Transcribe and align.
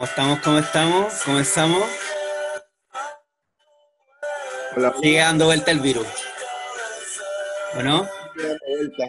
¿Cómo 0.00 0.06
estamos? 0.08 0.38
¿Cómo 0.40 0.58
estamos? 0.58 1.12
¿Comenzamos? 1.24 1.84
Hola. 4.76 4.94
Sigue 5.02 5.18
dando 5.18 5.44
vuelta 5.44 5.70
el 5.72 5.80
virus. 5.80 6.06
¿O 7.76 7.82
no? 7.82 8.08
Vuelta. 8.34 9.08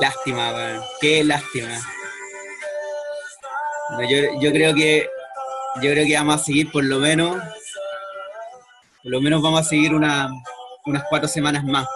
Lástima, 0.00 0.54
weón. 0.54 0.82
Qué 1.02 1.22
lástima. 1.22 1.68
No, 3.90 4.02
yo, 4.08 4.40
yo 4.40 4.50
creo 4.52 4.74
que 4.74 5.06
yo 5.82 5.90
creo 5.90 6.06
que 6.06 6.14
vamos 6.16 6.36
a 6.40 6.44
seguir 6.44 6.72
por 6.72 6.84
lo 6.84 6.98
menos 6.98 7.36
por 9.02 9.10
lo 9.12 9.20
menos 9.20 9.42
vamos 9.42 9.60
a 9.60 9.64
seguir 9.64 9.94
una, 9.94 10.30
unas 10.86 11.04
cuatro 11.10 11.28
semanas 11.28 11.62
más. 11.64 11.86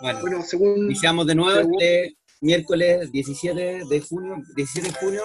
Bueno, 0.00 0.20
Bueno, 0.22 0.42
según. 0.42 0.86
iniciamos 0.86 1.24
de 1.28 1.34
nuevo 1.36 1.54
según- 1.56 1.74
este 1.80 2.16
miércoles 2.40 3.10
17 3.12 3.82
de 3.88 4.00
junio, 4.00 4.36
17 4.54 4.88
de 4.88 4.94
junio. 4.98 5.22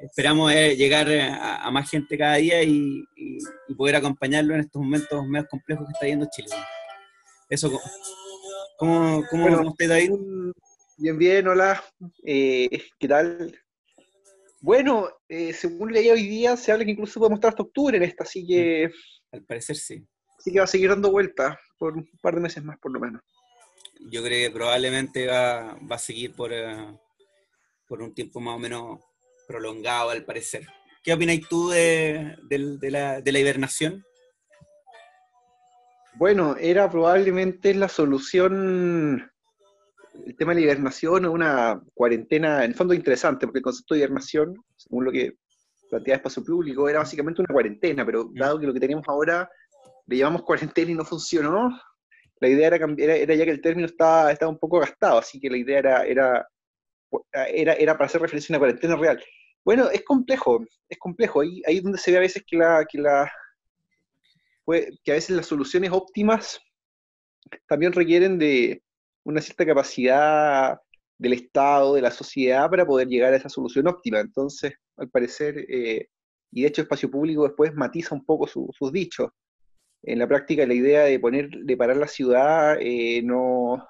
Esperamos 0.00 0.52
eh, 0.52 0.76
llegar 0.76 1.08
eh, 1.10 1.22
a, 1.22 1.64
a 1.66 1.70
más 1.70 1.88
gente 1.88 2.18
cada 2.18 2.36
día 2.36 2.62
y, 2.62 3.02
y- 3.16 3.38
y 3.68 3.74
poder 3.74 3.96
acompañarlo 3.96 4.54
en 4.54 4.60
estos 4.60 4.82
momentos 4.82 5.26
medio 5.26 5.46
complejos 5.48 5.86
que 5.86 5.92
está 5.92 6.06
viendo 6.06 6.26
Chile. 6.30 6.48
Eso, 7.48 7.70
¿cómo, 8.78 9.22
cómo, 9.30 9.42
Bueno, 9.44 9.74
David? 9.78 10.04
según- 10.06 10.52
Bien, 10.96 11.18
bien, 11.18 11.48
hola. 11.48 11.82
Eh, 12.24 12.68
¿Qué 12.98 13.08
tal? 13.08 13.58
Bueno, 14.60 15.08
eh, 15.28 15.52
según 15.52 15.92
leí 15.92 16.08
hoy 16.08 16.26
día, 16.26 16.56
se 16.56 16.72
habla 16.72 16.84
que 16.84 16.92
incluso 16.92 17.18
podemos 17.20 17.38
estar 17.38 17.50
hasta 17.50 17.62
octubre 17.64 17.96
en 17.96 18.02
esta, 18.04 18.24
así 18.24 18.46
que, 18.46 18.90
Al 19.32 19.42
parecer 19.44 19.76
sí. 19.76 20.06
así 20.38 20.52
que 20.52 20.58
va 20.58 20.64
a 20.64 20.68
seguir 20.68 20.90
dando 20.90 21.10
vueltas 21.10 21.56
por 21.78 21.94
un 21.96 22.08
par 22.22 22.34
de 22.36 22.40
meses 22.42 22.62
más, 22.64 22.78
por 22.78 22.92
lo 22.92 23.00
menos. 23.00 23.20
Yo 24.00 24.22
creo 24.22 24.48
que 24.48 24.54
probablemente 24.54 25.26
va, 25.26 25.78
va 25.90 25.96
a 25.96 25.98
seguir 25.98 26.34
por, 26.34 26.52
eh, 26.52 26.98
por 27.86 28.02
un 28.02 28.14
tiempo 28.14 28.40
más 28.40 28.56
o 28.56 28.58
menos 28.58 29.00
prolongado, 29.46 30.10
al 30.10 30.24
parecer. 30.24 30.66
¿Qué 31.02 31.12
opinas 31.12 31.38
tú 31.48 31.70
de, 31.70 32.36
de 32.48 32.90
la, 32.90 33.20
de 33.20 33.32
la 33.32 33.38
hibernación? 33.38 34.04
Bueno, 36.16 36.56
era 36.58 36.88
probablemente 36.88 37.74
la 37.74 37.88
solución, 37.88 39.30
el 40.26 40.36
tema 40.36 40.54
de 40.54 40.60
la 40.60 40.66
hibernación 40.66 41.24
o 41.24 41.32
una 41.32 41.82
cuarentena, 41.92 42.64
en 42.64 42.70
el 42.70 42.76
fondo 42.76 42.94
interesante, 42.94 43.46
porque 43.46 43.58
el 43.58 43.64
concepto 43.64 43.94
de 43.94 44.00
hibernación, 44.00 44.54
según 44.76 45.04
lo 45.06 45.12
que 45.12 45.32
planteaba 45.90 46.16
Espacio 46.16 46.44
Público, 46.44 46.88
era 46.88 47.00
básicamente 47.00 47.42
una 47.42 47.52
cuarentena, 47.52 48.06
pero 48.06 48.30
dado 48.32 48.60
que 48.60 48.66
lo 48.66 48.72
que 48.72 48.80
tenemos 48.80 49.04
ahora 49.08 49.50
le 50.06 50.16
llamamos 50.16 50.42
cuarentena 50.42 50.92
y 50.92 50.94
no 50.94 51.04
funcionó, 51.04 51.68
la 52.44 52.50
idea 52.50 52.68
era, 52.68 52.78
cambiar, 52.78 53.10
era, 53.10 53.34
ya 53.34 53.44
que 53.44 53.50
el 53.50 53.60
término 53.60 53.86
estaba, 53.86 54.30
estaba 54.32 54.50
un 54.52 54.58
poco 54.58 54.78
gastado, 54.80 55.18
así 55.18 55.40
que 55.40 55.50
la 55.50 55.56
idea 55.56 55.78
era, 55.78 56.04
era, 56.06 56.48
era, 57.48 57.72
era 57.74 57.94
para 57.94 58.06
hacer 58.06 58.20
referencia 58.20 58.52
a 58.52 58.56
una 58.56 58.60
cuarentena 58.60 58.96
real. 58.96 59.22
Bueno, 59.64 59.88
es 59.90 60.02
complejo, 60.04 60.64
es 60.88 60.98
complejo, 60.98 61.40
ahí, 61.40 61.62
ahí 61.66 61.78
es 61.78 61.82
donde 61.82 61.98
se 61.98 62.10
ve 62.10 62.18
a 62.18 62.20
veces 62.20 62.44
que 62.46 62.56
la, 62.56 62.84
que 62.90 62.98
la, 62.98 63.30
que 65.04 65.12
a 65.12 65.14
veces 65.14 65.36
las 65.36 65.46
soluciones 65.46 65.90
óptimas 65.90 66.60
también 67.66 67.92
requieren 67.92 68.38
de 68.38 68.82
una 69.24 69.40
cierta 69.40 69.66
capacidad 69.66 70.78
del 71.18 71.32
Estado, 71.32 71.94
de 71.94 72.02
la 72.02 72.10
sociedad, 72.10 72.68
para 72.68 72.86
poder 72.86 73.08
llegar 73.08 73.32
a 73.32 73.36
esa 73.36 73.48
solución 73.48 73.86
óptima. 73.86 74.20
Entonces, 74.20 74.74
al 74.96 75.08
parecer, 75.08 75.64
eh, 75.68 76.08
y 76.50 76.62
de 76.62 76.68
hecho 76.68 76.82
Espacio 76.82 77.10
Público 77.10 77.44
después 77.44 77.74
matiza 77.74 78.14
un 78.14 78.24
poco 78.24 78.46
su- 78.46 78.70
sus 78.76 78.92
dichos. 78.92 79.30
En 80.06 80.18
la 80.18 80.26
práctica, 80.28 80.66
la 80.66 80.74
idea 80.74 81.02
de 81.04 81.18
poner, 81.18 81.48
de 81.50 81.76
parar 81.76 81.96
la 81.96 82.08
ciudad, 82.08 82.76
eh, 82.80 83.22
no, 83.22 83.86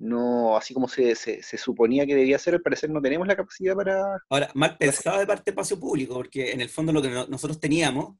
no, 0.00 0.56
así 0.56 0.74
como 0.74 0.88
se, 0.88 1.14
se- 1.14 1.42
se 1.42 1.58
suponía 1.58 2.06
que 2.06 2.14
debía 2.14 2.38
ser, 2.38 2.54
al 2.54 2.62
parecer 2.62 2.90
no 2.90 3.00
tenemos 3.00 3.26
la 3.26 3.36
capacidad 3.36 3.74
para... 3.74 4.02
Ahora, 4.28 4.50
mal 4.54 4.76
pensado 4.76 5.18
de 5.18 5.26
parte 5.26 5.44
de 5.46 5.50
espacio 5.52 5.78
público, 5.78 6.14
porque 6.14 6.52
en 6.52 6.60
el 6.60 6.68
fondo 6.68 6.92
lo 6.92 7.02
que 7.02 7.08
no- 7.10 7.26
nosotros 7.26 7.60
teníamos, 7.60 8.16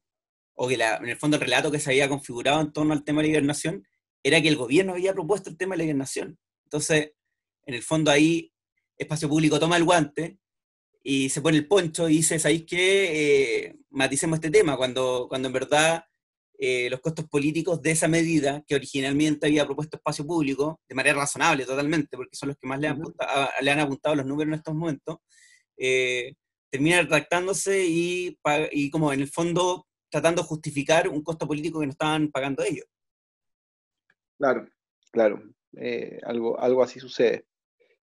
o 0.55 0.67
que 0.69 0.77
la- 0.77 0.97
en 0.97 1.09
el 1.09 1.17
fondo 1.17 1.37
el 1.37 1.43
relato 1.43 1.71
que 1.71 1.79
se 1.79 1.91
había 1.91 2.09
configurado 2.09 2.61
en 2.61 2.73
torno 2.73 2.93
al 2.93 3.05
tema 3.05 3.23
de 3.23 3.29
la 3.29 3.33
hibernación, 3.33 3.87
era 4.23 4.41
que 4.43 4.49
el 4.49 4.57
gobierno 4.57 4.93
había 4.93 5.13
propuesto 5.13 5.51
el 5.51 5.57
tema 5.57 5.75
de 5.75 5.79
la 5.79 5.85
hibernación. 5.85 6.39
Entonces, 6.65 7.13
en 7.67 7.75
el 7.75 7.83
fondo 7.83 8.11
ahí, 8.11 8.53
espacio 8.97 9.29
público 9.29 9.61
toma 9.61 9.77
el 9.77 9.85
guante 9.85 10.39
y 11.05 11.29
se 11.29 11.41
pone 11.41 11.57
el 11.59 11.69
poncho 11.69 12.09
y 12.09 12.15
dice, 12.17 12.39
¿sabéis 12.41 12.65
qué? 12.67 13.67
Eh, 13.67 13.77
maticemos 13.91 14.39
este 14.39 14.51
tema, 14.51 14.77
cuando, 14.77 15.27
cuando 15.29 15.47
en 15.49 15.53
verdad 15.55 16.05
eh, 16.59 16.91
los 16.91 17.01
costos 17.01 17.27
políticos 17.29 17.81
de 17.81 17.93
esa 17.93 18.09
medida 18.09 18.63
que 18.67 18.75
originalmente 18.75 19.47
había 19.47 19.65
propuesto 19.65 19.97
espacio 19.97 20.27
público, 20.27 20.81
de 20.89 20.95
manera 20.95 21.17
razonable 21.21 21.65
totalmente, 21.65 22.17
porque 22.17 22.37
son 22.37 22.49
los 22.49 22.59
que 22.59 22.67
más 22.67 22.81
le 22.81 22.89
han, 22.89 22.95
Ujú. 23.01 23.11
apunta- 23.11 23.27
a- 23.57 23.63
le 23.63 23.71
han 23.71 23.79
apuntado 23.81 24.17
los 24.17 24.27
números 24.27 24.49
en 24.53 24.59
estos 24.59 24.75
momentos, 24.75 25.19
eh, 25.77 26.35
termina 26.71 27.01
retractándose 27.01 27.87
y, 27.87 28.37
como 28.91 29.13
en 29.13 29.21
el 29.21 29.29
fondo 29.29 29.87
tratando 30.11 30.43
de 30.43 30.49
justificar 30.49 31.09
un 31.09 31.23
costo 31.23 31.47
político 31.47 31.81
que 31.81 31.87
no 31.87 31.93
estaban 31.93 32.29
pagando 32.31 32.63
ellos. 32.65 32.87
Claro, 34.39 34.69
claro, 35.11 35.43
eh, 35.77 36.19
algo, 36.25 36.59
algo 36.61 36.83
así 36.83 37.01
sucede. 37.01 37.45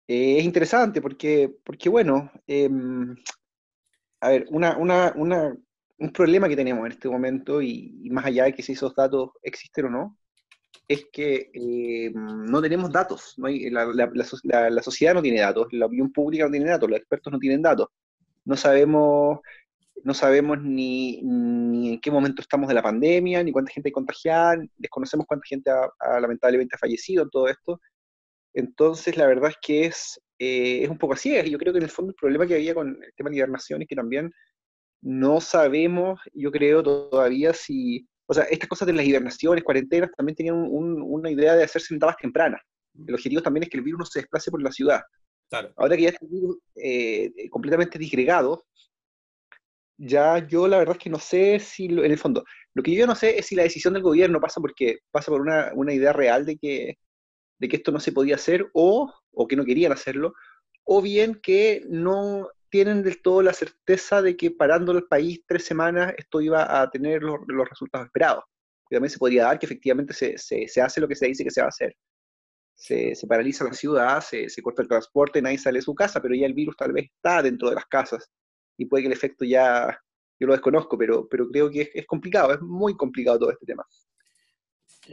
Eh, 0.09 0.39
es 0.39 0.45
interesante 0.45 1.01
porque, 1.01 1.51
porque 1.65 1.89
bueno, 1.89 2.31
em, 2.47 3.15
a 4.21 4.29
ver, 4.31 4.47
una, 4.51 4.77
una, 4.77 5.13
una- 5.17 5.57
un 6.01 6.13
problema 6.13 6.49
que 6.49 6.57
tenemos 6.57 6.87
en 6.87 6.93
este 6.93 7.09
momento, 7.09 7.63
y, 7.63 8.09
más 8.11 8.27
allá 8.27 8.45
de 8.45 8.55
que 8.55 8.63
si 8.63 8.73
esos 8.73 8.95
datos 8.95 9.31
existen 9.43 9.87
o 9.87 9.91
no, 9.91 10.19
es 10.89 11.07
que 11.13 11.51
em, 11.55 12.13
no 12.47 12.63
tenemos 12.63 12.91
datos, 12.93 13.35
no 13.39 13.49
la, 13.49 13.87
la- 13.87 14.11
la 14.15 14.25
so- 14.25 14.39
la- 14.45 14.71
la 14.71 14.83
sociedad 14.83 15.15
no 15.15 15.23
tiene 15.23 15.41
datos, 15.41 15.69
la 15.73 15.87
opinión 15.87 16.13
pública 16.13 16.45
no 16.47 16.51
tiene 16.53 16.71
datos, 16.71 16.91
los 16.91 16.99
expertos 16.99 17.33
no 17.33 17.39
tienen 17.39 17.63
datos. 17.63 17.89
No 18.45 18.57
sabemos, 18.57 19.41
no 20.05 20.15
sabemos 20.15 20.63
ni, 20.63 21.21
ni 21.23 21.95
en 21.95 22.01
qué 22.01 22.11
momento 22.11 22.43
estamos 22.43 22.69
de 22.69 22.75
la 22.75 22.83
pandemia, 22.83 23.43
ni 23.45 23.53
cuánta 23.53 23.73
gente 23.73 23.89
hay 23.91 23.93
contagiada, 23.93 24.57
desconocemos 24.79 25.27
cuánta 25.27 25.47
gente 25.49 25.71
ha, 25.71 26.21
lamentablemente 26.21 26.77
ha 26.77 26.79
fallecido 26.81 27.25
en 27.25 27.31
todo 27.31 27.49
esto. 27.49 27.81
Entonces, 28.55 29.17
la 29.17 29.27
verdad 29.27 29.51
es 29.51 29.57
que 29.63 29.85
es, 29.87 30.21
eh, 30.39 30.83
es 30.85 30.91
un 30.91 30.99
poco 30.99 31.15
así. 31.15 31.33
Yo 31.51 31.59
creo 31.59 31.73
que 31.73 31.79
en 31.79 31.85
el 31.85 31.91
fondo 31.91 32.11
el 32.11 32.17
problema 32.17 32.47
que 32.47 32.55
había 32.55 32.75
con 32.75 32.89
el 33.03 33.13
tema 33.17 33.31
de 33.31 33.37
hibernación 33.37 33.83
es 33.83 33.89
que 33.89 33.97
también 33.97 34.33
no 35.03 35.41
sabemos, 35.41 36.21
yo 36.35 36.51
creo 36.51 36.83
todavía 36.83 37.53
si, 37.55 38.07
o 38.27 38.35
sea, 38.35 38.45
estas 38.45 38.69
cosas 38.69 38.87
de 38.87 38.93
las 38.95 39.07
hibernaciones, 39.07 39.65
cuarentenas, 39.65 40.11
también 40.17 40.37
tenían 40.37 40.57
un- 40.57 40.69
un- 40.71 41.03
una 41.03 41.31
idea 41.31 41.55
de 41.57 41.65
hacerse 41.65 41.95
en 41.95 41.99
etapas 41.99 42.17
tempranas. 42.19 42.61
El 43.07 43.15
objetivo 43.15 43.43
también 43.43 43.65
es 43.65 43.71
que 43.71 43.79
el 43.79 43.85
virus 43.85 43.99
no 44.01 44.05
se 44.07 44.21
desplace 44.21 44.51
por 44.51 44.63
la 44.63 44.73
ciudad. 44.73 45.01
Claro. 45.49 45.73
Ahora 45.77 45.97
que 45.97 46.03
ya 46.03 46.09
está 46.11 46.25
el 46.25 46.31
virus 46.33 46.59
eh, 46.77 47.33
completamente 47.51 47.99
disgregado, 47.99 48.65
ya 49.97 50.47
yo 50.47 50.67
la 50.69 50.79
verdad 50.79 50.97
es 50.97 51.03
que 51.03 51.11
no 51.11 51.19
sé 51.19 51.59
si, 51.61 51.89
lo- 51.89 52.05
en 52.05 52.13
el 52.13 52.19
fondo, 52.19 52.45
lo 52.75 52.83
que 52.83 52.95
yo 52.95 53.07
no 53.07 53.15
sé 53.15 53.39
es 53.39 53.47
si 53.47 53.55
la 53.57 53.65
decisión 53.65 53.95
del 53.95 54.03
gobierno 54.03 54.41
pasa 54.41 54.61
porque 54.61 54.99
pasa 55.11 55.31
por 55.31 55.41
una, 55.41 55.73
una 55.75 55.93
idea 55.93 56.13
real 56.13 56.47
de 56.47 56.57
que, 56.57 56.99
de 57.59 57.69
que 57.69 57.77
esto 57.77 57.93
no 57.93 58.01
se 58.01 58.13
podía 58.13 58.37
hacer 58.37 58.69
o, 58.75 59.13
o 59.33 59.49
que 59.49 59.57
no 59.57 59.65
querían 59.65 59.93
hacerlo, 59.93 60.35
o 60.85 61.03
bien 61.03 61.39
que 61.43 61.83
no 61.89 62.49
tienen 62.71 63.03
del 63.03 63.21
todo 63.21 63.43
la 63.43 63.53
certeza 63.53 64.23
de 64.23 64.37
que 64.37 64.51
parando 64.51 64.93
el 64.93 65.05
país 65.05 65.43
tres 65.47 65.65
semanas 65.65 66.15
esto 66.17 66.41
iba 66.41 66.81
a 66.81 66.91
tener 66.91 67.23
los, 67.23 67.39
los 67.47 67.69
resultados 67.69 68.07
esperados. 68.07 68.45
También 68.91 69.11
se 69.11 69.19
podría 69.19 69.45
dar 69.45 69.59
que 69.59 69.67
efectivamente 69.67 70.13
se, 70.13 70.37
se, 70.37 70.67
se 70.67 70.81
hace 70.81 71.01
lo 71.01 71.07
que 71.07 71.15
se 71.15 71.27
dice 71.27 71.45
que 71.45 71.51
se 71.51 71.61
va 71.61 71.67
a 71.67 71.69
hacer. 71.69 71.95
Se, 72.75 73.15
se 73.15 73.27
paraliza 73.27 73.65
la 73.65 73.73
ciudad, 73.73 74.21
se, 74.21 74.49
corta 74.63 74.83
el 74.83 74.89
transporte, 74.89 75.43
nadie 75.43 75.59
sale 75.59 75.79
de 75.79 75.83
su 75.83 75.95
casa, 75.95 76.21
pero 76.21 76.35
ya 76.35 76.47
el 76.47 76.55
virus 76.55 76.77
tal 76.77 76.93
vez 76.93 77.05
está 77.05 77.43
dentro 77.43 77.69
de 77.69 77.75
las 77.77 77.87
casas 77.87 78.31
y 78.77 78.87
puede 78.87 79.03
que 79.03 79.09
el 79.09 79.13
efecto 79.13 79.45
ya, 79.45 80.01
yo 80.41 80.47
lo 80.47 80.55
desconozco, 80.55 80.97
pero, 80.97 81.29
pero 81.29 81.49
creo 81.49 81.71
que 81.71 81.91
es, 81.93 82.07
complicado, 82.07 82.55
es 82.55 82.61
muy 82.63 82.97
complicado 82.97 83.39
todo 83.39 83.51
este 83.51 83.67
tema. 83.67 83.85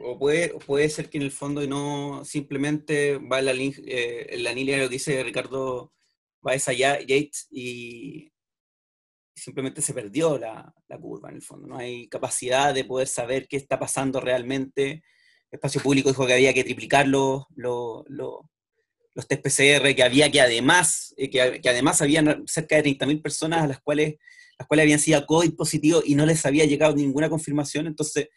O 0.01 0.17
puede, 0.17 0.50
puede 0.66 0.90
ser 0.90 1.09
que 1.09 1.17
en 1.17 1.23
el 1.23 1.31
fondo 1.31 1.66
no 1.67 2.23
simplemente 2.23 3.17
va 3.17 3.41
la, 3.41 3.51
eh, 3.51 4.53
línea 4.56 4.78
de 4.78 4.84
lo 4.84 4.90
que 4.90 4.96
dice 4.96 5.23
Ricardo 5.23 5.91
Baeza 6.47 6.72
Ya- 6.74 7.00
Yates 7.00 7.47
y 7.52 8.32
simplemente 9.35 9.82
se 9.82 9.94
perdió 9.94 10.38
la, 10.38 10.73
la 10.88 10.97
curva 10.97 11.29
en 11.29 11.35
el 11.35 11.41
fondo. 11.41 11.67
No 11.67 11.78
hay 11.78 12.08
capacidad 12.08 12.73
de 12.73 12.85
poder 12.85 13.08
saber 13.08 13.47
qué 13.47 13.58
está 13.58 13.78
pasando 13.78 14.20
realmente. 14.20 15.03
Espacio 15.52 15.82
Público 15.82 16.09
dijo 16.09 16.26
que 16.26 16.34
había 16.34 16.53
que 16.53 16.64
triplicar 16.64 17.08
los, 17.08 17.44
los, 17.55 18.03
los, 18.08 18.40
los 19.14 19.28
test 19.28 19.44
PCR, 19.44 19.94
que 19.94 20.03
había 20.03 20.32
que 20.32 20.41
además, 20.41 21.14
eh, 21.17 21.29
que, 21.29 21.61
que 21.61 21.70
además 21.70 22.02
habían 22.02 22.44
cerca 22.47 22.78
de 22.78 22.84
30.000 22.84 23.22
personas 23.22 23.64
a 23.64 23.67
las 23.67 23.79
cuales, 23.82 24.16
las 24.58 24.67
cuales 24.67 24.84
habían 24.84 25.00
sido 25.00 25.26
COVID 25.26 25.53
positivo 25.55 26.02
y 26.05 26.16
no 26.16 26.26
les 26.26 26.46
había 26.46 26.66
llegado 26.66 26.96
ninguna 26.96 27.29
confirmación. 27.29 27.88
Entonces, 27.88 28.29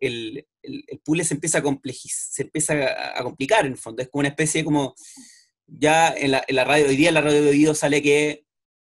el, 0.00 0.46
el, 0.62 0.84
el 0.86 0.98
puzzle 1.00 1.24
se 1.24 1.34
empieza 1.34 1.58
a 1.58 1.62
se 2.08 2.42
empieza 2.42 3.18
a, 3.18 3.22
complicar 3.22 3.64
en 3.64 3.72
el 3.72 3.78
fondo. 3.78 4.02
Es 4.02 4.08
como 4.08 4.20
una 4.20 4.28
especie 4.28 4.64
como, 4.64 4.94
ya 5.66 6.08
en 6.08 6.32
la, 6.32 6.44
en 6.46 6.56
la 6.56 6.64
radio, 6.64 6.86
hoy 6.86 6.96
día 6.96 7.08
en 7.08 7.14
la 7.14 7.20
radio 7.20 7.42
de 7.42 7.50
oído 7.50 7.74
sale 7.74 8.02
que 8.02 8.46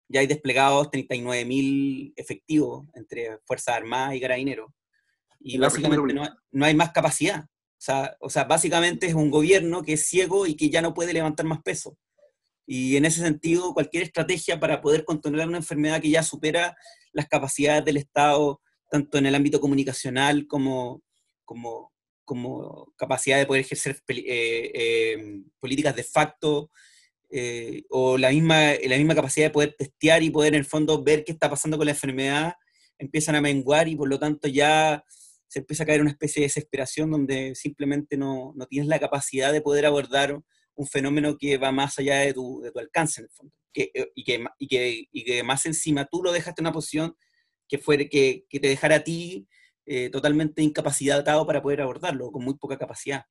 ya 0.10 0.22
hay 0.22 0.28
desplegados 0.28 0.88
39.000 0.88 2.14
efectivos 2.16 2.88
entre 2.94 3.40
Fuerzas 3.46 3.76
Armadas 3.76 4.16
y 4.16 4.22
Carabineros. 4.22 4.72
Y 5.40 5.58
la 5.58 5.68
básicamente 5.68 6.14
no, 6.14 6.28
no 6.52 6.66
hay 6.66 6.76
más 6.76 6.92
capacidad. 6.92 7.44
O 7.44 7.80
sea, 7.80 8.18
o 8.20 8.30
sea, 8.30 8.46
básicamente 8.46 9.08
es 9.08 9.14
un 9.14 9.30
gobierno 9.30 9.84
que 9.84 9.94
es 9.94 10.08
ciego 10.08 10.48
y 10.48 10.56
que 10.56 10.70
ya 10.70 10.82
no 10.82 10.94
puede 10.94 11.14
levantar 11.14 11.46
más 11.46 11.62
peso. 11.62 11.98
Y 12.66 12.98
en 12.98 13.06
ese 13.06 13.22
sentido, 13.22 13.74
cualquier 13.74 14.04
estrategia 14.04 14.60
para 14.60 14.82
poder 14.82 15.06
controlar 15.06 15.48
una 15.48 15.58
enfermedad 15.58 16.02
que 16.02 16.10
ya 16.10 16.24
supera 16.24 16.76
las 17.14 17.28
capacidades 17.28 17.86
del 17.86 17.98
Estado, 17.98 18.62
tanto 18.90 19.18
en 19.18 19.26
el 19.26 19.36
ámbito 19.36 19.62
comunicacional 19.62 20.48
como, 20.48 21.02
como, 21.46 21.94
como 22.28 22.94
capacidad 22.98 23.38
de 23.38 23.46
poder 23.46 23.62
ejercer 23.62 24.04
eh, 24.10 24.72
eh, 24.76 25.42
políticas 25.62 25.96
de 25.96 26.04
facto, 26.04 26.70
eh, 27.32 27.84
o 27.90 28.18
la 28.18 28.32
misma, 28.32 28.74
la 28.86 28.98
misma 28.98 29.16
capacidad 29.16 29.48
de 29.48 29.52
poder 29.52 29.76
testear 29.78 30.22
y 30.22 30.30
poder 30.30 30.54
en 30.54 30.60
el 30.60 30.66
fondo 30.66 31.02
ver 31.02 31.24
qué 31.24 31.32
está 31.32 31.50
pasando 31.50 31.78
con 31.78 31.86
la 31.86 31.94
enfermedad, 31.94 32.54
empiezan 32.98 33.36
a 33.36 33.42
menguar 33.42 33.88
y 33.88 33.96
por 33.96 34.10
lo 34.10 34.20
tanto 34.20 34.50
ya 34.50 35.04
se 35.48 35.60
empieza 35.60 35.84
a 35.84 35.86
caer 35.86 36.02
una 36.02 36.12
especie 36.12 36.42
de 36.42 36.48
desesperación 36.48 37.12
donde 37.12 37.56
simplemente 37.56 38.18
no, 38.18 38.52
no 38.58 38.66
tienes 38.66 38.90
la 38.90 39.00
capacidad 39.00 39.54
de 39.54 39.62
poder 39.62 39.86
abordar 39.86 40.38
un 40.76 40.88
fenómeno 40.88 41.38
que 41.38 41.58
va 41.58 41.72
más 41.72 41.98
allá 41.98 42.18
de 42.18 42.34
tu, 42.34 42.60
de 42.60 42.72
tu 42.72 42.80
alcance, 42.80 43.22
en 43.22 43.26
el 43.26 43.32
fondo. 43.32 43.54
Que, 43.74 43.90
eh, 43.94 44.12
y, 44.16 44.24
que, 44.26 44.44
y, 44.60 44.68
que, 44.68 45.06
y, 45.14 45.24
que, 45.24 45.44
más 45.44 45.66
encima 45.66 46.06
tú 46.06 46.22
lo 46.22 46.34
dejaste 46.34 46.62
en 46.62 46.66
una 46.66 46.74
posición 46.74 47.16
que, 47.70 47.78
fue, 47.78 48.10
que, 48.10 48.44
que 48.50 48.60
te 48.60 48.68
dejara 48.68 48.98
a 48.98 49.04
ti 49.04 49.48
eh, 49.90 50.10
totalmente 50.10 50.62
incapacitado 50.62 51.48
para 51.48 51.62
poder 51.62 51.82
abordarlo, 51.82 52.30
con 52.30 52.44
muy 52.44 52.56
poca 52.56 52.78
capacidad. 52.78 53.24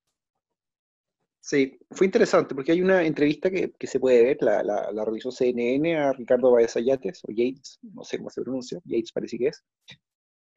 Sí, 1.39 1.79
fue 1.91 2.07
interesante 2.07 2.55
porque 2.55 2.73
hay 2.73 2.81
una 2.81 3.05
entrevista 3.05 3.51
que, 3.51 3.73
que 3.79 3.87
se 3.87 4.01
puede 4.01 4.23
ver, 4.25 4.39
la, 4.41 4.63
la, 4.63 4.91
la, 4.91 5.05
realizó 5.05 5.31
CNN 5.31 5.97
a 5.97 6.13
Ricardo 6.15 6.51
Baez 6.51 6.75
Ayates, 6.77 7.21
o 7.25 7.31
Yates, 7.31 7.79
no 7.83 8.03
sé 8.05 8.17
cómo 8.17 8.31
se 8.31 8.41
pronuncia, 8.41 8.81
Yates 8.85 9.13
parece 9.13 9.39
que 9.39 9.49
es, 9.49 9.63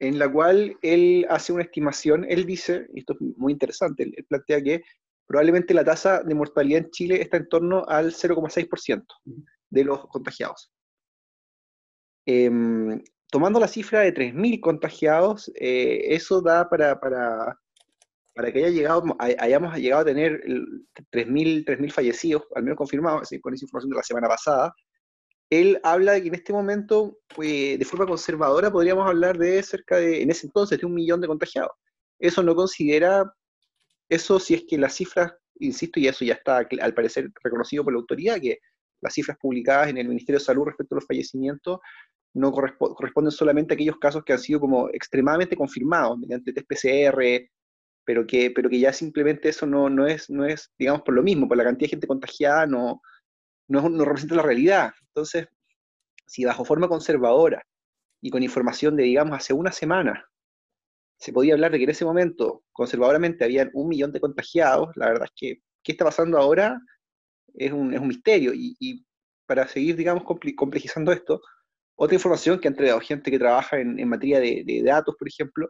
en 0.00 0.18
la 0.18 0.32
cual 0.32 0.76
él 0.80 1.26
hace 1.28 1.52
una 1.52 1.64
estimación, 1.64 2.24
él 2.28 2.46
dice, 2.46 2.86
y 2.94 3.00
esto 3.00 3.12
es 3.12 3.20
muy 3.36 3.52
interesante, 3.52 4.04
él, 4.04 4.14
él 4.16 4.24
plantea 4.24 4.62
que 4.62 4.82
probablemente 5.26 5.74
la 5.74 5.84
tasa 5.84 6.22
de 6.22 6.34
mortalidad 6.34 6.80
en 6.84 6.90
Chile 6.90 7.20
está 7.20 7.36
en 7.36 7.48
torno 7.48 7.84
al 7.86 8.12
0,6% 8.12 9.04
de 9.68 9.84
los 9.84 10.08
contagiados. 10.08 10.72
Eh, 12.26 12.50
tomando 13.30 13.60
la 13.60 13.68
cifra 13.68 14.00
de 14.00 14.12
3.000 14.12 14.60
contagiados, 14.60 15.50
eh, 15.54 16.14
eso 16.14 16.40
da 16.42 16.68
para, 16.68 16.98
para, 17.00 17.58
para, 18.34 18.52
que 18.52 18.58
haya 18.58 18.70
llegado, 18.70 19.04
hayamos 19.18 19.76
llegado 19.76 20.02
a 20.02 20.04
tener 20.04 20.42
3.000 21.10 21.92
fallecidos, 21.92 22.42
al 22.54 22.64
menos 22.64 22.76
confirmados, 22.76 23.28
con 23.40 23.54
esa 23.54 23.64
información 23.64 23.90
de 23.90 23.96
la 23.96 24.02
semana 24.02 24.28
pasada. 24.28 24.74
Él 25.48 25.80
habla 25.82 26.12
de 26.12 26.22
que 26.22 26.28
en 26.28 26.34
este 26.34 26.52
momento, 26.52 27.18
pues, 27.34 27.78
de 27.78 27.84
forma 27.84 28.06
conservadora, 28.06 28.70
podríamos 28.70 29.08
hablar 29.08 29.38
de 29.38 29.62
cerca 29.62 29.96
de, 29.96 30.22
en 30.22 30.30
ese 30.30 30.46
entonces, 30.46 30.78
de 30.78 30.86
un 30.86 30.94
millón 30.94 31.20
de 31.20 31.26
contagiados. 31.28 31.72
Eso 32.18 32.42
no 32.42 32.54
considera 32.54 33.32
eso 34.08 34.40
si 34.40 34.54
es 34.54 34.64
que 34.68 34.76
las 34.76 34.94
cifras, 34.94 35.32
insisto, 35.60 36.00
y 36.00 36.08
eso 36.08 36.24
ya 36.24 36.34
está 36.34 36.58
al 36.58 36.94
parecer 36.94 37.30
reconocido 37.42 37.84
por 37.84 37.92
la 37.92 38.00
autoridad, 38.00 38.40
que 38.40 38.58
las 39.00 39.14
cifras 39.14 39.38
publicadas 39.40 39.88
en 39.88 39.98
el 39.98 40.08
Ministerio 40.08 40.38
de 40.38 40.44
Salud 40.44 40.66
respecto 40.66 40.94
a 40.94 40.98
los 40.98 41.06
fallecimientos 41.06 41.78
no 42.34 42.52
corresponden 42.52 43.32
solamente 43.32 43.72
a 43.72 43.76
aquellos 43.76 43.98
casos 43.98 44.22
que 44.24 44.32
han 44.32 44.38
sido 44.38 44.60
como 44.60 44.88
extremadamente 44.90 45.56
confirmados 45.56 46.18
mediante 46.18 46.52
test 46.52 46.68
PCR, 46.68 47.50
pero 48.04 48.26
que, 48.26 48.50
pero 48.50 48.70
que 48.70 48.80
ya 48.80 48.92
simplemente 48.92 49.48
eso 49.48 49.66
no, 49.66 49.90
no, 49.90 50.06
es, 50.06 50.30
no 50.30 50.44
es, 50.44 50.72
digamos, 50.78 51.02
por 51.02 51.14
lo 51.14 51.22
mismo, 51.22 51.48
por 51.48 51.56
la 51.56 51.64
cantidad 51.64 51.86
de 51.86 51.90
gente 51.90 52.06
contagiada 52.06 52.66
no, 52.66 53.00
no, 53.68 53.88
no 53.88 54.04
representa 54.04 54.36
la 54.36 54.42
realidad. 54.42 54.92
Entonces, 55.08 55.48
si 56.26 56.44
bajo 56.44 56.64
forma 56.64 56.88
conservadora 56.88 57.62
y 58.20 58.30
con 58.30 58.42
información 58.42 58.96
de, 58.96 59.04
digamos, 59.04 59.36
hace 59.36 59.52
una 59.52 59.72
semana, 59.72 60.24
se 61.18 61.32
podía 61.32 61.54
hablar 61.54 61.72
de 61.72 61.78
que 61.78 61.84
en 61.84 61.90
ese 61.90 62.04
momento, 62.04 62.64
conservadoramente, 62.72 63.44
habían 63.44 63.70
un 63.74 63.88
millón 63.88 64.12
de 64.12 64.20
contagiados, 64.20 64.88
la 64.96 65.06
verdad 65.06 65.24
es 65.24 65.32
que, 65.36 65.62
¿qué 65.82 65.92
está 65.92 66.04
pasando 66.04 66.38
ahora? 66.38 66.80
Es 67.54 67.72
un, 67.72 67.92
es 67.92 68.00
un 68.00 68.08
misterio. 68.08 68.52
Y, 68.54 69.04
para 69.46 69.66
seguir, 69.66 69.96
digamos, 69.96 70.22
complejizando 70.24 71.10
esto, 71.10 71.42
otra 72.02 72.14
información 72.14 72.58
que 72.58 72.68
ha 72.68 72.70
entregado 72.70 73.00
gente 73.00 73.30
que 73.30 73.38
trabaja 73.38 73.78
en, 73.78 74.08
materia 74.08 74.40
de, 74.40 74.82
datos, 74.84 75.14
por 75.18 75.28
ejemplo, 75.28 75.68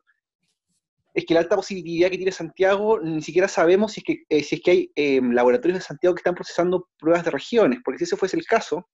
es 1.12 1.24
que 1.26 1.34
la 1.34 1.40
alta 1.40 1.56
positividad 1.56 2.08
que 2.08 2.16
tiene 2.16 2.30
Santiago, 2.30 3.00
ni 3.00 3.20
siquiera 3.20 3.48
sabemos 3.48 3.92
si 3.92 4.00
es 4.00 4.04
que, 4.04 4.22
eh, 4.28 4.44
si 4.44 4.54
es 4.54 4.62
que 4.62 4.70
hay 4.70 4.92
eh, 4.94 5.20
laboratorios 5.20 5.80
de 5.80 5.84
Santiago 5.84 6.14
que 6.14 6.20
están 6.20 6.36
procesando 6.36 6.88
pruebas 6.98 7.24
de 7.24 7.32
regiones, 7.32 7.80
porque 7.84 7.98
si 7.98 8.04
ese 8.04 8.16
fuese 8.16 8.36
el 8.36 8.46
caso, 8.46 8.88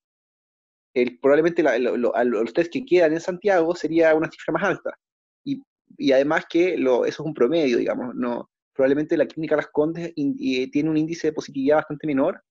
probablemente 1.20 1.62
la, 1.62 1.78
lo, 1.78 2.10
los 2.24 2.54
test 2.54 2.72
que 2.72 2.86
quedan 2.86 3.12
en 3.12 3.20
Santiago 3.20 3.74
sería 3.74 4.14
una 4.14 4.30
cifra 4.30 4.54
más 4.54 4.62
alta. 4.62 4.98
Y 5.44 6.12
además 6.12 6.46
que 6.48 6.74
eso 6.74 7.04
es 7.04 7.20
un 7.20 7.34
promedio, 7.34 7.76
digamos, 7.76 8.14
no, 8.14 8.50
probablemente 8.76 9.16
la 9.16 9.26
clínica 9.26 9.56
Las 9.56 9.68
Condes 9.68 10.12
eh, 10.16 10.70
tiene 10.70 10.90
un 10.90 10.96
índice 10.96 11.28
de 11.28 11.32
positividad 11.32 11.76
bastante 11.76 12.06
menor, 12.06 12.42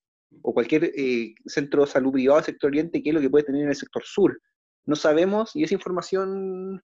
o 0.41 0.53
cualquier 0.53 0.91
eh, 0.95 1.33
centro 1.45 1.85
de 1.85 1.91
salud 1.91 2.11
privado 2.11 2.37
del 2.37 2.45
sector 2.45 2.69
oriente, 2.69 3.01
que 3.01 3.09
es 3.09 3.15
lo 3.15 3.21
que 3.21 3.29
puede 3.29 3.45
tener 3.45 3.63
en 3.63 3.69
el 3.69 3.75
sector 3.75 4.03
sur. 4.03 4.39
No 4.85 4.95
sabemos, 4.95 5.55
y 5.55 5.63
esa 5.63 5.73
información... 5.73 6.83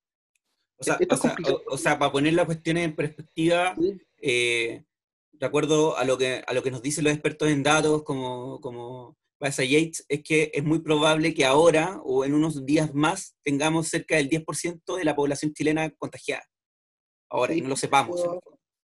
O 0.78 0.84
sea, 0.84 0.98
o 1.10 1.16
sea, 1.16 1.36
o, 1.48 1.74
o 1.74 1.78
sea 1.78 2.00
para 2.00 2.12
poner 2.12 2.34
la 2.34 2.46
cuestión 2.46 2.78
en 2.78 2.96
perspectiva, 2.96 3.76
¿Sí? 3.80 4.02
eh, 4.18 4.84
de 5.32 5.46
acuerdo 5.46 5.96
a 5.96 6.06
lo, 6.06 6.18
que, 6.18 6.44
a 6.46 6.54
lo 6.54 6.64
que 6.64 6.72
nos 6.72 6.82
dicen 6.82 7.04
los 7.04 7.14
expertos 7.14 7.50
en 7.50 7.62
datos, 7.62 8.04
como, 8.04 8.60
como 8.62 9.16
Baeza 9.40 9.64
Yates, 9.64 10.06
es 10.10 10.24
que 10.24 10.52
es 10.54 10.64
muy 10.64 10.80
probable 10.80 11.36
que 11.36 11.46
ahora 11.46 12.00
o 12.04 12.26
en 12.26 12.34
unos 12.34 12.66
días 12.66 12.96
más 12.96 13.36
tengamos 13.44 13.90
cerca 13.90 14.16
del 14.16 14.30
10% 14.30 14.98
de 14.98 15.04
la 15.06 15.16
población 15.16 15.54
chilena 15.54 15.92
contagiada 15.92 16.44
ahora, 17.32 17.54
y 17.54 17.62
no 17.62 17.70
lo 17.70 17.76
sepamos. 17.76 18.22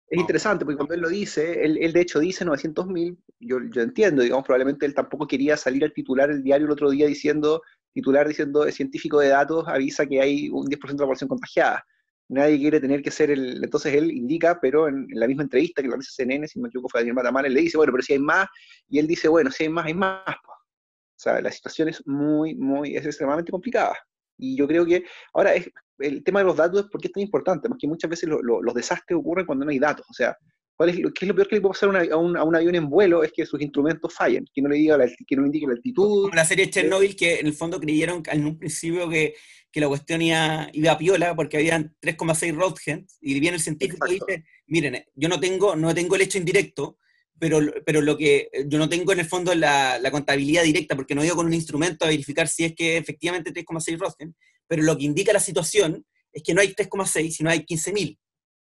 Es 0.09 0.21
interesante, 0.21 0.65
porque 0.65 0.77
cuando 0.77 0.95
él 0.95 1.01
lo 1.01 1.09
dice, 1.09 1.65
él, 1.65 1.79
él 1.81 1.93
de 1.93 2.01
hecho 2.01 2.21
dice 2.21 2.47
900.000, 2.47 3.19
yo, 3.41 3.59
yo 3.73 3.83
entiendo, 3.83 4.23
digamos, 4.23 4.45
probablemente 4.45 4.87
él 4.87 4.95
tampoco 4.95 5.27
quería 5.27 5.57
salir 5.57 5.83
al 5.83 5.93
titular 5.93 6.31
el 6.31 6.45
diario 6.45 6.67
el 6.67 6.73
otro 6.73 6.91
día 6.91 7.07
diciendo, 7.07 7.61
titular 7.97 8.29
diciendo, 8.29 8.67
el 8.67 8.75
científico 8.75 9.21
de 9.21 9.29
datos 9.29 9.67
avisa 9.67 10.05
que 10.05 10.21
hay 10.21 10.51
un 10.51 10.67
10% 10.67 10.87
de 10.87 10.93
la 10.93 11.07
población 11.07 11.29
contagiada. 11.29 11.83
Nadie 12.29 12.59
quiere 12.59 12.79
tener 12.79 13.01
que 13.01 13.11
ser 13.11 13.31
el... 13.31 13.65
Entonces 13.65 13.95
él 13.95 14.11
indica, 14.11 14.59
pero 14.61 14.87
en, 14.87 15.07
la 15.13 15.27
misma 15.27 15.45
entrevista 15.45 15.81
que 15.81 15.89
lo 15.89 15.97
dice 15.97 16.11
CNN, 16.15 16.47
si 16.47 16.59
no 16.59 16.65
me 16.65 16.69
equivoco 16.69 16.91
fue 16.91 17.01
Daniel 17.01 17.15
Matamala, 17.15 17.49
él 17.49 17.55
le 17.55 17.63
dice, 17.63 17.79
bueno, 17.79 17.93
pero 17.93 18.03
si 18.03 18.13
hay 18.13 18.19
más, 18.19 18.49
y 18.91 18.99
él 18.99 19.07
dice, 19.07 19.29
bueno, 19.29 19.51
si 19.51 19.63
hay 19.63 19.71
más, 19.71 19.87
hay 19.87 19.95
más. 19.95 20.21
O 20.29 21.19
sea, 21.19 21.41
la 21.41 21.51
situación 21.51 21.89
es 21.89 22.07
muy, 22.07 22.55
muy, 22.55 22.97
es 22.97 23.07
extremadamente 23.07 23.51
complicada. 23.51 23.97
Y 24.37 24.59
yo 24.59 24.69
creo 24.69 24.85
que 24.85 25.03
ahora 25.33 25.55
es, 25.55 25.71
el 25.99 26.23
tema 26.23 26.41
de 26.41 26.47
los 26.47 26.57
datos 26.57 26.81
es 26.85 26.91
porque 26.93 27.07
es 27.07 27.15
tan 27.15 27.23
importante, 27.23 27.67
porque 27.67 27.89
muchas 27.89 28.11
veces 28.11 28.29
lo, 28.29 28.43
lo, 28.43 28.61
los 28.61 28.75
desastres 28.75 29.19
ocurren 29.19 29.47
cuando 29.47 29.65
no 29.65 29.71
hay 29.71 29.79
datos. 29.79 30.05
O 30.11 30.13
sea, 30.13 30.37
¿cuál 30.77 30.91
es, 30.91 30.97
¿qué 30.97 31.25
es 31.25 31.29
lo 31.29 31.35
peor 31.35 31.49
que 31.49 31.57
le 31.57 31.61
puede 31.61 31.73
pasar 31.73 31.89
a, 31.89 31.91
una, 31.91 32.15
a, 32.15 32.17
un, 32.17 32.37
a, 32.37 32.45
un, 32.45 32.55
avión 32.55 32.75
en 32.75 32.89
vuelo? 32.89 33.25
Es 33.25 33.33
que 33.33 33.47
sus 33.47 33.61
instrumentos 33.61 34.13
fallen, 34.13 34.45
que 34.53 34.63
no 34.63 34.69
le, 34.69 34.77
diga 34.77 34.97
la, 34.97 35.07
que 35.07 35.37
no 35.37 35.43
le 35.43 35.49
indique 35.49 35.67
la 35.67 35.75
altitud. 35.75 36.23
Como 36.25 36.35
la 36.35 36.45
serie 36.45 36.71
Chernobyl, 36.71 37.17
que 37.17 37.41
en 37.41 37.47
el 37.47 37.55
fondo 37.55 37.81
creyeron 37.81 38.23
en 38.31 38.47
un 38.47 38.59
principio 38.59 39.09
que, 39.09 39.35
que 39.73 39.81
la 39.81 39.89
cuestión 39.89 40.23
iba, 40.23 40.69
iba, 40.73 40.93
a 40.93 40.99
piola 40.99 41.35
porque 41.35 41.57
habían 41.57 41.95
3,6 42.01 42.55
Roentgens, 42.55 43.19
y 43.21 43.41
viene 43.41 43.57
el 43.57 43.63
científico 43.63 44.07
Exacto. 44.07 44.27
y 44.27 44.35
dice, 44.35 44.45
miren, 44.67 45.05
yo 45.15 45.29
no 45.29 45.41
tengo, 45.41 45.75
no 45.77 45.95
tengo 45.95 46.17
el 46.17 46.23
hecho 46.23 46.39
indirecto, 46.39 46.99
pero, 47.39 47.61
pero 47.85 48.01
lo 48.01 48.17
que 48.17 48.49
yo 48.67 48.79
no 48.79 48.89
tengo 48.89 49.13
en 49.13 49.21
el 49.21 49.27
fondo 49.27 49.55
la, 49.55 49.99
la 49.99 50.11
contabilidad 50.11 50.63
directa, 50.63 50.97
porque 50.97 51.15
no 51.15 51.23
he 51.23 51.27
ido 51.27 51.37
con 51.37 51.47
un 51.47 51.55
instrumento 51.55 52.05
a 52.05 52.09
verificar 52.09 52.49
si 52.49 52.65
es 52.65 52.75
que 52.75 52.97
efectivamente 52.97 53.53
3,6 53.53 53.99
Roentgens, 53.99 54.35
pero 54.67 54.83
lo 54.83 54.97
que 54.97 55.05
indica 55.05 55.33
la 55.33 55.41
situación 55.41 56.05
es 56.33 56.43
que 56.43 56.55
no 56.55 56.61
hay 56.61 56.69
3,6, 56.69 57.31
sino 57.31 57.51
hay 57.51 57.61
15.000, 57.61 58.19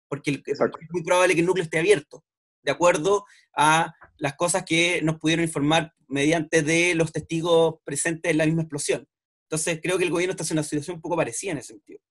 porque, 0.09 0.41
es 0.45 0.59
muy 0.89 1.03
probable 1.03 1.33
que 1.33 1.41
el 1.41 1.45
núcleo 1.45 1.63
esté 1.63 1.79
abierto, 1.79 2.23
de 2.63 2.71
acuerdo 2.71 3.25
a 3.55 3.93
las 4.17 4.35
cosas 4.35 4.65
que 4.65 5.01
nos 5.01 5.17
pudieron 5.19 5.45
informar 5.45 5.93
mediante 6.07 6.61
de 6.61 6.95
los 6.95 7.11
testigos 7.13 7.75
presentes 7.83 8.31
en 8.31 8.37
la 8.37 8.45
misma 8.45 8.63
explosión. 8.63 9.07
Entonces 9.43 9.79
creo 9.81 9.97
que 9.97 10.03
el 10.03 10.11
gobierno 10.11 10.31
está 10.31 10.43
en 10.43 10.57
una 10.59 10.63
situación 10.63 10.95
un 10.95 11.01
poco 11.01 11.15
parecida 11.15 11.51
en 11.51 11.59
ese 11.59 11.73
sentido. 11.73 12.01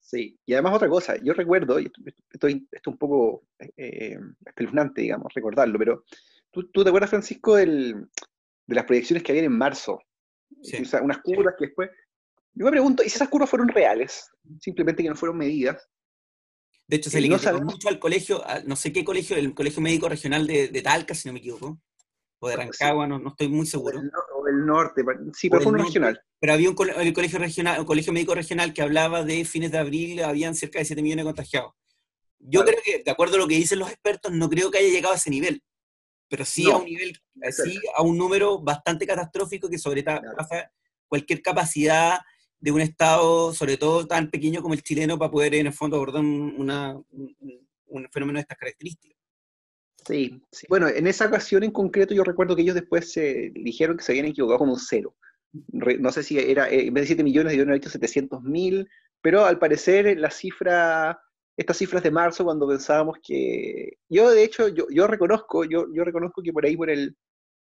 Sí, 0.00 0.38
y 0.44 0.52
además 0.54 0.74
otra 0.74 0.88
cosa, 0.88 1.16
yo 1.22 1.32
recuerdo, 1.32 1.78
y 1.78 1.86
esto, 1.86 2.00
esto, 2.32 2.48
esto 2.48 2.68
es 2.72 2.86
un 2.86 2.98
poco 2.98 3.44
eh, 3.76 4.18
espeluznante, 4.44 5.02
digamos, 5.02 5.32
recordarlo, 5.32 5.78
pero 5.78 6.04
¿tú, 6.50 6.68
tú 6.70 6.82
te 6.82 6.88
acuerdas, 6.88 7.10
Francisco, 7.10 7.54
del, 7.54 8.08
de 8.66 8.74
las 8.74 8.84
proyecciones 8.84 9.22
que 9.22 9.30
habían 9.30 9.44
en 9.44 9.56
marzo? 9.56 10.00
Sí. 10.62 10.82
O 10.82 10.84
sea, 10.84 11.00
unas 11.00 11.18
curvas 11.18 11.54
que 11.56 11.66
después 11.66 11.90
yo 12.54 12.64
me 12.64 12.70
pregunto, 12.72 13.02
¿y 13.02 13.08
si 13.08 13.16
esas 13.16 13.28
curvas 13.28 13.48
fueron 13.48 13.68
reales? 13.68 14.28
Simplemente 14.60 15.02
que 15.02 15.08
no 15.08 15.16
fueron 15.16 15.38
medidas. 15.38 15.88
De 16.90 16.96
hecho, 16.96 17.08
se 17.08 17.18
eh, 17.18 17.20
le 17.20 17.28
no 17.28 17.60
mucho 17.60 17.88
al 17.88 18.00
colegio, 18.00 18.44
a 18.44 18.64
no 18.64 18.74
sé 18.74 18.92
qué 18.92 19.04
colegio, 19.04 19.36
el 19.36 19.54
Colegio 19.54 19.80
Médico 19.80 20.08
Regional 20.08 20.44
de, 20.44 20.66
de 20.66 20.82
Talca, 20.82 21.14
si 21.14 21.28
no 21.28 21.32
me 21.32 21.38
equivoco, 21.38 21.80
o 22.40 22.48
de 22.48 22.56
Rancagua, 22.56 23.06
no, 23.06 23.20
no 23.20 23.28
estoy 23.28 23.46
muy 23.46 23.64
seguro. 23.64 24.00
O 24.00 24.02
el, 24.02 24.10
o 24.34 24.48
el 24.48 24.66
norte, 24.66 25.04
sí, 25.32 25.48
pero 25.48 25.62
fue 25.62 25.70
un 25.70 25.78
regional. 25.78 26.20
Pero 26.40 26.52
había 26.52 26.68
un 26.68 26.76
el 26.96 27.12
colegio 27.12 27.38
regional, 27.38 27.78
un 27.78 27.86
colegio 27.86 28.12
médico 28.12 28.34
regional 28.34 28.74
que 28.74 28.82
hablaba 28.82 29.22
de 29.22 29.44
fines 29.44 29.70
de 29.70 29.78
abril, 29.78 30.24
habían 30.24 30.56
cerca 30.56 30.80
de 30.80 30.84
7 30.84 31.00
millones 31.00 31.24
de 31.24 31.28
contagiados. 31.28 31.74
Yo 32.40 32.64
creo 32.64 32.80
que, 32.84 33.04
de 33.04 33.10
acuerdo 33.12 33.36
a 33.36 33.38
lo 33.38 33.46
que 33.46 33.54
dicen 33.54 33.78
los 33.78 33.88
expertos, 33.88 34.32
no 34.32 34.50
creo 34.50 34.72
que 34.72 34.78
haya 34.78 34.88
llegado 34.88 35.14
a 35.14 35.18
ese 35.18 35.30
nivel, 35.30 35.62
pero 36.28 36.44
sí 36.44 36.64
no, 36.64 36.72
a 36.72 36.78
un 36.78 36.86
nivel, 36.86 37.16
sí 37.52 37.78
a 37.94 38.02
un 38.02 38.18
número 38.18 38.58
bastante 38.58 39.06
catastrófico 39.06 39.70
que 39.70 39.78
sobrepasa 39.78 40.22
claro. 40.22 40.70
cualquier 41.06 41.40
capacidad 41.40 42.18
de 42.60 42.72
un 42.72 42.80
Estado, 42.80 43.52
sobre 43.54 43.76
todo 43.76 44.06
tan 44.06 44.30
pequeño 44.30 44.62
como 44.62 44.74
el 44.74 44.82
chileno, 44.82 45.18
para 45.18 45.30
poder 45.30 45.54
en 45.54 45.66
el 45.66 45.72
fondo 45.72 45.96
abordar 45.96 46.22
una, 46.22 46.94
un, 46.94 47.36
un, 47.86 48.08
fenómeno 48.10 48.36
de 48.36 48.42
estas 48.42 48.58
características. 48.58 49.18
Sí, 50.06 50.42
sí, 50.50 50.66
bueno, 50.68 50.88
en 50.88 51.06
esa 51.06 51.26
ocasión 51.26 51.62
en 51.62 51.70
concreto 51.70 52.14
yo 52.14 52.24
recuerdo 52.24 52.56
que 52.56 52.62
ellos 52.62 52.74
después 52.74 53.12
se 53.12 53.50
dijeron 53.54 53.96
que 53.96 54.04
se 54.04 54.12
habían 54.12 54.26
equivocado 54.26 54.58
con 54.58 54.70
un 54.70 54.78
cero. 54.78 55.14
no 55.72 56.12
sé 56.12 56.22
si 56.22 56.38
era, 56.38 56.70
eh, 56.70 56.86
en 56.86 56.94
vez 56.94 57.02
de 57.02 57.08
7 57.08 57.24
millones, 57.24 57.52
debieron 57.52 57.70
haber 57.70 57.80
dicho 57.80 57.90
700 57.90 58.42
mil, 58.42 58.88
pero 59.20 59.44
al 59.44 59.58
parecer 59.58 60.18
la 60.18 60.30
cifra, 60.30 61.20
estas 61.56 61.76
cifras 61.76 62.02
de 62.02 62.10
marzo, 62.10 62.44
cuando 62.44 62.68
pensábamos 62.68 63.18
que... 63.22 63.98
Yo, 64.08 64.30
de 64.30 64.44
hecho, 64.44 64.68
yo, 64.68 64.86
yo 64.90 65.06
reconozco, 65.06 65.64
yo, 65.64 65.86
yo 65.92 66.04
reconozco 66.04 66.42
que 66.42 66.52
por 66.52 66.64
ahí, 66.64 66.76
por 66.76 66.90
el 66.90 67.16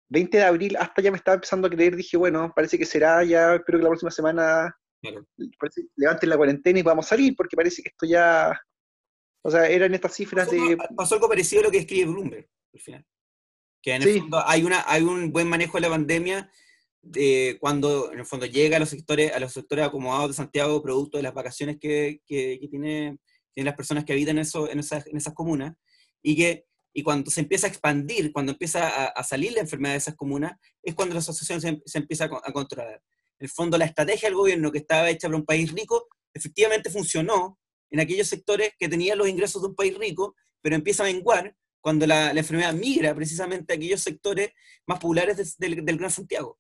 20 0.10 0.38
de 0.38 0.44
abril, 0.44 0.78
hasta 0.78 1.02
ya 1.02 1.12
me 1.12 1.18
estaba 1.18 1.36
empezando 1.36 1.68
a 1.68 1.72
creer, 1.72 1.96
dije, 1.96 2.18
bueno, 2.18 2.52
parece 2.56 2.78
que 2.78 2.86
será 2.86 3.24
ya, 3.24 3.56
espero 3.56 3.80
que 3.80 3.84
la 3.84 3.90
próxima 3.90 4.12
semana 4.12 4.76
levanten 5.96 6.30
la 6.30 6.38
cuarentena 6.38 6.80
y 6.80 6.84
vamos 6.84 7.06
a 7.06 7.10
salir, 7.10 7.36
porque 7.36 7.56
parece 7.56 7.82
que 7.82 7.90
esto 7.90 8.06
ya 8.06 8.60
o 9.48 9.50
sea, 9.50 9.66
eran 9.68 9.94
estas 9.94 10.14
cifras 10.14 10.52
de... 10.52 10.78
Pasó 10.94 11.16
algo 11.16 11.30
parecido 11.30 11.62
a 11.62 11.66
lo 11.66 11.72
que 11.72 11.78
escribe 11.78 12.12
Bloomberg, 12.12 12.50
al 12.74 12.80
final. 12.82 13.06
Que 13.82 13.94
en 13.94 14.04
el 14.04 14.20
fondo 14.20 14.44
hay, 14.46 14.64
una, 14.64 14.84
hay 14.86 15.04
un 15.04 15.32
buen 15.32 15.48
manejo 15.48 15.78
de 15.78 15.82
la 15.82 15.90
pandemia 15.90 16.52
de 17.02 17.58
cuando 17.62 18.12
en 18.12 18.20
el 18.20 18.26
fondo 18.26 18.46
llega 18.46 18.76
a 18.76 18.80
los 18.82 18.90
sectores, 18.90 19.32
a 19.32 19.40
los 19.40 19.54
sectores 19.54 19.86
acomodados 19.86 20.32
de 20.32 20.34
Santiago, 20.34 20.82
producto 20.82 21.16
de 21.16 21.24
las 21.24 21.34
vacaciones 21.34 21.78
que, 21.80 22.20
que, 22.26 22.60
tiene, 22.70 23.20
tienen 23.54 23.66
las 23.66 23.76
personas 23.76 24.04
que 24.04 24.12
habitan 24.12 24.38
eso, 24.38 24.70
en, 24.70 24.80
esas, 24.80 25.08
en 25.08 25.16
esas 25.16 25.34
comunas, 25.34 25.76
y 26.22 26.36
que 26.36 26.66
y 26.94 27.04
cuando 27.04 27.32
se 27.32 27.40
empieza 27.40 27.68
a 27.68 27.70
expandir, 27.70 28.34
cuando 28.34 28.52
empieza 28.52 29.06
a, 29.06 29.24
salir 29.24 29.54
la 29.54 29.62
enfermedad 29.62 29.94
de 29.94 30.00
esas 30.00 30.16
comunas, 30.16 30.54
es 30.84 30.94
cuando 30.94 31.14
la 31.14 31.20
asociación 31.20 31.62
se, 31.62 31.82
se, 31.86 32.00
empieza 32.00 32.26
a, 32.26 32.52
controlar. 32.52 33.02
El 33.40 33.50
fondo, 33.50 33.78
la 33.78 33.86
estrategia 33.86 34.30
del 34.30 34.36
gobierno 34.36 34.72
que 34.72 34.80
estaba 34.80 35.10
hecha 35.10 35.28
para 35.28 35.38
un 35.38 35.46
país 35.46 35.72
rico, 35.72 36.08
efectivamente 36.34 36.90
funcionó, 36.90 37.60
en 37.90 38.00
aquellos 38.00 38.28
sectores 38.28 38.74
que 38.78 38.90
tenían 38.90 39.18
los 39.18 39.30
ingresos 39.30 39.62
de 39.62 39.70
un 39.70 39.76
país 39.76 39.98
rico, 39.98 40.36
pero 40.62 40.76
empieza 40.76 41.04
a 41.04 41.08
menguar 41.08 41.56
cuando 41.82 42.06
la, 42.06 42.32
enfermedad 42.32 42.74
migra 42.74 43.16
precisamente 43.16 43.74
a 43.74 43.76
aquellos 43.78 44.02
sectores 44.02 44.52
más 44.86 45.00
populares 45.00 45.58
del, 45.58 45.76
Gran 45.98 46.12
Santiago. 46.12 46.60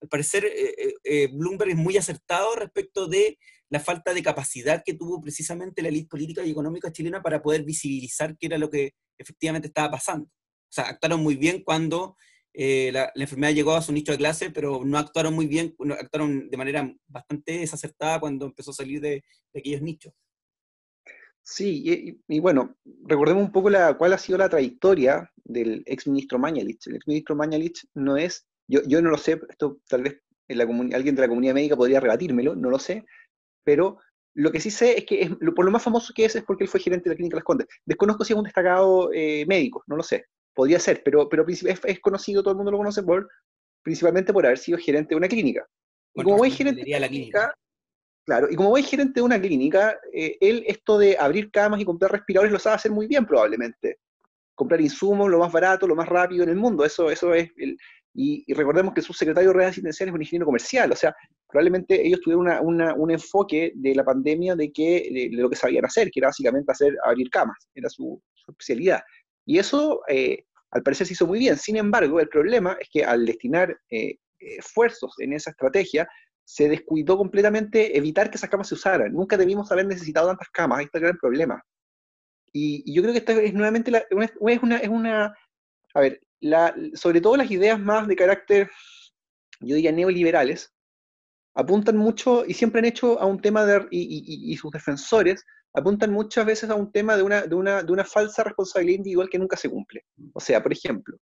Al 0.00 0.08
parecer, 0.08 0.44
eh, 0.44 0.74
eh, 0.78 0.94
eh, 1.04 1.28
Bloomberg 1.32 1.70
es 1.70 1.76
muy 1.76 1.96
acertado 1.96 2.54
respecto 2.56 3.06
de 3.06 3.38
la 3.68 3.80
falta 3.80 4.14
de 4.14 4.22
capacidad 4.22 4.82
que 4.84 4.94
tuvo 4.94 5.20
precisamente 5.20 5.82
la 5.82 5.88
élite 5.88 6.08
política 6.08 6.44
y 6.44 6.50
económica 6.50 6.92
chilena 6.92 7.22
para 7.22 7.42
poder 7.42 7.64
visibilizar 7.64 8.36
qué 8.38 8.46
era 8.46 8.58
lo 8.58 8.70
que 8.70 8.94
efectivamente 9.18 9.68
estaba 9.68 9.90
pasando. 9.90 10.26
O 10.26 10.72
sea, 10.74 10.84
actuaron 10.84 11.22
muy 11.22 11.36
bien 11.36 11.62
cuando 11.62 12.16
la, 12.54 13.12
enfermedad 13.16 13.52
llegó 13.52 13.74
a 13.74 13.82
su 13.82 13.92
nicho 13.92 14.12
de 14.12 14.18
clase, 14.18 14.50
pero 14.50 14.84
no 14.84 14.98
actuaron 14.98 15.34
muy 15.34 15.46
bien, 15.46 15.74
actuaron 15.98 16.48
de 16.48 16.56
manera 16.56 16.94
bastante 17.08 17.58
desacertada 17.58 18.20
cuando 18.20 18.46
empezó 18.46 18.70
a 18.70 18.74
salir 18.74 19.00
de 19.00 19.24
aquellos 19.54 19.82
nichos. 19.82 20.12
Sí, 21.46 22.16
y, 22.26 22.40
bueno, 22.40 22.74
recordemos 23.04 23.44
un 23.44 23.52
poco 23.52 23.68
la, 23.68 23.98
cuál 23.98 24.14
ha 24.14 24.18
sido 24.18 24.38
la 24.38 24.48
trayectoria 24.48 25.30
del 25.44 25.82
ex 25.84 26.06
ministro 26.06 26.38
Mañalich. 26.38 26.86
El 26.86 26.96
ex 26.96 27.06
ministro 27.06 27.36
Mañalich 27.36 27.86
no 27.92 28.16
es, 28.16 28.46
yo, 28.66 28.80
no 29.02 29.10
lo 29.10 29.18
sé, 29.18 29.38
esto 29.50 29.78
tal 29.86 30.04
vez 30.04 30.22
en 30.48 30.58
la 30.58 30.64
alguien 30.96 31.14
de 31.14 31.20
la 31.20 31.28
comunidad 31.28 31.52
médica 31.52 31.76
podría 31.76 32.00
rebatírmelo, 32.00 32.56
no 32.56 32.70
lo 32.70 32.78
sé, 32.78 33.04
pero 33.62 33.98
lo 34.34 34.50
que 34.50 34.60
sí 34.60 34.70
sé 34.70 34.98
es 34.98 35.04
que 35.04 35.36
por 35.54 35.66
lo 35.66 35.70
más 35.70 35.82
famoso 35.82 36.14
que 36.14 36.24
es 36.24 36.34
es 36.34 36.44
porque 36.44 36.64
él 36.64 36.70
fue 36.70 36.80
gerente 36.80 37.08
de 37.08 37.14
la 37.14 37.16
clínica 37.16 37.36
Las 37.36 37.44
Condes. 37.44 37.68
Desconozco 37.84 38.24
si 38.24 38.32
es 38.32 38.38
un 38.38 38.44
destacado 38.44 39.10
eh, 39.12 39.44
médico, 39.46 39.84
no 39.86 39.96
lo 39.96 40.02
sé, 40.02 40.26
podría 40.54 40.78
ser, 40.78 41.02
pero, 41.04 41.28
pero 41.28 41.44
es, 41.48 41.62
es, 41.62 42.00
conocido, 42.00 42.42
todo 42.42 42.52
el 42.52 42.56
mundo 42.56 42.70
lo 42.70 42.78
conoce 42.78 43.02
por, 43.02 43.28
principalmente 43.82 44.32
por 44.32 44.46
haber 44.46 44.58
sido 44.58 44.78
gerente 44.78 45.10
de 45.10 45.16
una 45.16 45.28
clínica. 45.28 45.66
Y 46.14 46.22
como 46.22 46.44
es 46.44 46.56
gerente 46.56 46.82
de 46.84 47.00
la 47.00 47.08
clínica 47.08 47.54
Claro, 48.24 48.48
y 48.50 48.56
como 48.56 48.70
voy 48.70 48.82
gerente 48.82 49.20
de 49.20 49.22
una 49.22 49.38
clínica, 49.38 49.98
eh, 50.12 50.38
él 50.40 50.64
esto 50.66 50.96
de 50.98 51.16
abrir 51.18 51.50
camas 51.50 51.80
y 51.80 51.84
comprar 51.84 52.10
respiradores 52.10 52.52
lo 52.52 52.58
sabe 52.58 52.76
hacer 52.76 52.90
muy 52.90 53.06
bien 53.06 53.26
probablemente. 53.26 53.98
Comprar 54.54 54.80
insumos, 54.80 55.28
lo 55.28 55.38
más 55.38 55.52
barato, 55.52 55.86
lo 55.86 55.94
más 55.94 56.08
rápido 56.08 56.44
en 56.44 56.50
el 56.50 56.56
mundo, 56.56 56.84
eso, 56.84 57.10
eso 57.10 57.34
es... 57.34 57.50
El, 57.56 57.76
y, 58.14 58.44
recordemos 58.54 58.94
que 58.94 59.02
su 59.02 59.12
secretario 59.12 59.50
de 59.50 59.56
redes 59.56 59.70
asistenciales 59.72 60.12
es 60.12 60.14
un 60.14 60.22
ingeniero 60.22 60.46
comercial, 60.46 60.92
o 60.92 60.96
sea, 60.96 61.14
probablemente 61.48 62.06
ellos 62.06 62.20
tuvieron 62.20 62.46
un 62.64 63.10
enfoque 63.10 63.72
de 63.74 63.94
la 63.94 64.04
pandemia 64.04 64.54
de, 64.54 64.72
que, 64.72 65.08
de, 65.12 65.28
lo 65.32 65.50
que 65.50 65.56
sabían 65.56 65.84
hacer, 65.84 66.10
que 66.10 66.20
era 66.20 66.28
básicamente 66.28 66.70
hacer 66.70 66.96
abrir 67.04 67.28
camas, 67.28 67.68
era 67.74 67.90
su, 67.90 68.22
especialidad. 68.46 69.00
Y 69.46 69.58
eso, 69.58 70.00
eh, 70.08 70.44
al 70.70 70.82
parecer, 70.82 71.06
se 71.06 71.12
hizo 71.14 71.26
muy 71.26 71.38
bien. 71.38 71.56
Sin 71.56 71.76
embargo, 71.76 72.20
el 72.20 72.28
problema 72.28 72.76
es 72.80 72.88
que 72.90 73.04
al 73.04 73.26
destinar 73.26 73.78
eh, 73.90 74.16
esfuerzos 74.38 75.14
en 75.18 75.32
esa 75.32 75.50
estrategia, 75.50 76.08
se 76.44 76.68
descuidó 76.68 77.16
completamente 77.16 77.96
evitar 77.96 78.30
que 78.30 78.36
esas 78.36 78.50
camas 78.50 78.68
se 78.68 78.74
usaran. 78.74 79.12
Nunca 79.12 79.36
debimos 79.36 79.72
haber 79.72 79.86
necesitado 79.86 80.28
tantas 80.28 80.48
camas, 80.50 80.78
ahí 80.78 80.84
está 80.84 80.98
el 80.98 81.04
gran 81.04 81.18
problema. 81.18 81.62
Y, 82.52 82.92
yo 82.92 83.02
creo 83.02 83.12
que 83.12 83.18
esta 83.18 83.32
es 83.32 83.52
nuevamente 83.54 83.90
es, 83.90 84.30
una, 84.62 84.76
es 84.76 84.88
una, 84.88 85.34
a 85.94 86.00
ver, 86.00 86.20
la, 86.40 86.74
sobre 86.94 87.20
todo 87.20 87.36
las 87.36 87.50
ideas 87.50 87.80
más 87.80 88.06
de 88.06 88.14
carácter, 88.14 88.70
yo 89.60 89.74
diría, 89.74 89.90
neoliberales, 89.90 90.72
apuntan 91.54 91.96
mucho 91.96 92.44
y 92.46 92.54
siempre 92.54 92.80
han 92.80 92.84
hecho 92.84 93.18
a 93.20 93.26
un 93.26 93.40
tema 93.40 93.64
de, 93.64 93.86
y, 93.90 94.52
y, 94.52 94.56
sus 94.56 94.70
defensores 94.70 95.44
apuntan 95.74 96.12
muchas 96.12 96.46
veces 96.46 96.70
a 96.70 96.74
un 96.74 96.90
tema 96.90 97.16
de 97.16 97.22
una, 97.22 97.42
de, 97.42 97.54
una, 97.54 97.82
de 97.82 97.92
una 97.92 98.04
falsa 98.04 98.44
responsabilidad 98.44 98.98
individual 98.98 99.28
que 99.28 99.38
nunca 99.38 99.56
se 99.56 99.68
cumple. 99.68 100.04
O 100.32 100.40
sea, 100.40 100.62
por 100.62 100.72
ejemplo, 100.72 101.18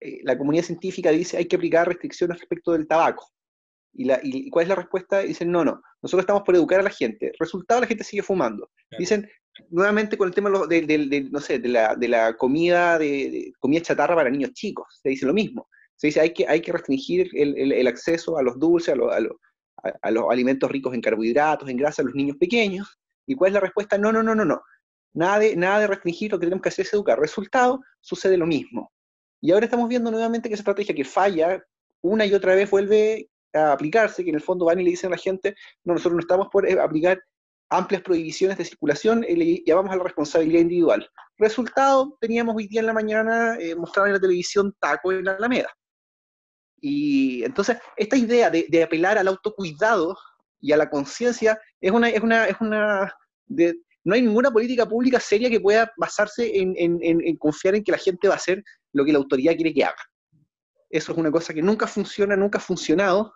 eh, 0.00 0.20
la 0.24 0.36
comunidad 0.36 0.64
científica 0.64 1.10
dice 1.10 1.36
hay 1.36 1.46
que 1.46 1.56
aplicar 1.56 1.86
restricciones 1.86 2.38
respecto 2.38 2.72
del 2.72 2.88
tabaco. 2.88 3.30
¿Y, 3.94 4.48
cuál 4.48 4.62
es 4.62 4.68
la 4.70 4.74
respuesta? 4.76 5.20
Dicen, 5.20 5.52
no, 5.52 5.64
no, 5.64 5.82
nosotros 6.00 6.22
estamos 6.22 6.42
por 6.44 6.56
educar 6.56 6.80
a 6.80 6.84
la 6.84 6.90
gente. 6.90 7.32
Resultado, 7.38 7.82
la 7.82 7.86
gente 7.86 8.04
sigue 8.04 8.22
fumando. 8.22 8.70
Dicen, 8.98 9.28
nuevamente 9.68 10.16
con 10.16 10.28
el 10.28 10.34
tema 10.34 10.50
de, 10.66 11.28
no 11.30 11.40
sé, 11.40 11.58
de, 11.58 11.68
la, 11.68 11.94
de 11.94 12.08
la 12.08 12.34
comida, 12.38 12.98
de, 12.98 13.52
comida 13.58 13.82
chatarra 13.82 14.14
para 14.14 14.30
niños 14.30 14.52
chicos, 14.54 14.86
se 15.02 15.10
dice 15.10 15.26
lo 15.26 15.34
mismo. 15.34 15.68
Se 15.96 16.06
dice, 16.06 16.20
hay 16.20 16.32
que, 16.32 16.46
hay 16.48 16.62
que 16.62 16.72
restringir 16.72 17.28
el, 17.34 17.86
acceso 17.86 18.38
a 18.38 18.42
los 18.42 18.58
dulces, 18.58 18.94
a, 18.94 19.98
a, 20.00 20.10
los 20.10 20.24
alimentos 20.30 20.70
ricos 20.70 20.94
en 20.94 21.02
carbohidratos, 21.02 21.68
en 21.68 21.76
grasa, 21.76 22.00
a 22.00 22.06
los 22.06 22.14
niños 22.14 22.38
pequeños. 22.38 22.98
¿Y 23.32 23.34
cuál 23.34 23.48
es 23.48 23.54
la 23.54 23.60
respuesta? 23.60 23.98
No, 23.98 24.12
no, 24.12 24.22
no, 24.22 24.34
no, 24.34 24.44
no. 24.44 24.62
Nada 25.14 25.40
de, 25.40 25.56
nada 25.56 25.80
de 25.80 25.86
restringir, 25.88 26.30
lo 26.30 26.38
que 26.38 26.46
tenemos 26.46 26.62
que 26.62 26.68
hacer 26.68 26.86
es 26.86 26.94
educar. 26.94 27.18
Resultado, 27.18 27.80
sucede 28.00 28.36
lo 28.36 28.46
mismo. 28.46 28.92
Y 29.40 29.52
ahora 29.52 29.66
estamos 29.66 29.88
viendo 29.88 30.10
nuevamente 30.10 30.48
que 30.48 30.54
esa 30.54 30.62
estrategia 30.62 30.94
que 30.94 31.04
falla 31.04 31.62
una 32.00 32.24
y 32.24 32.34
otra 32.34 32.54
vez 32.54 32.70
vuelve 32.70 33.28
a 33.52 33.72
aplicarse, 33.72 34.22
que 34.24 34.30
en 34.30 34.36
el 34.36 34.42
fondo 34.42 34.66
van 34.66 34.80
y 34.80 34.84
le 34.84 34.90
dicen 34.90 35.08
a 35.08 35.16
la 35.16 35.18
gente, 35.18 35.54
no, 35.84 35.94
nosotros 35.94 36.14
no 36.14 36.20
estamos 36.20 36.48
por 36.50 36.68
eh, 36.68 36.78
aplicar 36.80 37.20
amplias 37.68 38.02
prohibiciones 38.02 38.58
de 38.58 38.64
circulación 38.64 39.24
y 39.26 39.34
le 39.34 39.62
llamamos 39.64 39.92
a 39.92 39.96
la 39.96 40.04
responsabilidad 40.04 40.60
individual. 40.60 41.08
Resultado, 41.38 42.16
teníamos 42.20 42.54
hoy 42.54 42.68
día 42.68 42.80
en 42.80 42.86
la 42.86 42.92
mañana, 42.92 43.56
eh, 43.58 43.70
en 43.70 44.12
la 44.12 44.20
televisión 44.20 44.74
taco 44.78 45.12
en 45.12 45.24
la 45.24 45.32
Alameda. 45.32 45.70
Y 46.80 47.44
entonces, 47.44 47.78
esta 47.96 48.16
idea 48.16 48.50
de, 48.50 48.82
apelar 48.82 49.16
al 49.16 49.28
autocuidado 49.28 50.16
y 50.60 50.72
a 50.72 50.76
la 50.76 50.90
conciencia 50.90 51.60
es 51.80 51.92
una, 51.92 52.08
es 52.10 52.20
una, 52.20 52.46
es 52.46 52.60
una 52.60 53.14
de, 53.54 53.74
no 54.04 54.14
hay 54.14 54.22
ninguna 54.22 54.50
política 54.50 54.86
pública 54.86 55.20
seria 55.20 55.48
que 55.48 55.60
pueda 55.60 55.92
basarse 55.96 56.50
en, 56.58 56.74
en, 56.76 57.36
confiar 57.36 57.74
en 57.74 57.84
que 57.84 57.92
la 57.92 57.98
gente 57.98 58.28
va 58.28 58.34
a 58.34 58.38
hacer 58.38 58.62
lo 58.92 59.04
que 59.04 59.12
la 59.12 59.18
autoridad 59.18 59.54
quiere 59.54 59.72
que 59.72 59.84
haga. 59.84 60.02
Eso 60.90 61.12
es 61.12 61.18
una 61.18 61.30
cosa 61.30 61.54
que 61.54 61.62
nunca 61.62 61.86
funciona, 61.86 62.36
nunca 62.36 62.58
ha 62.58 62.60
funcionado, 62.60 63.32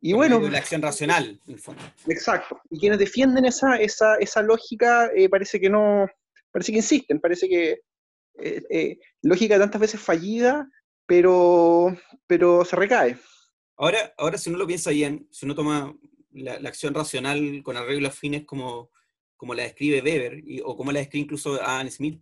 y 0.00 0.14
bueno. 0.14 0.40
La 0.40 0.58
acción 0.58 0.80
racional, 0.80 1.40
en 1.46 1.54
el 1.54 1.58
fondo. 1.58 1.82
Exacto. 2.08 2.60
Y 2.70 2.80
quienes 2.80 2.98
defienden 2.98 3.44
esa, 3.44 3.76
esa, 3.76 4.16
esa 4.16 4.42
lógica 4.42 5.10
eh, 5.14 5.28
parece 5.28 5.60
que 5.60 5.68
no. 5.68 6.06
Parece 6.50 6.72
que 6.72 6.78
insisten, 6.78 7.20
parece 7.20 7.48
que. 7.48 7.80
Eh, 8.38 8.62
eh, 8.70 8.98
lógica 9.22 9.58
tantas 9.58 9.80
veces 9.80 10.00
fallida, 10.00 10.66
pero, 11.06 11.94
pero 12.26 12.64
se 12.64 12.76
recae. 12.76 13.18
Ahora, 13.76 14.14
ahora, 14.16 14.38
si 14.38 14.48
uno 14.48 14.58
lo 14.58 14.66
piensa 14.66 14.90
bien, 14.90 15.28
si 15.30 15.44
uno 15.44 15.54
toma 15.54 15.94
la, 16.32 16.54
acción 16.68 16.94
racional 16.94 17.62
con 17.62 17.76
arreglos 17.76 18.14
fines 18.14 18.44
como, 18.44 18.90
como 19.36 19.54
la 19.54 19.64
describe 19.64 20.02
Weber, 20.02 20.42
o 20.64 20.76
como 20.76 20.92
la 20.92 21.00
describe 21.00 21.24
incluso 21.24 21.62
Adam 21.62 21.88
Smith, 21.90 22.20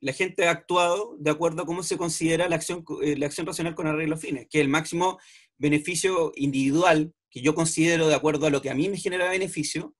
la 0.00 0.12
gente 0.12 0.46
ha 0.46 0.50
actuado 0.50 1.16
de 1.18 1.30
acuerdo 1.30 1.62
a 1.62 1.66
cómo 1.66 1.82
se 1.82 1.96
considera 1.96 2.48
la 2.48 2.56
acción, 2.56 2.84
la 3.00 3.26
acción 3.26 3.46
racional 3.46 3.74
con 3.74 3.86
arreglos 3.86 4.20
fines, 4.20 4.46
que 4.50 4.60
el 4.60 4.68
máximo 4.68 5.18
beneficio 5.58 6.32
individual 6.34 7.14
que 7.30 7.40
yo 7.40 7.54
considero 7.54 8.08
de 8.08 8.14
acuerdo 8.14 8.46
a 8.46 8.50
lo 8.50 8.60
que 8.60 8.68
a 8.68 8.74
mí 8.74 8.88
me 8.88 8.98
genera 8.98 9.30
beneficio 9.30 9.94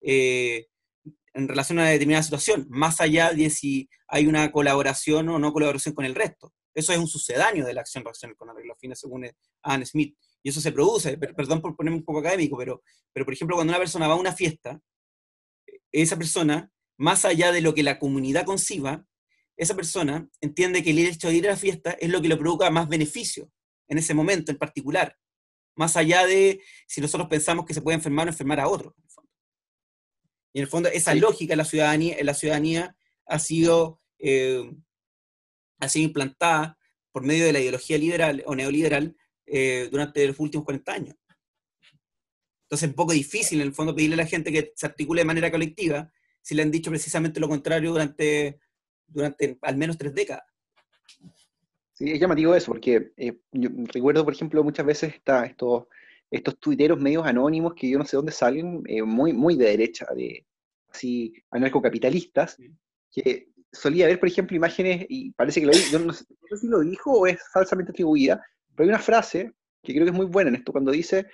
eh, 0.00 0.66
en 1.34 1.48
relación 1.48 1.78
a 1.78 1.82
una 1.82 1.90
determinada 1.90 2.24
situación, 2.24 2.66
más 2.70 3.00
allá 3.00 3.32
de 3.32 3.48
si 3.50 3.88
hay 4.08 4.26
una 4.26 4.50
colaboración 4.50 5.28
o 5.28 5.38
no 5.38 5.52
colaboración 5.52 5.94
con 5.94 6.04
el 6.04 6.14
resto. 6.14 6.52
Eso 6.74 6.92
es 6.92 6.98
un 6.98 7.06
sucedáneo 7.06 7.64
de 7.64 7.74
la 7.74 7.82
acción 7.82 8.04
racional 8.04 8.36
con 8.36 8.50
arreglos 8.50 8.78
fines, 8.80 8.98
según 8.98 9.30
Anne 9.62 9.86
Smith. 9.86 10.16
Y 10.42 10.50
eso 10.50 10.60
se 10.60 10.72
produce, 10.72 11.16
perdón 11.16 11.60
por 11.60 11.76
ponerme 11.76 11.98
un 11.98 12.04
poco 12.04 12.18
académico, 12.18 12.56
pero, 12.56 12.82
pero 13.12 13.24
por 13.24 13.34
ejemplo, 13.34 13.56
cuando 13.56 13.70
una 13.70 13.78
persona 13.78 14.08
va 14.08 14.14
a 14.14 14.18
una 14.20 14.32
fiesta, 14.32 14.80
esa 15.92 16.16
persona, 16.16 16.70
más 16.98 17.24
allá 17.24 17.52
de 17.52 17.60
lo 17.60 17.74
que 17.74 17.82
la 17.82 17.98
comunidad 17.98 18.44
conciba, 18.44 19.04
esa 19.56 19.76
persona 19.76 20.28
entiende 20.40 20.82
que 20.82 20.90
el 20.90 20.98
hecho 20.98 21.28
de 21.28 21.34
ir 21.34 21.46
a 21.46 21.52
la 21.52 21.56
fiesta 21.56 21.92
es 21.92 22.10
lo 22.10 22.20
que 22.20 22.28
le 22.28 22.36
provoca 22.36 22.70
más 22.70 22.88
beneficio 22.88 23.50
en 23.88 23.98
ese 23.98 24.14
momento 24.14 24.50
en 24.50 24.58
particular, 24.58 25.16
más 25.76 25.96
allá 25.96 26.26
de 26.26 26.60
si 26.86 27.00
nosotros 27.00 27.28
pensamos 27.28 27.64
que 27.64 27.74
se 27.74 27.82
puede 27.82 27.96
enfermar 27.96 28.26
o 28.26 28.30
enfermar 28.30 28.60
a 28.60 28.68
otro. 28.68 28.94
Y 30.54 30.58
en 30.58 30.62
el 30.64 30.68
fondo 30.68 30.88
esa 30.88 31.14
lógica 31.14 31.54
en 31.54 31.58
la 31.58 31.64
ciudadanía, 31.64 32.16
en 32.18 32.26
la 32.26 32.34
ciudadanía 32.34 32.96
ha 33.26 33.38
sido 33.38 34.00
eh, 34.18 34.70
ha 35.80 35.88
sido 35.88 36.06
implantada 36.06 36.78
por 37.10 37.24
medio 37.24 37.44
de 37.44 37.52
la 37.52 37.60
ideología 37.60 37.98
liberal 37.98 38.42
o 38.46 38.54
neoliberal 38.54 39.16
eh, 39.54 39.86
durante 39.90 40.26
los 40.26 40.40
últimos 40.40 40.64
40 40.64 40.92
años. 40.92 41.14
Entonces 42.62 42.84
es 42.84 42.88
un 42.88 42.94
poco 42.94 43.12
difícil 43.12 43.60
en 43.60 43.66
el 43.66 43.74
fondo 43.74 43.94
pedirle 43.94 44.14
a 44.14 44.24
la 44.24 44.26
gente 44.26 44.50
que 44.50 44.72
se 44.74 44.86
articule 44.86 45.20
de 45.20 45.26
manera 45.26 45.50
colectiva 45.50 46.10
si 46.40 46.54
le 46.54 46.62
han 46.62 46.70
dicho 46.70 46.90
precisamente 46.90 47.38
lo 47.38 47.50
contrario 47.50 47.90
durante, 47.90 48.60
durante 49.06 49.58
al 49.60 49.76
menos 49.76 49.98
tres 49.98 50.14
décadas. 50.14 50.44
Sí, 51.92 52.12
es 52.12 52.18
llamativo 52.18 52.54
eso, 52.54 52.72
porque 52.72 53.12
eh, 53.18 53.36
yo 53.52 53.68
recuerdo, 53.92 54.24
por 54.24 54.32
ejemplo, 54.32 54.64
muchas 54.64 54.86
veces 54.86 55.14
está 55.14 55.44
estos, 55.44 55.84
estos 56.30 56.58
tuiteros 56.58 56.98
medios 56.98 57.26
anónimos 57.26 57.74
que 57.74 57.90
yo 57.90 57.98
no 57.98 58.06
sé 58.06 58.16
dónde 58.16 58.32
salen, 58.32 58.82
eh, 58.86 59.02
muy, 59.02 59.34
muy 59.34 59.54
de 59.54 59.66
derecha, 59.66 60.06
de 60.16 60.46
así 60.88 61.34
anarcocapitalistas, 61.50 62.56
que 63.10 63.48
solía 63.70 64.06
ver, 64.06 64.18
por 64.18 64.30
ejemplo, 64.30 64.56
imágenes, 64.56 65.04
y 65.10 65.32
parece 65.32 65.60
que 65.60 65.66
lo 65.66 65.72
yo 65.74 65.98
no 65.98 66.14
sé, 66.14 66.24
si 66.58 66.68
lo 66.68 66.80
dijo 66.80 67.12
o 67.12 67.26
es 67.26 67.38
falsamente 67.52 67.92
atribuida, 67.92 68.42
pero 68.74 68.84
hay 68.84 68.88
una 68.90 68.98
frase 68.98 69.52
que 69.82 69.92
creo 69.92 70.04
que 70.04 70.10
es 70.10 70.16
muy 70.16 70.26
buena 70.26 70.50
en 70.50 70.56
esto, 70.56 70.72
cuando 70.72 70.92
dice, 70.92 71.26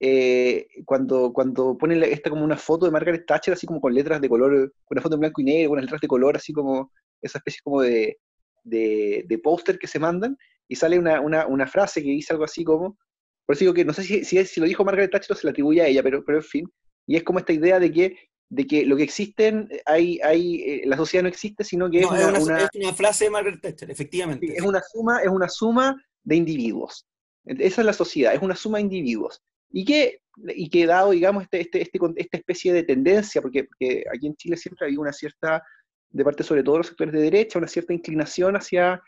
eh, 0.00 0.66
cuando, 0.84 1.32
cuando 1.32 1.78
pone 1.78 1.98
esta 2.10 2.30
como 2.30 2.44
una 2.44 2.56
foto 2.56 2.86
de 2.86 2.92
Margaret 2.92 3.24
Thatcher, 3.26 3.54
así 3.54 3.66
como 3.66 3.80
con 3.80 3.94
letras 3.94 4.20
de 4.20 4.28
color, 4.28 4.72
una 4.90 5.00
foto 5.00 5.14
en 5.14 5.20
blanco 5.20 5.40
y 5.40 5.44
negro, 5.44 5.70
con 5.70 5.78
unas 5.78 5.84
letras 5.84 6.00
de 6.00 6.08
color, 6.08 6.36
así 6.36 6.52
como 6.52 6.90
esa 7.22 7.38
especie 7.38 7.60
como 7.62 7.82
de, 7.82 8.18
de, 8.64 9.24
de 9.26 9.38
póster 9.38 9.78
que 9.78 9.86
se 9.86 9.98
mandan, 9.98 10.36
y 10.68 10.76
sale 10.76 10.98
una, 10.98 11.20
una, 11.20 11.46
una, 11.46 11.66
frase 11.66 12.02
que 12.02 12.08
dice 12.08 12.32
algo 12.32 12.44
así 12.44 12.64
como, 12.64 12.98
por 13.46 13.54
eso 13.54 13.60
digo 13.60 13.74
que 13.74 13.84
no 13.84 13.92
sé 13.92 14.02
si, 14.02 14.24
si, 14.24 14.44
si 14.44 14.60
lo 14.60 14.66
dijo 14.66 14.84
Margaret 14.84 15.10
Thatcher 15.10 15.32
o 15.32 15.38
se 15.38 15.46
la 15.46 15.52
atribuye 15.52 15.82
a 15.82 15.86
ella, 15.86 16.02
pero, 16.02 16.24
pero 16.24 16.38
en 16.38 16.44
fin, 16.44 16.72
y 17.06 17.16
es 17.16 17.22
como 17.22 17.38
esta 17.38 17.52
idea 17.52 17.78
de 17.78 17.92
que 17.92 18.16
de 18.50 18.66
que 18.66 18.84
lo 18.84 18.96
que 18.96 19.02
existen, 19.02 19.68
hay, 19.86 20.20
hay, 20.22 20.62
eh, 20.62 20.82
la 20.84 20.96
sociedad 20.96 21.22
no 21.22 21.28
existe, 21.28 21.64
sino 21.64 21.90
que 21.90 22.00
es, 22.00 22.06
una, 22.06 22.28
una, 22.28 22.58
es, 22.58 22.68
una, 22.74 22.92
frase 22.92 23.24
de 23.24 23.30
Margaret 23.30 23.60
Thatcher, 23.60 23.90
efectivamente. 23.90 24.54
Es 24.54 24.62
una 24.62 24.80
suma, 24.82 25.22
es 25.22 25.28
una 25.28 25.48
suma 25.48 25.96
de 26.24 26.36
individuos. 26.36 27.06
Esa 27.44 27.82
es 27.82 27.86
la 27.86 27.92
sociedad, 27.92 28.34
es 28.34 28.42
una 28.42 28.56
suma 28.56 28.78
de 28.78 28.84
individuos. 28.84 29.42
Y 29.70 29.84
que, 29.84 30.20
y 30.48 30.68
que 30.68 30.86
dado, 30.86 31.10
digamos, 31.10 31.44
este, 31.44 31.60
este, 31.60 31.82
este, 31.82 31.98
esta 32.16 32.36
especie 32.38 32.72
de 32.72 32.82
tendencia, 32.84 33.42
porque, 33.42 33.64
porque 33.64 34.04
aquí 34.12 34.26
en 34.26 34.36
Chile 34.36 34.56
siempre 34.56 34.86
hay 34.86 34.96
una 34.96 35.12
cierta, 35.12 35.62
de 36.10 36.24
parte 36.24 36.42
sobre 36.42 36.62
todo 36.62 36.76
de 36.76 36.78
los 36.80 36.86
sectores 36.88 37.12
de 37.12 37.20
derecha, 37.20 37.58
una 37.58 37.68
cierta 37.68 37.92
inclinación 37.92 38.56
hacia, 38.56 39.02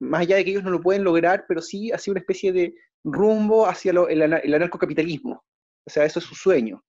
más 0.00 0.22
allá 0.22 0.36
de 0.36 0.44
que 0.44 0.50
ellos 0.50 0.64
no 0.64 0.70
lo 0.70 0.80
pueden 0.80 1.04
lograr, 1.04 1.44
pero 1.48 1.62
sí 1.62 1.90
hacia 1.92 2.10
una 2.10 2.20
especie 2.20 2.52
de 2.52 2.74
rumbo 3.04 3.66
hacia 3.66 3.92
lo, 3.92 4.08
el, 4.08 4.22
el 4.22 4.54
anarcocapitalismo. 4.54 5.44
O 5.86 5.90
sea, 5.90 6.04
eso 6.04 6.18
es 6.18 6.24
su 6.24 6.34
sueño. 6.34 6.82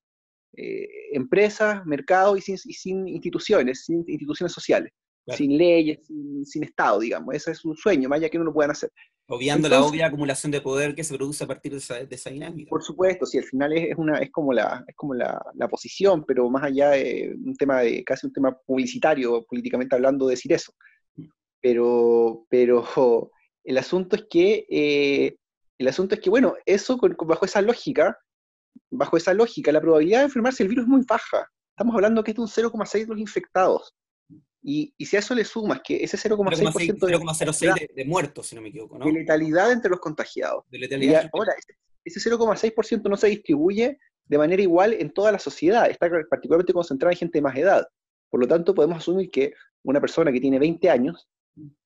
Eh, 0.53 0.87
empresas, 1.13 1.85
mercados 1.85 2.39
y 2.39 2.41
sin, 2.41 2.55
y 2.65 2.73
sin, 2.73 3.07
instituciones, 3.07 3.85
sin 3.85 4.03
instituciones 4.07 4.51
sociales, 4.51 4.91
claro. 5.23 5.37
sin 5.37 5.57
leyes, 5.57 6.05
sin, 6.05 6.45
sin, 6.45 6.63
Estado, 6.63 6.99
digamos. 6.99 7.35
Ese 7.35 7.51
es 7.51 7.59
su 7.59 7.75
sueño, 7.75 8.09
más 8.09 8.17
allá 8.17 8.29
que 8.29 8.39
no 8.39 8.45
lo 8.45 8.53
puedan 8.53 8.71
hacer. 8.71 8.91
Obviando 9.31 9.67
Entonces, 9.67 9.85
la 9.85 9.87
obvia 9.87 10.07
acumulación 10.07 10.51
de 10.51 10.59
poder 10.59 10.95
que 10.95 11.03
se 11.03 11.15
produce 11.15 11.43
a 11.43 11.47
partir 11.47 11.71
de 11.71 11.77
esa, 11.77 12.03
de 12.03 12.15
esa 12.15 12.31
dinámica. 12.31 12.67
Por 12.67 12.81
supuesto, 12.81 13.27
sí, 13.27 13.37
al 13.37 13.43
final 13.43 13.73
es, 13.73 13.95
una, 13.95 14.17
es 14.17 14.31
como, 14.31 14.51
la, 14.51 14.83
es 14.87 14.95
como 14.95 15.13
la, 15.13 15.39
la, 15.53 15.67
posición, 15.67 16.25
pero 16.25 16.49
más 16.49 16.63
allá 16.63 16.89
de 16.91 17.35
un 17.45 17.55
tema 17.55 17.81
de, 17.81 18.03
casi 18.03 18.25
un 18.25 18.33
tema 18.33 18.57
publicitario, 18.65 19.45
políticamente 19.45 19.93
hablando, 19.93 20.25
decir 20.25 20.51
eso. 20.51 20.73
Pero, 21.61 22.47
pero 22.49 22.83
el 23.63 23.77
asunto 23.77 24.15
es 24.15 24.25
que, 24.27 24.65
eh, 24.67 25.35
el 25.77 25.87
asunto 25.87 26.15
es 26.15 26.21
que, 26.21 26.31
bueno, 26.31 26.55
eso 26.65 26.97
con, 26.97 27.15
bajo 27.27 27.45
esa 27.45 27.61
lógica, 27.61 28.17
bajo 28.89 29.15
esa 29.15 29.35
lógica, 29.35 29.71
la 29.71 29.79
probabilidad 29.81 30.19
de 30.19 30.25
enfermarse 30.25 30.63
el 30.63 30.69
virus 30.69 30.85
es 30.85 30.89
muy 30.89 31.03
baja. 31.07 31.47
Estamos 31.69 31.93
hablando 31.93 32.23
que 32.23 32.31
es 32.31 32.35
de 32.35 32.41
un 32.41 32.47
0,6 32.47 33.01
de 33.01 33.05
los 33.05 33.19
infectados. 33.19 33.93
Y, 34.61 34.93
y, 34.97 35.05
si 35.05 35.15
a 35.15 35.19
eso 35.19 35.33
le 35.33 35.45
sumas 35.45 35.79
que 35.81 36.03
ese 36.03 36.17
0,6% 36.17 37.05
de, 37.05 37.17
0,06 37.17 37.75
de, 37.75 37.89
de, 37.95 38.05
muertos, 38.05 38.47
si 38.47 38.55
no 38.55 38.61
me 38.61 38.69
equivoco, 38.69 38.97
¿no? 38.97 39.05
De 39.05 39.13
letalidad 39.13 39.71
entre 39.71 39.89
los 39.89 39.99
contagiados. 39.99 40.65
De 40.69 40.79
letalidad. 40.79 41.23
Y 41.23 41.29
ahora, 41.31 41.53
ese 42.03 42.29
0,6% 42.29 43.09
no 43.09 43.15
se 43.15 43.27
distribuye 43.27 43.97
de 44.25 44.37
manera 44.37 44.61
igual 44.61 44.93
en 44.93 45.11
toda 45.11 45.31
la 45.31 45.39
sociedad, 45.39 45.89
está 45.89 46.09
particularmente 46.29 46.73
concentrada 46.73 47.13
en 47.13 47.17
gente 47.17 47.37
de 47.39 47.41
más 47.41 47.55
edad. 47.57 47.87
Por 48.29 48.39
lo 48.39 48.47
tanto, 48.47 48.75
podemos 48.75 48.97
asumir 48.99 49.31
que 49.31 49.53
una 49.83 49.99
persona 49.99 50.31
que 50.31 50.39
tiene 50.39 50.59
20 50.59 50.89
años, 50.89 51.27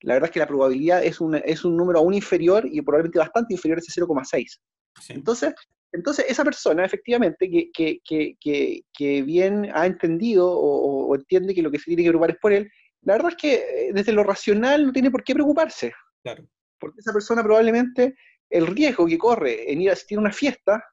la 0.01 0.15
verdad 0.15 0.27
es 0.27 0.33
que 0.33 0.39
la 0.39 0.47
probabilidad 0.47 1.03
es 1.03 1.21
un, 1.21 1.35
es 1.35 1.63
un 1.63 1.77
número 1.77 1.99
aún 1.99 2.13
inferior 2.13 2.67
y 2.69 2.81
probablemente 2.81 3.19
bastante 3.19 3.53
inferior 3.53 3.77
a 3.77 3.81
ese 3.81 4.01
0,6. 4.01 4.59
Sí. 5.01 5.13
Entonces, 5.13 5.53
entonces, 5.93 6.25
esa 6.27 6.43
persona, 6.43 6.83
efectivamente, 6.83 7.49
que, 7.49 7.71
que, 7.71 8.35
que, 8.39 8.81
que 8.91 9.21
bien 9.21 9.69
ha 9.73 9.85
entendido 9.85 10.49
o, 10.49 11.07
o, 11.07 11.15
entiende 11.15 11.53
que 11.53 11.61
lo 11.61 11.69
que 11.69 11.77
se 11.77 11.85
tiene 11.85 12.01
que 12.01 12.09
preocupar 12.09 12.31
es 12.31 12.37
por 12.41 12.51
él, 12.51 12.71
la 13.03 13.13
verdad 13.13 13.31
es 13.31 13.37
que 13.37 13.91
desde 13.93 14.11
lo 14.11 14.23
racional 14.23 14.87
no 14.87 14.91
tiene 14.91 15.11
por 15.11 15.23
qué 15.23 15.35
preocuparse. 15.35 15.93
Claro. 16.23 16.47
Porque 16.79 16.99
esa 16.99 17.13
persona 17.13 17.43
probablemente 17.43 18.15
el 18.49 18.67
riesgo 18.67 19.05
que 19.05 19.17
corre 19.17 19.71
en 19.71 19.81
ir 19.81 19.89
a 19.89 19.93
asistir 19.93 20.17
a 20.17 20.21
una 20.21 20.31
fiesta 20.31 20.83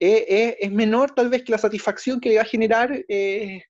eh, 0.00 0.26
eh, 0.28 0.56
es 0.60 0.70
menor 0.70 1.14
tal 1.14 1.30
vez 1.30 1.42
que 1.42 1.52
la 1.52 1.58
satisfacción 1.58 2.20
que 2.20 2.30
le 2.30 2.36
va 2.36 2.42
a 2.42 2.46
generar 2.46 2.92
eh, 3.08 3.62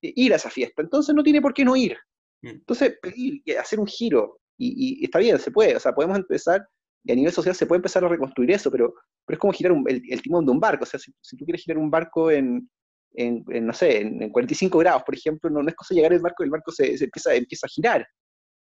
ir 0.00 0.32
a 0.32 0.36
esa 0.36 0.50
fiesta. 0.50 0.82
Entonces 0.82 1.14
no 1.14 1.22
tiene 1.22 1.42
por 1.42 1.52
qué 1.54 1.64
no 1.64 1.74
ir. 1.74 1.96
Mm. 2.42 2.48
Entonces, 2.48 2.98
pedir, 3.02 3.42
hacer 3.58 3.80
un 3.80 3.86
giro, 3.86 4.40
y, 4.56 5.00
y 5.00 5.04
está 5.04 5.18
bien, 5.18 5.38
se 5.38 5.50
puede, 5.50 5.76
o 5.76 5.80
sea, 5.80 5.92
podemos 5.92 6.16
empezar 6.16 6.66
y 7.04 7.12
a 7.12 7.14
nivel 7.14 7.32
social 7.32 7.54
se 7.54 7.66
puede 7.66 7.78
empezar 7.78 8.04
a 8.04 8.08
reconstruir 8.08 8.50
eso, 8.50 8.70
pero, 8.70 8.94
pero 9.24 9.36
es 9.36 9.38
como 9.38 9.52
girar 9.52 9.72
un, 9.72 9.84
el, 9.88 10.02
el, 10.08 10.22
timón 10.22 10.44
de 10.44 10.52
un 10.52 10.60
barco. 10.60 10.84
O 10.84 10.86
sea, 10.86 10.98
si, 10.98 11.12
si 11.20 11.36
tú 11.36 11.44
quieres 11.44 11.62
girar 11.62 11.78
un 11.78 11.90
barco 11.90 12.30
en, 12.30 12.68
en, 13.14 13.44
en 13.48 13.66
no 13.66 13.72
sé, 13.72 14.00
en, 14.00 14.22
en, 14.22 14.30
45 14.30 14.78
grados, 14.78 15.02
por 15.04 15.14
ejemplo, 15.14 15.50
no, 15.50 15.62
no, 15.62 15.68
es 15.68 15.74
cosa 15.74 15.94
llegar 15.94 16.12
al 16.12 16.20
barco, 16.20 16.42
el 16.44 16.50
barco 16.50 16.72
se, 16.72 16.96
se, 16.98 17.04
empieza, 17.04 17.34
empieza 17.34 17.66
a 17.66 17.70
girar. 17.70 18.06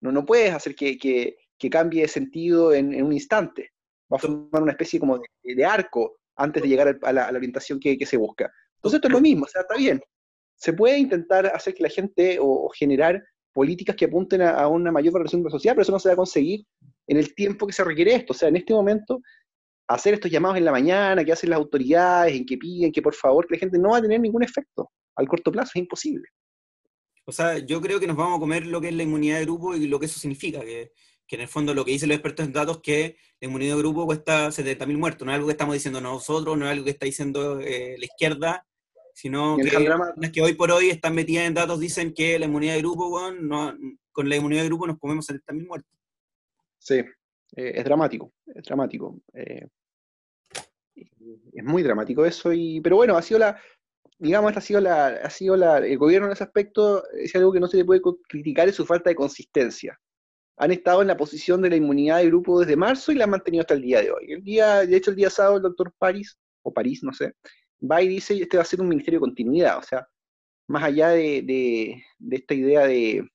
No, 0.02 0.12
no 0.12 0.26
puedes 0.26 0.54
hacer 0.54 0.76
que, 0.76 0.98
que, 0.98 1.38
que 1.58 1.70
cambie 1.70 2.02
de 2.02 2.08
sentido 2.08 2.74
en, 2.74 3.02
un 3.02 3.14
instante. 3.14 3.70
Va 4.12 4.18
a 4.18 4.20
formar 4.20 4.62
una 4.64 4.72
especie 4.72 5.00
como 5.00 5.18
de, 5.18 5.56
de 5.56 5.66
arco 5.66 6.18
antes 6.36 6.62
de 6.64 6.70
llegar 6.70 7.00
a 7.02 7.12
la, 7.12 7.28
a 7.28 7.32
la 7.32 7.38
orientación 7.38 7.80
que, 7.80 7.98
que, 7.98 8.06
se 8.06 8.18
busca. 8.18 8.52
Entonces 8.76 8.98
esto 8.98 9.08
es 9.08 9.14
lo 9.14 9.22
mismo, 9.22 9.46
o 9.46 9.48
sea, 9.48 9.62
está 9.62 9.76
bien. 9.76 10.02
Se 10.56 10.74
puede 10.74 10.98
intentar 10.98 11.46
hacer 11.48 11.74
que 11.74 11.84
la 11.84 11.90
gente 11.90 12.40
o, 12.40 12.66
o 12.66 12.70
generar 12.70 13.24
políticas 13.54 13.96
que 13.96 14.06
apunten 14.06 14.42
a, 14.42 14.52
a, 14.52 14.68
una 14.68 14.92
mayor 14.92 15.14
valoración 15.14 15.42
de 15.42 15.46
la 15.46 15.52
sociedad, 15.52 15.76
pero 15.76 15.84
eso 15.84 15.92
no 15.92 16.00
se 16.00 16.10
va 16.10 16.14
a 16.14 16.18
conseguir 16.18 16.66
en 17.08 17.18
el 17.18 17.34
tiempo 17.36 17.68
que 17.68 17.74
se 17.74 17.84
requiere 17.84 18.16
esto. 18.16 18.34
O 18.34 18.36
sea, 18.36 18.50
en 18.50 18.56
este 18.56 18.74
momento, 18.74 19.22
hacer 19.88 20.16
estos 20.16 20.32
llamados 20.32 20.58
en 20.58 20.66
la 20.66 20.72
mañana, 20.72 21.24
que 21.24 21.32
hacen 21.32 21.50
las 21.50 21.58
autoridades, 21.58 22.36
en 22.36 22.46
que 22.46 22.58
piden 22.58 22.92
que 22.92 23.02
por 23.02 23.14
favor, 23.14 23.48
que 23.48 23.56
la 23.56 23.60
gente 23.60 23.78
no 23.78 23.90
va 23.90 23.98
a 23.98 24.02
tener 24.02 24.20
ningún 24.20 24.44
efecto. 24.44 24.92
Al 25.16 25.28
corto 25.28 25.52
plazo 25.52 25.72
es 25.76 25.82
imposible. 25.82 26.28
O 27.26 27.32
sea, 27.32 27.58
yo 27.60 27.80
creo 27.82 28.00
que 28.00 28.08
nos 28.08 28.18
vamos 28.18 28.38
a 28.38 28.40
comer 28.40 28.66
lo 28.66 28.82
que 28.82 28.90
es 28.90 28.94
la 28.94 29.04
inmunidad 29.04 29.40
de 29.40 29.46
grupo 29.46 29.76
y 29.76 29.88
lo 29.88 30.00
que 30.00 30.08
eso 30.08 30.20
significa, 30.20 30.60
que, 30.62 30.92
que 31.26 31.36
en 31.36 31.42
el 31.42 31.48
fondo 31.48 31.74
lo 31.74 31.86
que 31.86 31.92
dicen 31.92 32.10
los 32.10 32.18
expertos 32.18 32.46
en 32.46 32.52
datos 32.52 32.82
que 32.82 33.16
la 33.40 33.48
inmunidad 33.48 33.76
de 33.76 33.82
grupo 33.82 34.06
cuesta 34.06 34.50
70.000 34.50 34.98
muertos, 34.98 35.26
no 35.26 35.32
es 35.32 35.36
algo 35.36 35.48
que 35.48 35.54
estamos 35.54 35.74
diciendo 35.74 36.02
nosotros, 36.02 36.58
no 36.58 36.66
es 36.66 36.72
algo 36.72 36.84
que 36.84 36.92
está 36.92 37.06
diciendo 37.06 37.60
eh, 37.62 37.96
la 37.98 38.06
izquierda, 38.06 38.68
sino 39.14 39.58
que 39.58 39.72
las 39.72 40.32
que 40.32 40.42
hoy 40.42 40.54
por 40.54 40.72
hoy 40.72 40.90
están 40.90 41.16
metidas 41.16 41.46
en 41.46 41.54
datos 41.54 41.80
dicen 41.80 42.14
que 42.14 42.38
la 42.40 42.46
inmunidad 42.46 42.74
de 42.74 42.80
grupo, 42.80 43.10
bueno, 43.10 43.40
no, 43.42 43.78
con 44.12 44.28
la 44.28 44.36
inmunidad 44.36 44.64
de 44.64 44.68
grupo 44.68 44.88
nos 44.88 45.00
comemos 45.00 45.30
70.000 45.30 45.68
muertos. 45.68 45.92
Sí, 46.84 46.96
eh, 46.96 47.72
es 47.76 47.86
dramático, 47.86 48.34
es 48.46 48.64
dramático. 48.64 49.22
Eh, 49.34 49.68
es 51.54 51.64
muy 51.64 51.82
dramático 51.82 52.26
eso, 52.26 52.52
y, 52.52 52.82
pero 52.82 52.98
bueno, 52.98 53.16
ha 53.16 53.22
sido 53.22 53.40
la, 53.40 53.58
digamos, 54.20 54.56
ha 54.58 54.62
sido 54.62 54.82
la, 54.82 55.08
ha 55.08 55.30
sido 55.30 55.56
la, 55.56 55.78
el 55.78 55.98
gobierno 55.98 56.28
en 56.28 56.34
ese 56.34 56.44
aspecto, 56.44 57.04
es 57.14 57.34
algo 57.36 57.54
que 57.54 57.62
no 57.62 57.68
se 57.68 57.78
le 57.78 57.86
puede 57.86 58.02
criticar, 58.28 58.68
es 58.68 58.76
su 58.76 58.86
falta 58.86 59.10
de 59.10 59.16
consistencia. 59.16 59.98
Han 60.58 60.72
estado 60.72 61.02
en 61.02 61.08
la 61.08 61.18
posición 61.18 61.62
de 61.62 61.70
la 61.70 61.78
inmunidad 61.78 62.18
de 62.18 62.28
grupo 62.28 62.60
desde 62.60 62.76
marzo 62.76 63.12
y 63.12 63.16
la 63.16 63.24
han 63.24 63.30
mantenido 63.32 63.62
hasta 63.62 63.76
el 63.76 63.82
día 63.82 64.02
de 64.02 64.12
hoy. 64.12 64.34
El 64.34 64.44
día, 64.44 64.86
de 64.86 64.96
hecho, 64.98 65.12
el 65.12 65.18
día 65.18 65.30
sábado 65.30 65.58
el 65.58 65.64
doctor 65.64 65.94
París, 65.98 66.38
o 66.64 66.74
París, 66.74 67.02
no 67.02 67.14
sé, 67.14 67.34
va 67.82 68.02
y 68.02 68.10
dice, 68.10 68.36
este 68.36 68.58
va 68.58 68.64
a 68.64 68.66
ser 68.66 68.82
un 68.82 68.90
ministerio 68.90 69.20
de 69.20 69.26
continuidad, 69.26 69.78
o 69.78 69.84
sea, 69.84 70.06
más 70.68 70.84
allá 70.84 71.10
de, 71.10 72.04
de 72.20 72.36
esta 72.36 72.54
idea 72.54 72.86
de, 72.86 73.26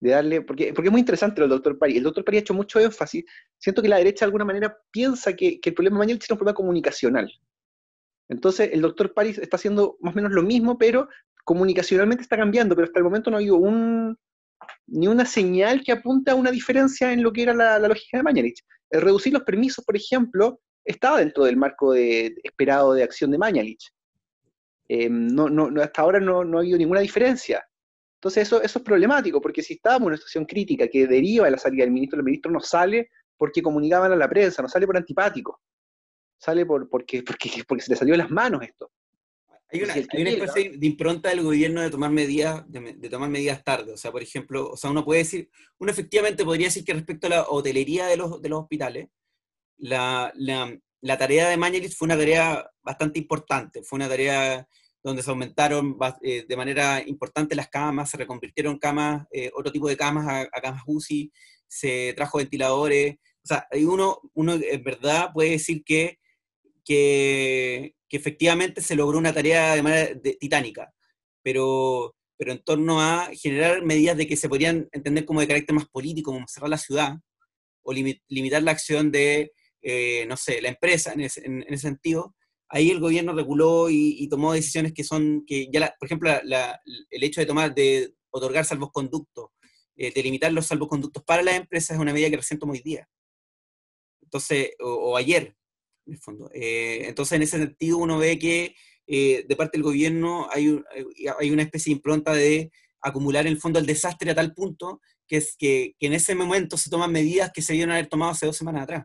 de 0.00 0.10
darle, 0.10 0.42
porque, 0.42 0.72
porque 0.72 0.88
es 0.88 0.92
muy 0.92 1.00
interesante 1.00 1.42
el 1.42 1.48
doctor 1.48 1.78
París. 1.78 1.96
El 1.96 2.04
doctor 2.04 2.24
París 2.24 2.40
ha 2.40 2.42
hecho 2.42 2.54
mucho 2.54 2.78
énfasis. 2.78 3.24
Siento 3.58 3.82
que 3.82 3.88
la 3.88 3.98
derecha 3.98 4.24
de 4.24 4.28
alguna 4.28 4.44
manera 4.44 4.76
piensa 4.90 5.34
que, 5.34 5.60
que 5.60 5.70
el 5.70 5.74
problema 5.74 5.96
de 5.96 5.98
Mañana 5.98 6.18
es 6.22 6.30
un 6.30 6.36
problema 6.36 6.54
comunicacional. 6.54 7.30
Entonces, 8.28 8.70
el 8.72 8.82
doctor 8.82 9.14
París 9.14 9.38
está 9.38 9.56
haciendo 9.56 9.96
más 10.00 10.14
o 10.14 10.16
menos 10.16 10.32
lo 10.32 10.42
mismo, 10.42 10.78
pero 10.78 11.08
comunicacionalmente 11.44 12.22
está 12.22 12.36
cambiando, 12.36 12.74
pero 12.74 12.86
hasta 12.86 12.98
el 12.98 13.04
momento 13.04 13.30
no 13.30 13.36
ha 13.36 13.40
habido 13.40 13.56
un, 13.56 14.16
ni 14.86 15.08
una 15.08 15.24
señal 15.24 15.82
que 15.82 15.92
apunte 15.92 16.30
a 16.30 16.34
una 16.34 16.50
diferencia 16.50 17.12
en 17.12 17.22
lo 17.22 17.32
que 17.32 17.42
era 17.42 17.54
la, 17.54 17.78
lógica 17.78 18.18
de 18.18 18.22
Mañalich. 18.22 18.62
El 18.90 19.02
reducir 19.02 19.32
los 19.32 19.42
permisos, 19.42 19.84
por 19.84 19.96
ejemplo, 19.96 20.60
estaba 20.84 21.18
dentro 21.18 21.44
del 21.44 21.56
marco 21.56 21.92
de, 21.92 22.34
esperado 22.42 22.94
de 22.94 23.02
acción 23.02 23.30
de 23.30 23.38
Mañalich. 23.38 23.90
Eh, 24.88 25.08
no, 25.10 25.48
no, 25.48 25.70
hasta 25.82 26.02
ahora 26.02 26.20
no, 26.20 26.44
no 26.44 26.58
ha 26.58 26.60
habido 26.60 26.78
ninguna 26.78 27.00
diferencia. 27.00 27.66
Entonces 28.18 28.48
eso, 28.48 28.60
eso 28.60 28.80
es 28.80 28.84
problemático, 28.84 29.40
porque 29.40 29.62
si 29.62 29.74
estábamos 29.74 30.06
en 30.06 30.08
una 30.08 30.16
situación 30.16 30.44
crítica 30.44 30.88
que 30.88 31.06
deriva 31.06 31.44
de 31.44 31.52
la 31.52 31.58
salida 31.58 31.84
del 31.84 31.92
ministro, 31.92 32.18
el 32.18 32.24
ministro 32.24 32.50
no 32.50 32.58
sale 32.60 33.10
porque 33.36 33.62
comunicaban 33.62 34.10
a 34.10 34.16
la 34.16 34.28
prensa, 34.28 34.60
no 34.60 34.68
sale 34.68 34.86
por 34.86 34.96
antipático, 34.96 35.62
sale 36.36 36.66
por, 36.66 36.90
porque, 36.90 37.22
porque, 37.22 37.62
porque 37.66 37.82
se 37.84 37.92
le 37.92 37.96
salió 37.96 38.14
de 38.14 38.18
las 38.18 38.30
manos 38.30 38.62
esto. 38.62 38.90
Hay 39.70 39.82
una, 39.82 39.94
especie 39.94 40.78
de 40.78 40.86
impronta 40.86 41.28
del 41.28 41.42
gobierno 41.42 41.82
de 41.82 41.90
tomar 41.90 42.10
medidas, 42.10 42.64
de, 42.68 43.08
tomar 43.10 43.28
medidas 43.28 43.62
tarde. 43.62 43.92
O 43.92 43.96
sea, 43.98 44.10
por 44.10 44.22
ejemplo, 44.22 44.70
o 44.70 44.76
sea, 44.76 44.90
uno 44.90 45.04
puede 45.04 45.20
decir, 45.20 45.50
uno 45.78 45.92
efectivamente 45.92 46.44
podría 46.44 46.68
decir 46.68 46.84
que 46.84 46.94
respecto 46.94 47.26
a 47.26 47.30
la 47.30 47.42
hotelería 47.42 48.06
de 48.06 48.16
los, 48.16 48.40
de 48.40 48.48
los 48.48 48.62
hospitales, 48.62 49.08
la, 49.76 50.32
la, 50.34 51.18
tarea 51.18 51.50
de 51.50 51.58
Mañalich 51.58 51.94
fue 51.94 52.06
una 52.06 52.16
tarea 52.16 52.68
bastante 52.82 53.18
importante. 53.18 53.82
Fue 53.82 53.98
una 53.98 54.08
tarea 54.08 54.66
donde 55.02 55.22
se 55.22 55.30
aumentaron 55.30 55.96
eh, 56.22 56.44
de 56.48 56.56
manera 56.56 57.02
importante 57.06 57.54
las 57.54 57.68
camas, 57.68 58.10
se 58.10 58.16
reconvirtieron 58.16 58.78
camas, 58.78 59.26
eh, 59.32 59.50
otro 59.54 59.70
tipo 59.72 59.88
de 59.88 59.96
camas 59.96 60.48
a, 60.52 60.60
camas 60.60 60.82
UCI, 60.86 61.32
se 61.66 62.12
trajo 62.14 62.38
ventiladores. 62.38 63.16
O 63.44 63.46
sea, 63.46 63.66
uno, 63.72 64.20
uno 64.34 64.54
en 64.54 64.82
verdad 64.82 65.30
puede 65.32 65.50
decir 65.50 65.82
que, 65.84 66.18
que, 66.84 67.94
efectivamente 68.10 68.80
se 68.80 68.96
logró 68.96 69.18
una 69.18 69.34
tarea 69.34 69.74
de 69.74 69.82
manera 69.82 70.20
titánica, 70.40 70.92
pero, 71.42 72.16
pero 72.38 72.52
en 72.52 72.62
torno 72.64 73.00
a 73.02 73.28
generar 73.34 73.84
medidas 73.84 74.16
de 74.16 74.26
que 74.26 74.36
se 74.36 74.48
podrían 74.48 74.88
entender 74.92 75.26
como 75.26 75.40
de 75.40 75.46
carácter 75.48 75.74
más 75.74 75.86
político, 75.88 76.32
como 76.32 76.48
cerrar 76.48 76.70
la 76.70 76.78
ciudad, 76.78 77.16
o 77.82 77.92
limitar 77.92 78.62
la 78.62 78.72
acción 78.72 79.12
de, 79.12 79.52
eh, 79.82 80.24
no 80.26 80.36
sé, 80.36 80.60
la 80.62 80.70
empresa 80.70 81.12
en 81.12 81.20
ese 81.20 81.78
sentido, 81.78 82.34
ahí 82.68 82.90
el 82.90 83.00
gobierno 83.00 83.32
reguló 83.32 83.88
y, 83.90 84.26
tomó 84.28 84.52
decisiones 84.52 84.92
que 84.92 85.04
son, 85.04 85.44
que 85.46 85.68
ya, 85.72 85.94
por 85.98 86.06
ejemplo, 86.06 86.30
el 86.30 87.22
hecho 87.22 87.40
de 87.40 87.46
tomar, 87.46 87.74
de 87.74 88.14
otorgar 88.30 88.64
salvoconductos, 88.64 89.50
eh, 89.96 90.12
de 90.12 90.22
limitar 90.22 90.52
los 90.52 90.66
salvoconductos 90.66 91.24
para 91.24 91.42
las 91.42 91.56
empresas 91.56 91.96
es 91.96 92.00
una 92.00 92.12
medida 92.12 92.30
que 92.30 92.36
recién 92.36 92.58
tomó 92.58 92.72
hoy 92.72 92.82
día. 92.82 93.08
Entonces, 94.22 94.70
o, 94.80 95.16
ayer, 95.16 95.56
en 96.06 96.12
el 96.12 96.18
fondo. 96.18 96.50
Eh, 96.54 97.06
entonces, 97.08 97.36
en 97.36 97.42
ese 97.42 97.58
sentido, 97.58 97.98
uno 97.98 98.18
ve 98.18 98.38
que 98.38 98.74
eh, 99.06 99.44
de 99.48 99.56
parte 99.56 99.78
del 99.78 99.84
gobierno 99.84 100.48
hay, 100.52 100.78
hay 101.38 101.50
una 101.50 101.62
especie 101.62 101.90
de 101.90 101.96
impronta 101.96 102.32
de 102.32 102.70
acumular 103.00 103.46
en 103.46 103.52
el 103.52 103.60
fondo 103.60 103.78
el 103.78 103.86
desastre 103.86 104.30
a 104.30 104.34
tal 104.34 104.52
punto 104.52 105.00
que, 105.26 105.38
es 105.38 105.56
que, 105.56 105.94
que 105.98 106.06
en 106.06 106.12
ese 106.12 106.34
momento 106.34 106.76
se 106.76 106.90
toman 106.90 107.12
medidas 107.12 107.50
que 107.54 107.62
se 107.62 107.72
debieron 107.72 107.92
haber 107.92 108.08
tomado 108.08 108.32
hace 108.32 108.46
dos 108.46 108.56
semanas 108.56 108.82
atrás. 108.82 109.04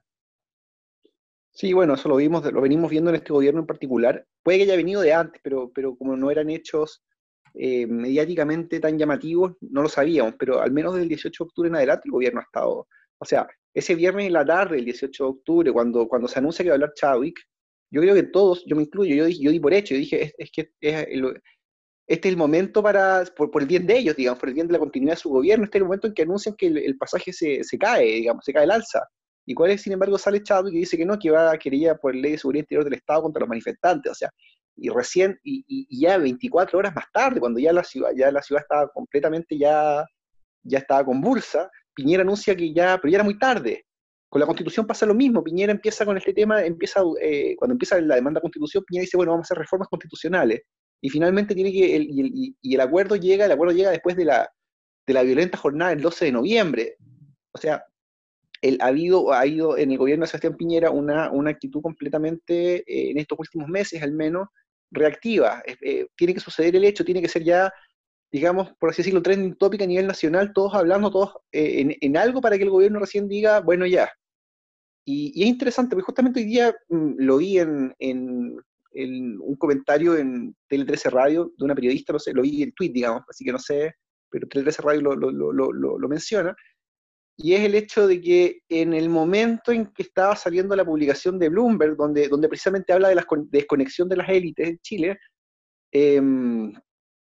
Sí, 1.55 1.71
bueno, 1.71 1.93
eso 1.93 2.09
lo 2.09 2.15
vimos, 2.15 2.43
lo 2.51 2.61
venimos 2.61 2.89
viendo 2.89 3.11
en 3.11 3.17
este 3.17 3.31
gobierno 3.31 3.59
en 3.61 3.67
particular. 3.67 4.25
Puede 4.41 4.57
que 4.57 4.63
haya 4.63 4.75
venido 4.75 5.01
de 5.01 5.13
antes, 5.13 5.39
pero, 5.43 5.71
pero 5.73 5.95
como 5.95 6.17
no 6.17 6.31
eran 6.31 6.49
hechos 6.49 7.03
eh, 7.53 7.85
mediáticamente 7.85 8.79
tan 8.79 8.97
llamativos, 8.97 9.53
no 9.61 9.83
lo 9.83 9.89
sabíamos, 9.89 10.33
pero 10.39 10.59
al 10.61 10.71
menos 10.71 10.95
del 10.95 11.07
18 11.07 11.43
de 11.43 11.47
octubre 11.47 11.69
en 11.69 11.75
adelante 11.75 12.03
el 12.05 12.11
gobierno 12.11 12.39
ha 12.39 12.43
estado, 12.43 12.87
o 13.19 13.25
sea, 13.25 13.47
ese 13.73 13.93
viernes 13.93 14.25
en 14.25 14.33
la 14.33 14.43
tarde, 14.45 14.79
el 14.79 14.85
18 14.85 15.23
de 15.23 15.29
octubre, 15.29 15.71
cuando, 15.71 16.07
cuando 16.07 16.27
se 16.27 16.39
anuncia 16.39 16.63
que 16.63 16.69
va 16.69 16.73
a 16.73 16.77
hablar 16.77 16.93
Chadwick, 16.95 17.39
yo 17.91 18.01
creo 18.01 18.15
que 18.15 18.23
todos, 18.23 18.65
yo 18.65 18.75
me 18.75 18.83
incluyo, 18.83 19.15
yo, 19.15 19.27
yo 19.27 19.51
di 19.51 19.59
por 19.59 19.73
hecho, 19.73 19.93
yo 19.93 19.99
dije, 19.99 20.33
es, 20.35 20.51
que 20.51 20.71
este 20.81 21.07
es 22.07 22.25
el 22.25 22.37
momento 22.37 22.81
para, 22.81 23.23
por, 23.35 23.61
el 23.61 23.67
bien 23.67 23.85
de 23.85 23.99
ellos, 23.99 24.15
digamos, 24.15 24.39
por 24.39 24.49
el 24.49 24.55
bien 24.55 24.67
de 24.67 24.73
la 24.73 24.79
continuidad 24.79 25.13
de 25.13 25.21
su 25.21 25.29
gobierno, 25.29 25.65
este 25.65 25.77
es 25.77 25.81
el 25.81 25.85
momento 25.85 26.07
en 26.07 26.13
que 26.15 26.23
anuncian 26.23 26.55
que 26.55 26.67
el, 26.67 26.97
pasaje 26.97 27.31
se, 27.31 27.63
se, 27.63 27.77
cae, 27.77 28.05
digamos, 28.05 28.43
se 28.43 28.53
cae 28.53 28.63
el 28.63 28.71
alza. 28.71 29.07
¿Y 29.45 29.53
cuál 29.53 29.71
es, 29.71 29.81
sin 29.81 29.93
embargo, 29.93 30.17
sale 30.17 30.41
Chadwick 30.41 30.73
y 30.73 30.79
dice 30.79 30.97
que 30.97 31.05
no, 31.05 31.19
que 31.19 31.31
va, 31.31 31.57
quería 31.57 31.95
por 31.95 32.15
ley 32.15 32.31
de 32.31 32.37
seguridad 32.37 32.63
interior 32.63 32.83
del 32.85 32.93
Estado 32.93 33.23
contra 33.23 33.41
los 33.41 33.49
manifestantes? 33.49 34.11
O 34.11 34.15
sea, 34.15 34.29
y 34.75 34.89
recién, 34.89 35.39
y, 35.43 35.87
ya 35.99 36.17
24 36.17 36.79
horas 36.79 36.95
más 36.95 37.05
tarde, 37.13 37.39
cuando 37.39 37.59
ya 37.59 37.73
la 37.73 37.83
ciudad, 37.83 38.11
ya 38.15 38.31
la 38.31 38.41
ciudad 38.41 38.63
estaba 38.63 38.87
completamente 38.89 39.57
ya, 39.57 40.05
ya 40.63 40.79
estaba 40.79 41.05
convulsa, 41.05 41.69
Piñera 41.93 42.23
anuncia 42.23 42.55
que 42.55 42.73
ya, 42.73 42.97
pero 42.99 43.11
ya 43.11 43.17
era 43.17 43.23
muy 43.23 43.37
tarde. 43.37 43.85
Con 44.29 44.39
la 44.39 44.47
constitución 44.47 44.87
pasa 44.87 45.05
lo 45.05 45.13
mismo, 45.13 45.43
Piñera 45.43 45.71
empieza 45.71 46.05
con 46.05 46.17
este 46.17 46.33
tema, 46.33 46.63
empieza, 46.63 47.01
eh, 47.21 47.55
cuando 47.57 47.73
empieza 47.73 48.01
la 48.01 48.15
demanda 48.15 48.39
de 48.39 48.43
constitución, 48.43 48.83
Piñera 48.87 49.03
dice, 49.03 49.17
bueno, 49.17 49.33
vamos 49.33 49.45
a 49.45 49.47
hacer 49.47 49.59
reformas 49.59 49.89
constitucionales. 49.89 50.61
Y 51.01 51.09
finalmente 51.09 51.53
tiene 51.53 51.71
que, 51.71 51.97
y, 51.99 52.73
el 52.75 52.81
acuerdo 52.81 53.15
llega, 53.15 53.45
el 53.45 53.51
acuerdo 53.51 53.75
llega 53.75 53.91
después 53.91 54.15
de 54.15 54.25
la, 54.25 54.49
de 55.05 55.13
la 55.13 55.21
violenta 55.21 55.57
jornada 55.57 55.91
del 55.91 56.01
12 56.01 56.25
de 56.25 56.31
noviembre. 56.31 56.95
O 57.53 57.59
sea, 57.59 57.85
ha, 58.79 58.87
habido, 58.87 59.33
ha 59.33 59.45
ido 59.45 59.77
en 59.77 59.91
el 59.91 59.97
gobierno 59.97 60.23
de 60.23 60.27
Sebastián 60.27 60.55
Piñera 60.55 60.91
una, 60.91 61.29
actitud 61.49 61.81
completamente, 61.81 62.77
eh, 62.77 63.11
en 63.11 63.17
estos 63.17 63.37
últimos 63.39 63.67
meses 63.67 64.01
al 64.01 64.13
menos, 64.13 64.47
reactiva. 64.91 65.61
Eh, 65.65 66.07
tiene 66.15 66.33
que 66.33 66.39
suceder 66.39 66.75
el 66.75 66.85
hecho, 66.85 67.03
tiene 67.03 67.21
que 67.21 67.27
ser 67.27 67.43
ya, 67.43 67.73
digamos, 68.31 68.71
por 68.79 68.89
así 68.89 69.01
decirlo, 69.01 69.21
trending 69.21 69.55
topic 69.55 69.81
a 69.81 69.87
nivel 69.87 70.07
nacional, 70.07 70.53
todos 70.53 70.73
hablando, 70.75 71.11
todos 71.11 71.33
eh, 71.51 71.97
en, 71.99 72.17
algo 72.17 72.41
para 72.41 72.57
que 72.57 72.63
el 72.63 72.69
gobierno 72.69 72.99
recién 72.99 73.27
diga, 73.27 73.59
bueno, 73.59 73.85
ya. 73.85 74.11
Y, 75.05 75.41
es 75.41 75.47
interesante, 75.47 75.95
porque 75.95 76.05
justamente 76.05 76.39
hoy 76.39 76.45
día 76.45 76.73
mm, 76.89 77.13
lo 77.17 77.37
vi 77.37 77.59
en, 77.59 77.93
un 78.95 79.55
comentario 79.57 80.15
en 80.15 80.55
Tele 80.67 80.85
13 80.85 81.09
Radio 81.09 81.51
de 81.57 81.65
una 81.65 81.75
periodista, 81.75 82.13
no 82.13 82.19
sé, 82.19 82.31
lo 82.33 82.43
vi 82.43 82.63
en 82.63 82.71
tweet, 82.73 82.91
digamos, 82.93 83.23
así 83.27 83.43
que 83.43 83.51
no 83.51 83.59
sé, 83.59 83.93
pero 84.29 84.47
Tele 84.47 84.63
13 84.63 84.81
Radio 84.83 85.01
lo, 85.01 85.15
lo, 85.15 85.71
lo 85.73 86.07
menciona, 86.07 86.55
y 87.35 87.53
es 87.53 87.61
el 87.61 87.75
hecho 87.75 88.07
de 88.07 88.21
que 88.21 88.61
en 88.69 88.93
el 88.93 89.09
momento 89.09 89.71
en 89.71 89.87
que 89.87 90.03
estaba 90.03 90.35
saliendo 90.35 90.75
la 90.75 90.85
publicación 90.85 91.39
de 91.39 91.49
Bloomberg, 91.49 91.95
donde, 91.95 92.27
donde 92.27 92.47
precisamente 92.47 92.93
habla 92.93 93.09
de 93.09 93.15
la 93.15 93.25
desconexión 93.49 94.07
de 94.07 94.17
las 94.17 94.29
élites 94.29 94.69
en 94.69 94.79
Chile, 94.79 95.19
em, 95.91 96.73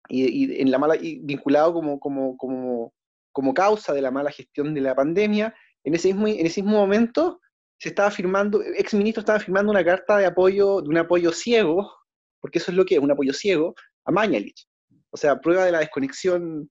y, 0.08 0.62
en 0.62 0.70
la 0.70 0.78
mala, 0.78 0.96
vinculado 0.96 1.74
como, 1.74 2.00
como, 2.00 2.38
como, 2.38 2.94
como 3.32 3.54
causa 3.54 3.94
de 3.94 4.02
la 4.02 4.12
mala 4.12 4.32
gestión 4.32 4.74
de 4.76 4.82
la 4.82 4.96
pandemia, 4.96 5.56
en 5.84 5.96
ese 5.96 6.10
mismo, 6.10 6.28
en 6.28 6.46
ese 6.46 6.62
mismo 6.62 6.78
momento 6.78 7.42
se 7.80 7.90
estaba 7.90 8.12
firmando, 8.12 8.62
ex 8.62 8.94
ministro 8.94 9.22
estaba 9.22 9.40
firmando 9.40 9.72
una 9.72 9.84
carta 9.84 10.18
de 10.18 10.28
apoyo, 10.28 10.82
de 10.82 10.90
un 10.90 10.98
apoyo 10.98 11.32
ciego, 11.32 11.92
porque 12.40 12.60
eso 12.60 12.72
es 12.72 12.78
lo 12.78 12.86
que 12.86 12.96
es, 12.96 13.02
un 13.02 13.12
apoyo 13.12 13.34
ciego, 13.34 13.74
a 14.06 14.12
Mañalich. 14.12 14.68
O 15.10 15.18
sea, 15.18 15.40
prueba 15.40 15.66
de 15.66 15.72
la 15.72 15.80
desconexión 15.80 16.70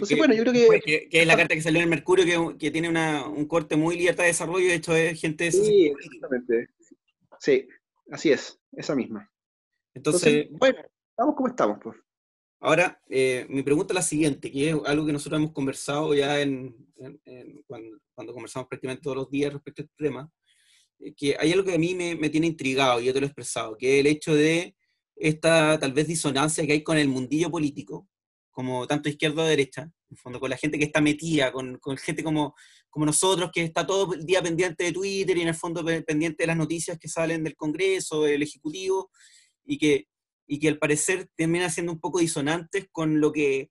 que, 0.00 0.16
bueno, 0.16 0.34
yo 0.34 0.42
creo 0.42 0.80
que, 0.80 1.08
que, 1.10 1.20
es 1.20 1.26
la 1.26 1.36
carta 1.36 1.54
que 1.54 1.60
salió 1.60 1.78
en 1.78 1.84
el 1.84 1.90
Mercurio, 1.90 2.56
que, 2.56 2.70
tiene 2.70 2.88
una, 2.88 3.26
un 3.26 3.46
corte 3.46 3.76
muy 3.76 3.96
libertad 3.96 4.24
de 4.24 4.28
desarrollo, 4.28 4.66
de 4.66 4.74
hecho 4.74 4.96
es 4.96 5.20
gente 5.20 5.44
de 5.44 5.52
Sí, 5.52 5.86
exactamente. 5.86 6.68
Sí, 7.38 7.68
así 8.10 8.30
es, 8.30 8.58
esa 8.72 8.94
misma. 8.94 9.30
Entonces, 9.92 10.48
bueno, 10.50 10.78
estamos 11.10 11.34
como 11.34 11.48
estamos, 11.48 11.78
pues. 11.82 11.96
Ahora, 12.60 13.02
eh, 13.08 13.44
mi 13.50 13.62
pregunta 13.62 13.92
es 13.92 13.96
la 13.96 14.02
siguiente, 14.02 14.50
que 14.50 14.70
es 14.70 14.76
algo 14.86 15.04
que 15.04 15.12
nosotros 15.12 15.38
hemos 15.38 15.52
conversado 15.52 16.14
ya 16.14 16.40
en, 16.40 16.74
cuando, 17.66 17.98
cuando, 18.14 18.32
conversamos 18.32 18.68
prácticamente 18.68 19.02
todos 19.02 19.16
los 19.16 19.30
días 19.30 19.52
respecto 19.52 19.82
a 19.82 19.84
este 19.84 20.04
tema, 20.04 20.30
eh, 21.00 21.12
que 21.14 21.36
hay 21.38 21.52
algo 21.52 21.64
que 21.64 21.74
a 21.74 21.78
mí 21.78 21.94
me, 21.94 22.14
me, 22.14 22.30
tiene 22.30 22.46
intrigado, 22.46 23.00
y 23.00 23.06
yo 23.06 23.12
te 23.12 23.20
lo 23.20 23.26
he 23.26 23.28
expresado, 23.28 23.76
que 23.76 23.98
es 23.98 24.00
el 24.00 24.06
hecho 24.06 24.34
de 24.34 24.74
esta 25.16 25.78
tal 25.78 25.92
vez 25.92 26.06
disonancia 26.06 26.64
que 26.64 26.72
hay 26.72 26.82
con 26.82 26.96
el 26.96 27.08
mundillo 27.08 27.50
político, 27.50 28.08
como 28.52 28.86
tanto 28.86 29.08
izquierda 29.08 29.42
o 29.42 29.46
derecha, 29.46 29.90
en 30.10 30.16
fondo, 30.16 30.38
con 30.38 30.50
la 30.50 30.56
gente 30.56 30.78
que 30.78 30.84
está 30.84 31.00
metida, 31.00 31.50
con, 31.50 31.78
con, 31.78 31.96
gente 31.96 32.22
como, 32.22 32.54
como 32.90 33.06
nosotros, 33.06 33.50
que 33.52 33.64
está 33.64 33.86
todo 33.86 34.14
el 34.14 34.24
día 34.24 34.42
pendiente 34.42 34.84
de 34.84 34.92
Twitter 34.92 35.36
y 35.36 35.42
en 35.42 35.48
el 35.48 35.54
fondo 35.54 35.84
pendiente 36.06 36.42
de 36.42 36.46
las 36.46 36.56
noticias 36.56 36.98
que 36.98 37.08
salen 37.08 37.42
del 37.42 37.56
Congreso, 37.56 38.22
del 38.22 38.42
Ejecutivo, 38.42 39.10
y 39.64 39.78
que, 39.78 40.06
y 40.46 40.58
que 40.60 40.68
al 40.68 40.78
parecer 40.78 41.28
termina 41.34 41.70
siendo 41.70 41.92
un 41.92 42.00
poco 42.00 42.20
disonantes 42.20 42.86
con 42.92 43.20
lo 43.20 43.32
que 43.32 43.70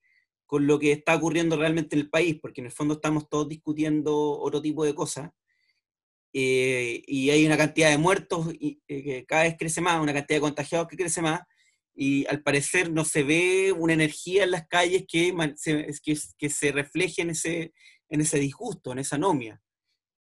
con 0.51 0.67
lo 0.67 0.79
que 0.79 0.91
está 0.91 1.15
ocurriendo 1.15 1.55
realmente 1.55 1.95
en 1.95 2.01
el 2.01 2.09
país, 2.09 2.37
porque 2.41 2.59
en 2.59 2.65
el 2.65 2.73
fondo 2.73 2.95
estamos 2.95 3.29
todos 3.29 3.47
discutiendo 3.47 4.37
otro 4.37 4.61
tipo 4.61 4.83
de 4.83 4.93
cosas, 4.93 5.31
eh, 6.33 7.01
y 7.07 7.29
hay 7.29 7.45
una 7.45 7.55
cantidad 7.55 7.89
de 7.89 7.97
muertos 7.97 8.53
y, 8.59 8.81
eh, 8.85 9.01
que 9.01 9.25
cada 9.25 9.43
vez 9.43 9.55
crece 9.57 9.79
más, 9.79 10.01
una 10.01 10.13
cantidad 10.13 10.37
de 10.37 10.41
contagiados 10.41 10.89
que 10.89 10.97
crece 10.97 11.21
más, 11.21 11.39
y 11.93 12.25
al 12.27 12.41
parecer 12.41 12.91
no 12.91 13.05
se 13.05 13.23
ve 13.23 13.71
una 13.71 13.93
energía 13.93 14.43
en 14.43 14.51
las 14.51 14.67
calles 14.67 15.05
que 15.07 15.33
se, 15.55 15.87
que, 16.03 16.17
que 16.37 16.49
se 16.49 16.71
refleje 16.71 17.21
en 17.21 17.31
ese, 17.31 17.73
en 18.09 18.21
ese 18.21 18.39
disgusto, 18.39 18.91
en 18.91 18.99
esa 18.99 19.17
anomia. 19.17 19.61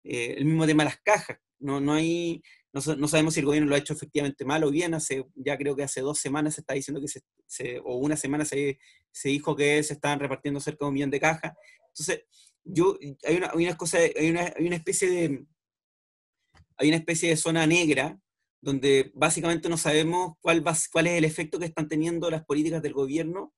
Eh, 0.04 0.34
el 0.38 0.46
mismo 0.46 0.66
tema 0.66 0.84
de 0.84 0.90
las 0.90 1.00
cajas, 1.00 1.38
no, 1.58 1.80
no 1.80 1.92
hay, 1.92 2.42
no, 2.72 2.80
no, 2.96 3.08
sabemos 3.08 3.34
si 3.34 3.40
el 3.40 3.46
gobierno 3.46 3.68
lo 3.68 3.74
ha 3.74 3.78
hecho 3.78 3.92
efectivamente 3.92 4.44
mal 4.46 4.64
o 4.64 4.70
bien, 4.70 4.94
hace, 4.94 5.26
ya 5.34 5.58
creo 5.58 5.76
que 5.76 5.82
hace 5.82 6.00
dos 6.00 6.18
semanas 6.18 6.54
se 6.54 6.62
está 6.62 6.72
diciendo 6.72 7.00
que 7.00 7.08
se, 7.46 7.78
o 7.80 7.96
una 7.96 8.16
semana 8.16 8.44
se, 8.44 8.78
se, 9.12 9.28
dijo 9.28 9.54
que 9.54 9.82
se 9.82 9.94
estaban 9.94 10.20
repartiendo 10.20 10.60
cerca 10.60 10.84
de 10.84 10.88
un 10.88 10.94
millón 10.94 11.10
de 11.10 11.20
cajas. 11.20 11.52
Entonces, 11.88 12.24
yo, 12.64 12.98
hay 13.24 13.36
una, 13.36 13.50
hay 13.50 13.64
una, 13.66 13.76
cosa, 13.76 13.98
hay 13.98 14.30
una, 14.30 14.52
hay 14.56 14.66
una 14.66 14.76
especie 14.76 15.10
de, 15.10 15.44
hay 16.78 16.88
una 16.88 16.96
especie 16.96 17.28
de 17.28 17.36
zona 17.36 17.66
negra 17.66 18.18
donde 18.60 19.10
básicamente 19.14 19.68
no 19.68 19.76
sabemos 19.76 20.34
cuál, 20.40 20.62
cuál 20.92 21.06
es 21.06 21.18
el 21.18 21.24
efecto 21.24 21.58
que 21.58 21.64
están 21.66 21.88
teniendo 21.88 22.30
las 22.30 22.44
políticas 22.44 22.82
del 22.82 22.92
gobierno 22.92 23.52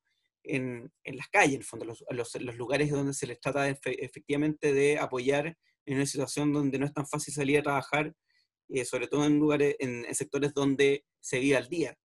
en, 0.45 0.91
en 1.05 1.17
las 1.17 1.29
calles, 1.29 1.55
en 1.55 1.61
el 1.61 1.65
fondo, 1.65 1.85
los, 1.85 2.05
los, 2.11 2.35
los, 2.41 2.57
lugares 2.57 2.91
donde 2.91 3.15
se 3.15 3.27
les 3.27 3.41
trata 3.41 3.69
efectivamente 3.69 4.73
de 4.73 4.99
apoyar 4.99 5.57
en 5.87 5.97
una 5.97 6.07
situación 6.07 6.53
donde 6.53 6.79
no 6.79 6.87
es 6.87 6.93
tan 6.93 7.07
fácil 7.07 7.35
salir 7.35 7.59
a 7.59 7.62
trabajar, 7.62 8.15
eh, 8.69 8.85
sobre 8.85 9.09
todo 9.09 9.25
en 9.25 9.38
lugares, 9.38 9.77
en, 9.79 10.12
sectores 10.15 10.55
donde 10.55 11.05
se 11.21 11.38
vive 11.38 11.57
al 11.57 11.69
día. 11.69 11.97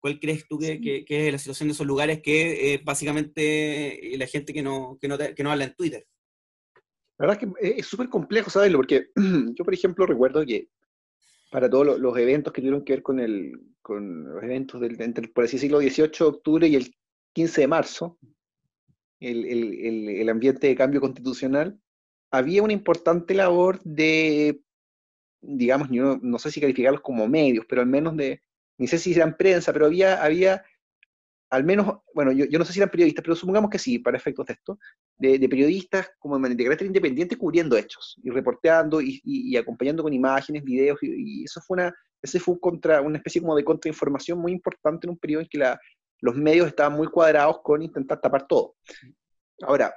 ¿Cuál 0.00 0.20
crees 0.20 0.46
tú 0.46 0.58
que, 0.58 0.80
que, 0.80 1.26
es 1.26 1.32
la 1.32 1.38
situación 1.38 1.68
de 1.68 1.72
esos 1.72 1.86
lugares 1.86 2.20
que 2.22 2.74
eh, 2.74 2.80
básicamente 2.84 4.00
la 4.16 4.26
gente 4.26 4.52
que 4.52 4.62
no, 4.62 4.96
que 5.00 5.08
no, 5.08 5.18
que 5.18 5.42
no 5.42 5.50
habla 5.50 5.64
en 5.64 5.74
Twitter? 5.74 6.06
La 7.18 7.26
verdad 7.26 7.42
es 7.42 7.48
que 7.48 7.78
es 7.80 7.86
súper 7.86 8.08
complejo 8.08 8.48
saberlo, 8.48 8.78
porque 8.78 9.08
yo, 9.56 9.64
por 9.64 9.74
ejemplo, 9.74 10.06
recuerdo 10.06 10.46
que 10.46 10.68
para 11.50 11.70
todos 11.70 11.98
los, 11.98 12.18
eventos 12.18 12.52
que 12.52 12.60
tuvieron 12.60 12.84
que 12.84 12.94
ver 12.94 13.02
con, 13.02 13.20
el, 13.20 13.58
con 13.80 14.34
los 14.34 14.42
eventos 14.42 14.80
del, 14.80 15.00
entre, 15.00 15.28
por 15.28 15.44
así 15.44 15.56
decirlo, 15.56 15.78
18 15.78 16.24
de 16.24 16.30
octubre 16.30 16.68
y 16.68 16.76
el 16.76 16.94
15 17.32 17.62
de 17.62 17.68
marzo, 17.68 18.18
el, 19.20 19.44
el, 19.44 20.08
el, 20.08 20.28
ambiente 20.28 20.66
de 20.66 20.76
cambio 20.76 21.00
constitucional, 21.00 21.80
había 22.30 22.62
una 22.62 22.72
importante 22.72 23.34
labor 23.34 23.80
de, 23.82 24.60
digamos, 25.40 25.90
no, 25.90 26.18
no, 26.22 26.38
sé 26.38 26.50
si 26.50 26.60
calificarlos 26.60 27.00
como 27.00 27.26
medios, 27.26 27.64
pero 27.68 27.80
al 27.80 27.88
menos 27.88 28.16
de, 28.16 28.42
ni 28.76 28.86
sé 28.86 28.98
si 28.98 29.12
eran 29.12 29.36
prensa, 29.36 29.72
pero 29.72 29.86
había, 29.86 30.22
había 30.22 30.64
al 31.50 31.64
menos, 31.64 31.98
bueno, 32.14 32.32
yo, 32.32 32.58
no 32.58 32.64
sé 32.64 32.72
si 32.72 32.78
eran 32.78 32.90
periodistas, 32.90 33.22
pero 33.22 33.34
supongamos 33.34 33.70
que 33.70 33.78
sí, 33.78 33.98
para 33.98 34.16
efectos 34.16 34.46
de 34.46 34.52
esto, 34.52 34.78
de, 35.16 35.48
periodistas 35.48 36.10
como 36.18 36.38
de 36.38 36.56
carácter 36.56 36.86
independiente 36.86 37.36
cubriendo 37.36 37.76
hechos 37.76 38.16
y 38.22 38.30
reporteando 38.30 39.00
y, 39.00 39.56
acompañando 39.56 40.02
con 40.02 40.12
imágenes, 40.12 40.62
videos, 40.62 40.98
y, 41.02 41.44
eso 41.44 41.60
fue 41.60 41.76
una, 41.76 41.94
ese 42.22 42.38
fue 42.38 42.58
contra, 42.60 43.00
una 43.00 43.18
especie 43.18 43.40
como 43.40 43.56
de 43.56 43.64
contrainformación 43.64 44.38
muy 44.38 44.52
importante 44.52 45.06
en 45.06 45.10
un 45.10 45.18
periodo 45.18 45.42
en 45.42 45.48
que 45.48 45.74
los 46.20 46.36
medios 46.36 46.66
estaban 46.66 46.92
muy 46.94 47.06
cuadrados 47.08 47.60
con 47.62 47.82
intentar 47.82 48.20
tapar 48.20 48.46
todo. 48.46 48.76
Ahora, 49.62 49.94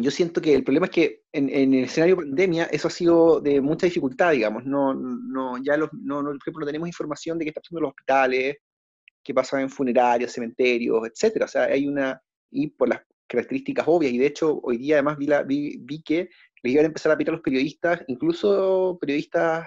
yo 0.00 0.10
siento 0.10 0.40
que 0.40 0.54
el 0.54 0.64
problema 0.64 0.86
es 0.86 0.92
que 0.92 1.22
en, 1.32 1.50
el 1.50 1.84
escenario 1.84 2.16
de 2.16 2.22
pandemia 2.22 2.64
eso 2.64 2.88
ha 2.88 2.90
sido 2.90 3.40
de 3.40 3.60
mucha 3.60 3.86
dificultad, 3.86 4.32
digamos, 4.32 4.64
no, 4.64 4.94
no, 4.94 5.62
ya 5.62 5.76
los, 5.76 5.90
no, 5.92 6.22
no, 6.22 6.30
por 6.30 6.38
ejemplo, 6.38 6.60
no 6.60 6.66
tenemos 6.66 6.88
información 6.88 7.38
de 7.38 7.44
qué 7.44 7.48
está 7.50 7.60
pasando 7.60 7.80
en 7.80 7.82
los 7.82 7.90
hospitales, 7.90 8.56
qué 9.22 9.34
pasa 9.34 9.60
en 9.60 9.70
funerarios, 9.70 10.32
cementerios, 10.32 11.06
etcétera. 11.06 11.46
O 11.46 11.48
sea, 11.48 11.64
hay 11.64 11.86
una, 11.86 12.20
y 12.50 12.68
por 12.68 12.88
las 12.88 13.02
características 13.26 13.84
obvias, 13.88 14.12
y 14.12 14.18
de 14.18 14.26
hecho 14.26 14.60
hoy 14.62 14.78
día 14.78 14.96
además 14.96 15.18
vi, 15.18 15.26
la, 15.26 15.42
vi, 15.42 15.76
vi 15.78 16.02
que 16.02 16.28
les 16.62 16.72
iban 16.72 16.84
a 16.84 16.88
empezar 16.88 17.12
a 17.12 17.16
pedir 17.16 17.30
a 17.30 17.32
los 17.32 17.40
periodistas, 17.40 18.02
incluso 18.06 18.98
periodistas 19.00 19.66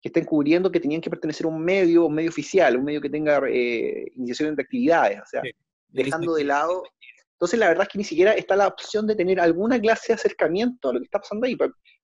que 0.00 0.08
estén 0.08 0.24
cubriendo 0.24 0.70
que 0.70 0.80
tenían 0.80 1.00
que 1.00 1.10
pertenecer 1.10 1.46
a 1.46 1.48
un 1.48 1.62
medio, 1.62 2.06
un 2.06 2.14
medio 2.14 2.30
oficial, 2.30 2.76
un 2.76 2.84
medio 2.84 3.00
que 3.00 3.10
tenga 3.10 3.40
eh, 3.48 4.06
iniciación 4.14 4.54
de 4.54 4.62
actividades, 4.62 5.20
o 5.20 5.26
sea, 5.26 5.42
dejando 5.88 6.34
de 6.34 6.44
lado. 6.44 6.84
Entonces, 7.32 7.58
la 7.58 7.68
verdad 7.68 7.84
es 7.84 7.88
que 7.88 7.98
ni 7.98 8.04
siquiera 8.04 8.32
está 8.32 8.56
la 8.56 8.68
opción 8.68 9.06
de 9.06 9.16
tener 9.16 9.40
alguna 9.40 9.80
clase 9.80 10.08
de 10.08 10.14
acercamiento 10.14 10.90
a 10.90 10.92
lo 10.92 11.00
que 11.00 11.04
está 11.04 11.20
pasando 11.20 11.46
ahí. 11.46 11.56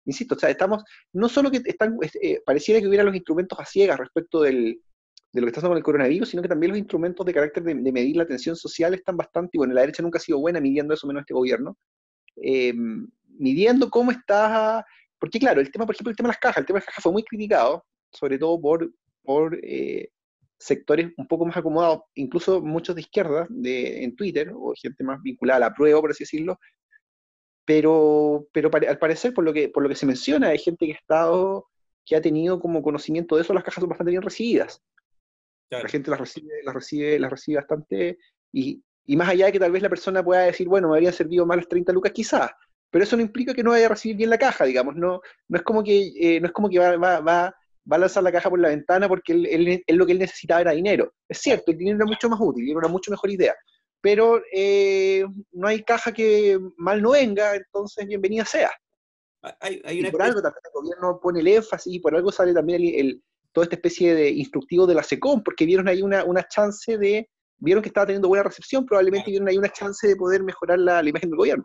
insisto, 0.05 0.35
o 0.35 0.39
sea, 0.39 0.51
estamos, 0.51 0.83
no 1.13 1.29
solo 1.29 1.51
que 1.51 1.61
están, 1.65 1.97
eh, 2.21 2.41
pareciera 2.45 2.81
que 2.81 2.89
hubiera 2.89 3.05
los 3.05 3.15
instrumentos 3.15 3.59
a 3.59 3.65
ciegas 3.65 3.99
respecto 3.99 4.43
del, 4.43 4.81
de 5.35 5.41
lo 5.41 5.47
que 5.47 5.51
está 5.51 5.59
pasando 5.59 5.73
con 5.73 5.79
el 5.79 5.83
coronavirus, 5.83 6.29
sino 6.29 6.43
que 6.43 6.49
también 6.49 6.71
los 6.71 6.79
instrumentos 6.79 7.27
de 7.27 7.35
carácter 7.35 7.65
de, 7.65 7.75
medir 7.75 8.17
la 8.17 8.25
tensión 8.25 8.55
social 8.55 8.95
están 8.95 9.17
bastante, 9.17 9.51
y 9.55 9.59
bueno, 9.59 9.75
la 9.75 9.81
derecha 9.81 10.01
nunca 10.01 10.19
ha 10.19 10.23
sido 10.23 10.39
buena 10.39 10.61
midiendo 10.61 10.95
eso, 10.95 11.09
menos 11.09 11.23
este 11.23 11.35
gobierno, 11.35 11.77
eh, 12.37 12.73
midiendo 13.37 13.91
cómo 13.91 14.13
está, 14.13 14.87
porque 15.19 15.41
claro, 15.41 15.61
el 15.61 15.73
tema, 15.73 15.87
por 15.87 15.97
ejemplo, 15.97 16.13
el 16.13 16.17
tema 16.17 16.29
de 16.29 16.35
las 16.35 16.39
cajas, 16.39 16.59
el 16.59 16.67
tema 16.67 16.79
de 16.79 16.83
las 16.83 16.87
cajas 16.87 17.03
fue 17.03 17.13
muy 17.13 17.25
criticado, 17.25 17.85
sobre 18.13 18.39
todo 18.39 18.61
por, 18.61 18.93
por 19.25 19.59
eh, 19.61 20.11
sectores 20.57 21.13
un 21.17 21.27
poco 21.27 21.47
más 21.47 21.57
acomodados, 21.57 22.03
incluso 22.15 22.63
muchos 22.63 22.95
de 22.95 23.01
izquierda 23.01 23.49
de, 23.51 24.05
en 24.05 24.15
Twitter, 24.15 24.53
o 24.55 24.73
gente 24.81 25.03
más 25.03 25.21
vinculada 25.21 25.57
a 25.57 25.69
la 25.69 25.75
prueba, 25.75 26.01
por 26.01 26.13
así 26.13 26.23
decirlo, 26.23 26.61
pero, 27.65 28.47
pero 28.53 28.71
al 28.73 28.99
parecer, 28.99 29.35
por 29.35 29.43
lo, 29.43 29.53
que, 29.53 29.69
por 29.69 29.83
lo 29.83 29.89
que 29.89 29.97
se 29.97 30.07
menciona, 30.07 30.51
hay 30.51 30.59
gente 30.59 30.87
que 30.87 30.93
ha 30.93 30.97
estado, 30.97 31.67
que 32.07 32.15
ha 32.15 32.23
tenido 32.23 32.61
como 32.61 32.85
conocimiento 32.85 33.35
de 33.35 33.43
eso, 33.43 33.53
las 33.53 33.65
cajas 33.65 33.81
son 33.83 33.89
bastante 33.89 34.13
bien 34.13 34.23
recibidas. 34.23 34.81
La 35.83 35.89
gente 35.89 36.11
las 36.11 36.21
recibe, 36.21 36.63
las 36.65 36.75
recibe, 36.75 37.19
las 37.19 37.31
recibe 37.31 37.57
bastante, 37.57 38.19
y, 38.53 38.83
y, 39.07 39.17
más 39.17 39.29
allá 39.29 39.47
de 39.47 39.53
que 39.53 39.59
tal 39.59 39.73
vez 39.73 39.83
la 39.83 39.89
persona 39.89 40.25
pueda 40.25 40.43
decir, 40.43 40.69
bueno, 40.69 40.89
me 40.89 40.97
habrían 40.97 41.13
servido 41.13 41.47
más 41.47 41.57
las 41.57 41.69
30 41.69 41.93
lucas 41.93 42.13
quizás, 42.13 42.51
pero 42.91 43.03
eso 43.03 43.17
no 43.17 43.23
implica 43.23 43.53
que 43.53 43.65
no 43.65 43.71
vaya 43.71 43.87
a 43.87 43.89
recibir 43.89 44.17
bien 44.17 44.31
la 44.31 44.39
caja, 44.39 44.65
digamos, 44.65 44.95
no, 44.95 45.21
no 45.49 45.59
es 45.59 45.65
como 45.65 45.83
que, 45.83 46.13
eh, 46.17 46.41
no 46.41 46.47
es 46.47 46.53
como 46.53 46.69
que 46.69 46.79
va, 46.79 46.97
va, 46.97 47.21
va, 47.21 47.55
va, 47.91 47.97
a 47.97 47.99
lanzar 47.99 48.23
la 48.23 48.31
caja 48.31 48.49
por 48.49 48.61
la 48.61 48.69
ventana 48.69 49.09
porque 49.09 49.33
él, 49.33 49.83
él, 49.85 49.97
lo 49.97 50.07
que 50.07 50.13
él 50.13 50.21
necesitaba 50.21 50.61
era 50.61 50.71
dinero. 50.71 51.13
Es 51.29 51.39
cierto, 51.39 51.73
el 51.73 51.79
dinero 51.79 51.97
era 51.97 52.07
mucho 52.07 52.29
más 52.29 52.39
útil, 52.41 52.71
era 52.71 52.79
una 52.79 52.89
mucho 52.89 53.11
mejor 53.11 53.31
idea, 53.31 53.55
pero 54.01 54.41
eh, 54.53 55.25
no 55.53 55.67
hay 55.67 55.83
caja 55.83 56.13
que 56.13 56.59
mal 56.77 57.03
no 57.03 57.11
venga, 57.11 57.57
entonces 57.57 58.07
bienvenida 58.07 58.45
sea. 58.45 58.71
Hay, 59.61 59.83
hay 59.85 59.99
una 59.99 60.09
y 60.09 60.11
por 60.13 60.23
algo 60.23 60.41
también 60.41 60.63
el 60.65 60.73
gobierno 60.73 61.21
pone 61.21 61.41
el 61.41 61.49
énfasis 61.49 61.95
y 61.95 61.99
por 61.99 62.15
algo 62.15 62.31
sale 62.31 62.55
también 62.55 62.81
el 62.81 63.23
toda 63.55 63.65
esta 63.65 63.77
especie 63.77 64.15
de 64.15 64.31
instructivo 64.31 64.87
de 64.87 64.95
la 64.95 65.03
SECOM, 65.03 65.43
porque 65.43 65.65
vieron 65.65 65.89
ahí 65.89 66.03
una, 66.03 66.25
una 66.25 66.47
chance 66.49 66.99
de, 66.99 67.31
vieron 67.57 67.83
que 67.83 67.89
estaba 67.89 68.07
teniendo 68.07 68.29
buena 68.29 68.43
recepción, 68.43 68.85
probablemente 68.85 69.31
vieron 69.31 69.49
ahí 69.49 69.57
una 69.57 69.71
chance 69.71 70.07
de 70.07 70.17
poder 70.17 70.43
mejorar 70.43 70.79
la, 70.79 71.03
la 71.03 71.09
imagen 71.09 71.31
del 71.31 71.39
gobierno. 71.39 71.65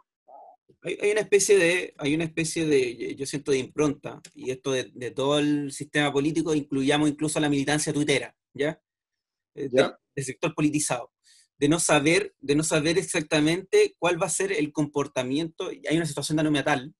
Hay, 0.83 0.97
hay, 1.01 1.11
una 1.11 1.21
especie 1.21 1.57
de, 1.57 1.93
hay 1.97 2.13
una 2.13 2.25
especie 2.25 2.65
de, 2.65 3.15
yo 3.15 3.25
siento 3.25 3.51
de 3.51 3.57
impronta, 3.57 4.21
y 4.35 4.51
esto 4.51 4.71
de, 4.71 4.91
de 4.93 5.11
todo 5.11 5.39
el 5.39 5.71
sistema 5.71 6.13
político, 6.13 6.53
incluyamos 6.53 7.09
incluso 7.09 7.39
a 7.39 7.41
la 7.41 7.49
militancia 7.49 7.91
tuitera, 7.91 8.35
¿ya? 8.53 8.79
Eh. 9.55 9.67
Del, 9.69 9.91
sector 10.23 10.53
politizado 10.53 11.13
de 11.57 11.69
no 11.69 11.79
saber, 11.79 12.35
de 12.39 12.55
no 12.55 12.63
saber 12.63 12.97
exactamente 12.97 13.95
cuál 13.99 14.21
va 14.21 14.25
a 14.25 14.29
ser 14.29 14.51
el 14.51 14.73
comportamiento, 14.73 15.69
hay 15.69 15.95
una 15.95 16.05
situación 16.05 16.35
de 16.35 16.41
anomia 16.41 16.63
tal 16.63 16.93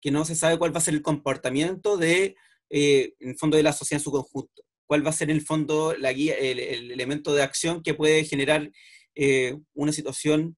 que 0.00 0.10
no 0.10 0.24
se 0.26 0.34
sabe 0.34 0.58
cuál 0.58 0.74
va 0.74 0.78
a 0.78 0.82
ser 0.82 0.94
el 0.94 1.02
comportamiento 1.02 1.96
de 1.96 2.36
eh, 2.70 3.14
en 3.20 3.30
el 3.30 3.38
fondo 3.38 3.56
de 3.56 3.62
la 3.62 3.72
sociedad 3.72 4.00
en 4.00 4.04
su 4.04 4.10
conjunto. 4.10 4.62
¿Cuál 4.86 5.04
va 5.04 5.10
a 5.10 5.14
ser 5.14 5.30
en 5.30 5.36
el 5.36 5.42
fondo 5.42 5.94
la 5.96 6.12
guía, 6.12 6.34
el, 6.36 6.90
elemento 6.90 7.34
de 7.34 7.42
acción 7.42 7.82
que 7.82 7.94
puede 7.94 8.24
generar 8.24 8.70
eh, 9.14 9.56
una 9.74 9.92
situación 9.92 10.56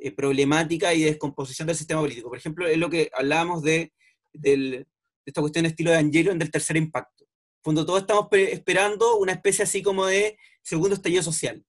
eh, 0.00 0.12
problemática 0.12 0.92
y 0.92 1.00
de 1.00 1.10
descomposición 1.10 1.66
del 1.66 1.76
sistema 1.76 2.00
político? 2.00 2.28
Por 2.28 2.38
ejemplo, 2.38 2.66
es 2.66 2.78
lo 2.78 2.90
que 2.90 3.10
hablábamos 3.14 3.62
de, 3.62 3.92
de 4.32 4.86
esta 5.24 5.40
cuestión 5.40 5.64
de 5.64 5.70
estilo 5.70 5.90
de 5.90 5.98
Angelo 5.98 6.32
en 6.32 6.38
del 6.38 6.50
tercer 6.50 6.76
impacto. 6.76 7.24
En 7.24 7.64
fondo, 7.64 7.86
todos 7.86 8.00
estamos 8.00 8.28
esperando 8.32 9.16
una 9.18 9.32
especie 9.32 9.64
así 9.64 9.82
como 9.82 10.06
de 10.06 10.36
segundo 10.62 10.94
estallido 10.94 11.22
social. 11.22 11.64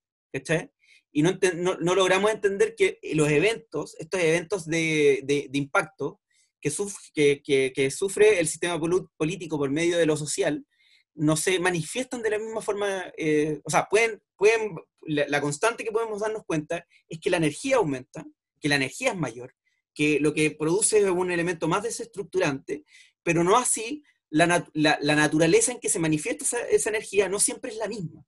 Y 1.12 1.22
no, 1.22 1.38
no, 1.80 1.96
logramos 1.96 2.32
entender 2.32 2.74
que 2.76 2.98
los 3.14 3.30
eventos, 3.30 3.96
estos 4.00 4.20
eventos 4.20 4.66
de, 4.66 5.22
de, 5.24 5.48
de 5.50 5.58
impacto, 5.60 6.20
que, 6.64 6.70
sufre, 6.70 7.44
que, 7.44 7.92
sufre 7.92 8.40
el 8.40 8.48
sistema 8.48 8.80
político 9.18 9.58
por 9.58 9.70
medio 9.70 9.98
de 9.98 10.06
lo 10.06 10.16
social, 10.16 10.66
no 11.14 11.36
se 11.36 11.60
manifiestan 11.60 12.22
de 12.22 12.30
la 12.30 12.40
misma 12.40 12.62
forma, 12.62 13.12
eh, 13.18 13.60
o 13.66 13.70
sea, 13.70 13.88
pueden, 13.90 14.24
pueden, 14.38 14.76
la, 15.02 15.42
constante 15.42 15.84
que 15.84 15.92
podemos 15.92 16.22
darnos 16.22 16.44
cuenta 16.46 16.88
es 17.10 17.20
que 17.20 17.30
la 17.30 17.38
energía 17.38 17.76
aumenta, 17.76 18.26
que 18.62 18.70
la 18.70 18.78
energía 18.78 19.12
es 19.12 19.18
mayor, 19.18 19.54
que 19.94 20.22
lo 20.22 20.34
que 20.34 20.52
produce 20.52 21.00
es 21.00 21.10
un 21.10 21.32
elemento 21.32 21.68
más 21.68 21.84
desestructurante, 21.84 22.86
pero 23.24 23.44
no 23.44 23.58
así 23.58 24.02
la, 24.30 24.66
la, 24.74 25.16
naturaleza 25.16 25.74
en 25.74 25.82
que 25.82 25.90
se 25.90 26.00
manifiesta 26.00 26.46
esa, 26.70 26.90
energía 26.90 27.28
no 27.28 27.42
siempre 27.42 27.72
es 27.72 27.78
la 27.78 27.90
misma. 27.90 28.26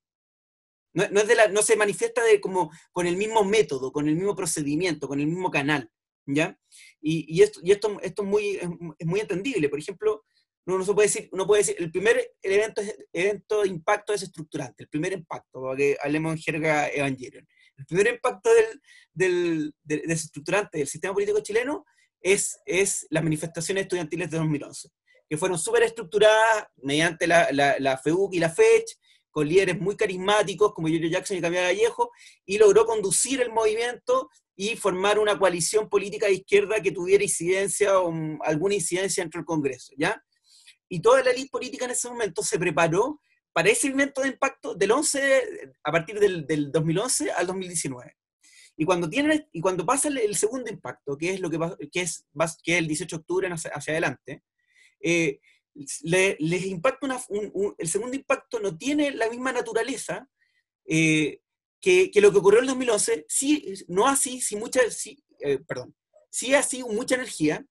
No, 0.93 1.21
es 1.21 1.52
no 1.52 1.62
se 1.62 1.78
manifiesta 1.78 2.21
de 2.24 2.41
como, 2.41 2.69
con 2.91 3.08
el 3.08 3.15
mismo 3.15 3.45
método, 3.45 3.93
con 3.93 4.10
el 4.10 4.15
mismo 4.15 4.36
procedimiento, 4.36 5.08
con 5.08 5.21
el 5.21 5.28
mismo 5.28 5.50
canal. 5.50 5.89
¿Ya? 6.26 6.58
Y, 7.02 7.26
y 7.36 7.42
esto, 7.42 7.60
y 7.64 7.72
esto, 7.72 7.98
esto 8.02 8.24
es, 8.24 8.28
muy, 8.28 8.60
es, 8.98 9.08
muy 9.08 9.20
entendible. 9.20 9.70
Por 9.70 9.80
ejemplo, 9.80 10.24
uno, 10.66 10.80
no 10.80 10.86
se 10.86 10.94
puede 10.94 11.08
decir, 11.08 11.30
uno 11.32 11.46
puede 11.46 11.62
decir, 11.62 11.76
el 11.80 11.92
primer 11.92 12.34
evento, 12.42 12.82
evento 13.14 13.62
de 13.62 13.70
impacto 13.70 14.14
es 14.14 14.24
estructurante, 14.24 14.84
el 14.84 14.90
primer 14.90 15.14
impacto, 15.14 15.62
para 15.62 15.78
que 15.78 15.98
hablemos 16.02 16.34
en 16.34 16.40
jerga 16.40 16.88
Evangelion. 16.90 17.48
El 17.78 17.86
primer 17.86 18.08
impacto 18.08 18.50
del, 18.54 18.82
del, 19.14 19.76
del, 19.84 20.02
desestructurante 20.08 20.78
del 20.78 20.88
sistema 20.88 21.14
político 21.14 21.42
chileno 21.42 21.86
es, 22.22 22.60
es 22.66 23.06
las 23.10 23.24
manifestaciones 23.24 23.84
estudiantiles 23.84 24.32
de 24.32 24.38
2011, 24.38 24.90
que 25.30 25.38
fueron 25.38 25.60
súper 25.60 25.84
estructuradas 25.84 26.68
mediante 26.78 27.28
la, 27.28 27.52
la, 27.52 27.76
la 27.80 27.98
FEUC 27.98 28.34
y 28.34 28.40
la 28.40 28.50
FECH, 28.50 28.98
con 29.36 29.50
líderes 29.50 29.78
muy 29.82 29.98
carismáticos 29.98 30.74
como 30.74 30.88
Julio 30.88 31.10
Jackson 31.10 31.36
y 31.36 31.41
Camila 31.41 31.63
Vallejo, 31.63 32.10
y 32.45 32.58
logró 32.58 32.86
conducir 32.86 33.41
el 33.41 33.52
movimiento 33.52 34.30
y 34.56 34.78
formar 34.78 35.19
una 35.19 35.38
coalición 35.38 35.89
política 35.89 36.28
de 36.28 36.36
izquierda 36.36 36.82
que 36.82 36.93
tuviera 36.93 37.21
incidencia 37.21 38.00
o 38.00 38.13
alguna 38.45 38.76
incidencia 38.76 39.21
dentro 39.21 39.39
del 39.39 39.45
Congreso, 39.45 39.91
¿ya? 39.98 40.24
Y 40.88 41.02
toda 41.02 41.21
la 41.21 41.32
élite 41.32 41.50
política 41.50 41.84
en 41.84 41.91
ese 41.91 42.08
momento 42.08 42.43
se 42.43 42.58
preparó 42.58 43.19
para 43.52 43.67
ese 43.67 43.89
evento 43.89 44.21
de 44.21 44.30
impacto 44.30 44.74
del 44.74 44.93
11, 44.93 45.74
a 45.84 45.91
partir 45.91 46.17
del, 46.17 46.48
del 46.48 46.71
2011 46.71 47.32
al 47.32 47.45
2019. 47.45 48.15
Y 48.78 48.86
cuando, 48.86 49.10
tiene, 49.10 49.50
y 49.52 49.60
cuando 49.60 49.86
pasa 49.86 50.08
el, 50.08 50.17
el, 50.17 50.36
segundo 50.38 50.71
impacto, 50.71 51.17
que 51.17 51.34
es, 51.34 51.41
lo 51.41 51.50
que, 51.50 51.60
que 51.91 52.02
es, 52.02 52.26
que 52.63 52.71
es 52.71 52.80
el 52.80 52.88
18 52.88 53.17
de 53.17 53.19
octubre 53.19 53.50
hacia, 53.50 53.71
hacia 53.71 53.91
adelante, 53.91 54.43
eh, 55.02 55.41
le, 56.04 56.38
les 56.40 56.66
impacta 56.66 57.06
una, 57.06 57.22
un, 57.30 57.52
un, 57.54 57.76
el 57.78 57.88
segundo 57.88 58.16
impacto 58.16 58.60
no 58.60 58.78
tiene 58.78 59.12
la 59.12 59.30
misma 59.30 59.52
naturaleza 59.52 60.28
eh, 60.86 61.42
que, 61.82 62.10
que, 62.12 62.22
lo 62.22 62.32
que 62.32 62.38
ocurrió 62.38 62.60
en 62.60 62.66
el 62.66 62.70
2011, 62.70 63.26
sí, 63.28 63.74
no 63.88 64.08
así, 64.08 64.42
sí, 64.42 64.56
mucha, 64.56 64.80
sí, 64.90 65.24
eh, 65.40 65.60
perdón, 65.60 65.96
sí 66.30 66.54
así 66.54 66.84
mucha 66.84 67.16
energía, 67.16 67.66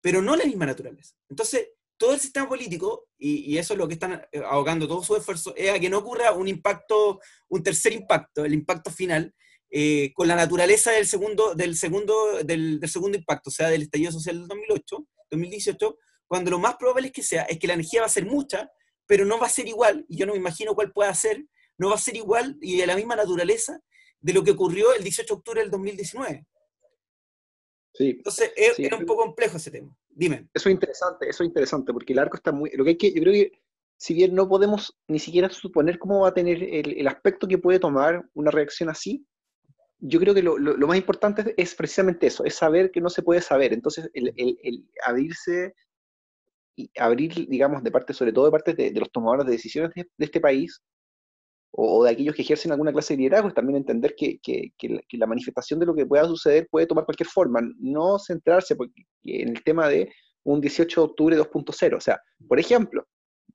pero 0.00 0.22
no 0.22 0.36
la 0.36 0.44
misma 0.44 0.66
naturaleza. 0.66 1.14
Entonces, 1.28 1.68
todo 1.96 2.14
el 2.14 2.20
sistema 2.20 2.48
político, 2.48 3.08
y, 3.18 3.52
y, 3.52 3.58
eso 3.58 3.74
es 3.74 3.78
lo 3.78 3.86
que 3.88 3.94
están 3.94 4.26
eh, 4.32 4.42
ahogando 4.44 4.86
todo 4.86 5.02
su 5.02 5.16
esfuerzo, 5.16 5.54
es 5.56 5.70
a 5.70 5.78
que 5.78 5.88
no 5.88 5.98
ocurra 5.98 6.32
un 6.32 6.48
impacto, 6.48 7.20
un 7.48 7.62
tercer 7.62 7.92
impacto, 7.92 8.44
el 8.44 8.54
impacto 8.54 8.90
final, 8.90 9.34
eh, 9.70 10.12
con 10.12 10.28
la 10.28 10.36
naturaleza 10.36 10.90
del 10.90 11.06
segundo, 11.06 11.54
del, 11.54 11.76
segundo, 11.76 12.42
del, 12.44 12.78
del, 12.78 12.90
segundo 12.90 13.16
impacto, 13.16 13.48
o 13.48 13.52
sea, 13.52 13.70
del 13.70 13.82
estallido 13.82 14.12
social 14.12 14.38
del 14.38 14.48
2008, 14.48 15.06
2018, 15.30 15.98
cuando 16.32 16.50
lo 16.50 16.58
más 16.58 16.76
probable 16.76 17.08
es 17.08 17.12
que 17.12 17.22
sea, 17.22 17.42
es 17.42 17.58
que 17.58 17.66
la 17.66 17.74
energía 17.74 18.00
va 18.00 18.06
a 18.06 18.08
ser 18.08 18.24
mucha, 18.24 18.72
pero 19.06 19.26
no 19.26 19.38
va 19.38 19.48
a 19.48 19.50
ser 19.50 19.68
igual, 19.68 20.06
y 20.08 20.16
yo 20.16 20.24
no 20.24 20.32
me 20.32 20.38
imagino 20.38 20.74
cuál 20.74 20.90
pueda 20.90 21.12
ser, 21.12 21.44
no 21.76 21.90
va 21.90 21.96
a 21.96 21.98
ser 21.98 22.16
igual 22.16 22.56
y 22.62 22.78
de 22.78 22.86
la 22.86 22.96
misma 22.96 23.16
naturaleza 23.16 23.82
de 24.18 24.32
lo 24.32 24.42
que 24.42 24.52
ocurrió 24.52 24.94
el 24.94 25.04
18 25.04 25.26
de 25.26 25.38
octubre 25.38 25.60
del 25.60 25.70
2019. 25.70 26.46
Sí. 27.92 28.14
Entonces, 28.16 28.50
es, 28.56 28.78
era 28.78 28.96
un 28.96 29.04
poco 29.04 29.24
complejo 29.24 29.58
ese 29.58 29.70
tema. 29.70 29.94
Dime. 30.08 30.48
Eso 30.54 30.70
es 30.70 30.72
interesante, 30.72 31.28
eso 31.28 31.42
es 31.42 31.48
interesante, 31.48 31.92
porque 31.92 32.14
el 32.14 32.18
arco 32.18 32.38
está 32.38 32.50
muy... 32.50 32.70
Lo 32.70 32.84
que 32.84 32.90
hay 32.90 32.96
que, 32.96 33.12
yo 33.12 33.20
creo 33.20 33.34
que, 33.34 33.52
si 33.98 34.14
bien 34.14 34.34
no 34.34 34.48
podemos 34.48 34.98
ni 35.08 35.18
siquiera 35.18 35.50
suponer 35.50 35.98
cómo 35.98 36.20
va 36.20 36.28
a 36.28 36.34
tener 36.34 36.62
el, 36.62 37.06
aspecto 37.08 37.46
que 37.46 37.58
puede 37.58 37.78
tomar 37.78 38.26
una 38.32 38.50
reacción 38.50 38.88
así, 38.88 39.26
yo 39.98 40.18
creo 40.18 40.32
que 40.32 40.42
lo, 40.42 40.56
más 40.56 40.96
importante 40.96 41.52
es 41.58 41.74
precisamente 41.74 42.26
eso, 42.26 42.42
es 42.46 42.54
saber 42.54 42.90
que 42.90 43.02
no 43.02 43.10
se 43.10 43.22
puede 43.22 43.42
saber. 43.42 43.74
Entonces, 43.74 44.08
el, 44.14 44.88
abrirse 45.04 45.74
y 46.76 46.90
abrir, 46.98 47.48
digamos, 47.48 47.82
de 47.82 47.90
parte, 47.90 48.14
sobre 48.14 48.32
todo 48.32 48.46
de 48.46 48.50
parte 48.50 48.74
de, 48.74 48.92
los 48.92 49.10
tomadores 49.10 49.46
de 49.46 49.52
decisiones 49.52 49.92
de, 49.94 50.06
este 50.18 50.40
país, 50.40 50.82
o, 51.70 52.04
de 52.04 52.10
aquellos 52.10 52.34
que 52.34 52.42
ejercen 52.42 52.72
alguna 52.72 52.92
clase 52.92 53.14
de 53.14 53.18
liderazgo, 53.18 53.48
es 53.48 53.54
también 53.54 53.76
entender 53.76 54.14
que, 54.16 54.40
la, 55.12 55.26
manifestación 55.26 55.80
de 55.80 55.86
lo 55.86 55.94
que 55.94 56.06
pueda 56.06 56.24
suceder 56.26 56.68
puede 56.70 56.86
tomar 56.86 57.04
cualquier 57.04 57.28
forma, 57.28 57.60
no 57.78 58.18
centrarse 58.18 58.76
en 59.24 59.48
el 59.48 59.62
tema 59.64 59.88
de 59.88 60.12
un 60.44 60.60
18 60.60 61.00
de 61.00 61.04
octubre 61.04 61.38
2.0. 61.38 61.96
O 61.96 62.00
sea, 62.00 62.20
por 62.48 62.58
ejemplo, 62.58 63.06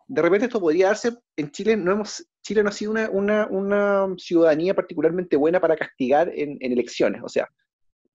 de 0.07 0.21
repente 0.21 0.45
esto 0.45 0.59
podría 0.59 0.87
darse, 0.87 1.17
en 1.35 1.51
Chile 1.51 1.75
no 1.75 1.91
hemos, 1.91 2.25
Chile 2.41 2.63
no 2.63 2.69
ha 2.69 2.71
sido 2.71 2.91
una, 3.11 4.07
ciudadanía 4.17 4.73
particularmente 4.73 5.35
buena 5.35 5.59
para 5.59 5.75
castigar 5.75 6.31
en, 6.33 6.57
elecciones, 6.61 7.21
o 7.23 7.29
sea, 7.29 7.47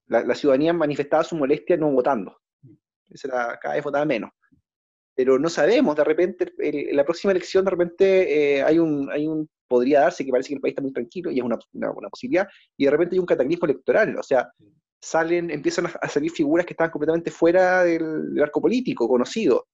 la, 0.07 0.35
ciudadanía 0.35 0.73
manifestaba 0.73 1.25
su 1.25 1.37
molestia 1.37 1.77
no 1.77 1.91
votando, 1.91 2.39
Esa 3.11 3.59
cada 3.61 3.75
vez 3.75 3.85
votaba 3.85 4.05
menos 4.05 4.31
pero 5.15 5.39
no 5.39 5.49
sabemos, 5.49 5.97
de 5.97 6.05
repente, 6.05 6.53
en 6.59 6.97
la 6.97 7.05
próxima 7.05 7.33
elección, 7.33 7.65
de 7.65 7.71
repente 7.71 8.57
eh, 8.57 8.63
hay, 8.63 8.79
un, 8.79 9.11
hay 9.11 9.27
un 9.27 9.49
podría 9.69 10.01
darse, 10.01 10.25
que 10.25 10.31
parece 10.31 10.49
que 10.49 10.55
el 10.55 10.61
país 10.61 10.73
está 10.73 10.83
muy 10.83 10.93
tranquilo 10.93 11.31
y 11.31 11.39
es 11.39 11.45
una, 11.45 11.59
una, 11.73 12.09
posibilidad, 12.11 12.47
y 12.77 12.85
de 12.85 12.91
repente 12.91 13.17
hay 13.17 13.21
un 13.21 13.27
cataclismo 13.27 13.67
electoral, 13.67 14.17
o 14.19 14.23
sea, 14.23 14.51
salen, 15.01 15.51
empiezan 15.51 15.87
a, 15.87 16.09
salir 16.09 16.31
figuras 16.31 16.65
que 16.65 16.75
están 16.75 16.91
completamente 16.91 17.31
fuera 17.31 17.83
del, 17.85 18.41
arco 18.41 18.61
político 18.61 19.09
conocido. 19.09 19.67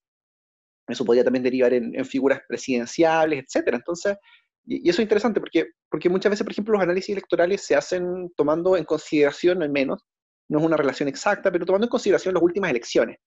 Eso 0.88 1.05
podría 1.05 1.22
también 1.22 1.42
derivar 1.42 1.74
en, 1.74 2.05
figuras 2.07 2.40
presidenciales, 2.48 3.44
etcétera. 3.44 3.77
Entonces, 3.77 4.16
y, 4.64 4.88
eso 4.88 5.03
es 5.03 5.05
interesante 5.05 5.38
porque, 5.38 5.66
porque 5.90 6.09
muchas 6.09 6.31
veces, 6.31 6.44
por 6.44 6.53
ejemplo, 6.53 6.72
los 6.74 6.83
análisis 6.83 7.11
electorales 7.11 7.62
se 7.62 7.77
hacen 7.77 8.33
tomando 8.37 8.77
en 8.77 8.85
consideración, 8.85 9.62
al 9.62 9.70
menos, 9.70 10.03
no 10.48 10.61
es 10.61 10.64
una 10.64 10.79
relación 10.79 11.09
exacta, 11.09 11.53
pero 11.53 11.66
tomando 11.66 11.87
en 11.87 11.90
consideración 11.90 12.35
las 12.35 12.42
últimas 12.42 12.70
elecciones. 12.70 13.18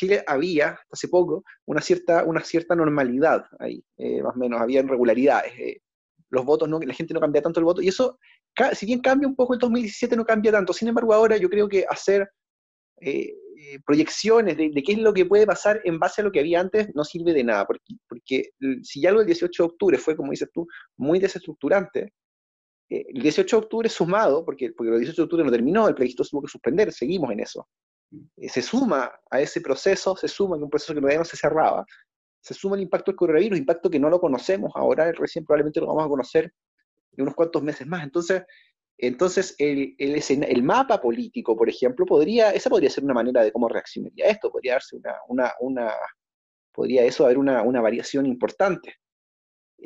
Chile 0.00 0.24
había, 0.26 0.80
hace 0.90 1.08
poco, 1.08 1.44
una 1.66 1.82
cierta, 1.82 2.24
una 2.24 2.42
cierta 2.42 2.74
normalidad 2.74 3.44
ahí, 3.58 3.84
eh, 3.98 4.22
más 4.22 4.34
o 4.34 4.38
menos, 4.38 4.58
había 4.58 4.80
irregularidades. 4.80 5.52
Eh, 5.58 5.82
los 6.30 6.44
votos, 6.46 6.68
no, 6.70 6.80
la 6.80 6.94
gente 6.94 7.12
no 7.12 7.20
cambia 7.20 7.42
tanto 7.42 7.60
el 7.60 7.64
voto, 7.64 7.82
y 7.82 7.88
eso, 7.88 8.18
si 8.72 8.86
bien 8.86 9.00
cambia 9.00 9.28
un 9.28 9.36
poco 9.36 9.52
el 9.52 9.58
2017, 9.58 10.16
no 10.16 10.24
cambia 10.24 10.52
tanto. 10.52 10.72
Sin 10.72 10.88
embargo, 10.88 11.12
ahora 11.12 11.36
yo 11.36 11.50
creo 11.50 11.68
que 11.68 11.84
hacer 11.86 12.30
eh, 13.02 13.34
proyecciones 13.84 14.56
de, 14.56 14.72
qué 14.72 14.92
es 14.92 14.98
lo 14.98 15.12
que 15.12 15.26
puede 15.26 15.46
pasar 15.46 15.82
en 15.84 15.98
base 15.98 16.22
a 16.22 16.24
lo 16.24 16.32
que 16.32 16.40
había 16.40 16.60
antes 16.60 16.88
no 16.94 17.04
sirve 17.04 17.34
de 17.34 17.44
nada, 17.44 17.66
porque, 17.66 18.52
si 18.82 19.02
ya 19.02 19.12
lo 19.12 19.18
del 19.18 19.26
18 19.26 19.62
de 19.62 19.68
octubre 19.68 19.98
fue, 19.98 20.16
como 20.16 20.30
dices 20.30 20.48
tú, 20.50 20.66
muy 20.96 21.18
desestructurante, 21.18 22.14
el 22.88 23.22
18 23.22 23.56
de 23.56 23.62
octubre 23.62 23.88
sumado, 23.90 24.46
porque, 24.46 24.72
porque 24.72 24.92
el 24.92 25.00
18 25.00 25.20
de 25.20 25.24
octubre 25.24 25.44
no 25.44 25.50
terminó, 25.50 25.88
el 25.88 25.94
plebiscito 25.94 26.24
tuvo 26.24 26.42
que 26.42 26.48
suspender, 26.48 26.90
seguimos 26.90 27.30
en 27.32 27.40
eso. 27.40 27.68
Se 28.48 28.62
suma 28.62 29.12
a 29.30 29.40
ese 29.40 29.60
proceso, 29.60 30.16
se 30.16 30.28
suma 30.28 30.56
que 30.56 30.64
un 30.64 30.70
proceso 30.70 30.94
que 30.94 31.00
todavía 31.00 31.18
no 31.20 31.24
se 31.24 31.36
cerraba, 31.36 31.84
se 32.40 32.54
suma 32.54 32.76
el 32.76 32.82
impacto 32.82 33.10
del 33.10 33.16
coronavirus, 33.16 33.58
impacto 33.58 33.90
que 33.90 34.00
no 34.00 34.08
lo 34.08 34.20
conocemos 34.20 34.72
ahora, 34.74 35.12
recién 35.12 35.44
probablemente 35.44 35.80
lo 35.80 35.88
vamos 35.88 36.04
a 36.04 36.08
conocer 36.08 36.52
en 37.12 37.22
unos 37.22 37.34
cuantos 37.34 37.62
meses 37.62 37.86
más. 37.86 38.02
Entonces, 38.02 38.42
entonces 38.98 39.54
el, 39.58 39.94
el, 39.98 40.62
mapa 40.62 41.00
político, 41.00 41.56
por 41.56 41.68
ejemplo, 41.68 42.04
podría, 42.06 42.50
esa 42.50 42.70
podría 42.70 42.90
ser 42.90 43.04
una 43.04 43.14
manera 43.14 43.42
de 43.42 43.52
cómo 43.52 43.68
reaccionaría 43.68 44.26
esto, 44.26 44.50
podría 44.50 44.74
darse 44.74 44.96
una, 44.96 45.14
una, 45.28 45.52
una 45.60 45.94
podría 46.72 47.04
eso 47.04 47.24
haber 47.24 47.38
una, 47.38 47.62
una 47.62 47.80
variación 47.80 48.26
importante. 48.26 48.96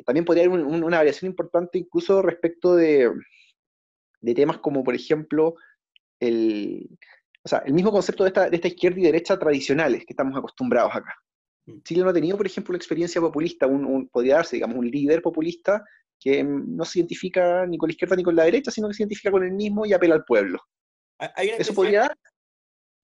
También 0.05 0.25
podría 0.25 0.45
haber 0.45 0.59
una 0.59 0.97
variación 0.97 1.31
importante 1.31 1.77
incluso 1.77 2.21
respecto 2.21 2.75
de, 2.75 3.09
de 4.19 4.33
temas 4.33 4.57
como, 4.57 4.83
por 4.83 4.95
ejemplo, 4.95 5.55
el, 6.19 6.89
o 7.45 7.47
sea, 7.47 7.59
el 7.59 7.73
mismo 7.73 7.91
concepto 7.91 8.23
de 8.23 8.29
esta, 8.29 8.49
de 8.49 8.55
esta 8.55 8.67
izquierda 8.67 8.99
y 8.99 9.03
derecha 9.03 9.37
tradicionales 9.37 9.99
que 9.99 10.13
estamos 10.13 10.35
acostumbrados 10.35 10.95
acá. 10.95 11.13
Mm. 11.67 11.81
Chile 11.83 12.03
no 12.03 12.09
ha 12.09 12.13
tenido, 12.13 12.37
por 12.37 12.47
ejemplo, 12.47 12.71
una 12.71 12.77
experiencia 12.77 13.21
populista, 13.21 13.67
un, 13.67 14.09
podría 14.09 14.37
darse, 14.37 14.55
digamos, 14.55 14.77
un 14.77 14.89
líder 14.89 15.21
populista 15.21 15.83
que 16.19 16.43
no 16.43 16.83
se 16.85 16.99
identifica 16.99 17.67
ni 17.67 17.77
con 17.77 17.87
la 17.87 17.91
izquierda 17.91 18.15
ni 18.15 18.23
con 18.23 18.35
la 18.35 18.45
derecha, 18.45 18.71
sino 18.71 18.87
que 18.87 18.95
se 18.95 19.03
identifica 19.03 19.29
con 19.29 19.43
el 19.43 19.51
mismo 19.51 19.85
y 19.85 19.93
apela 19.93 20.15
al 20.15 20.25
pueblo. 20.25 20.59
Hay 21.19 21.49
una 21.49 21.57
Eso 21.57 21.73
podría 21.75 22.11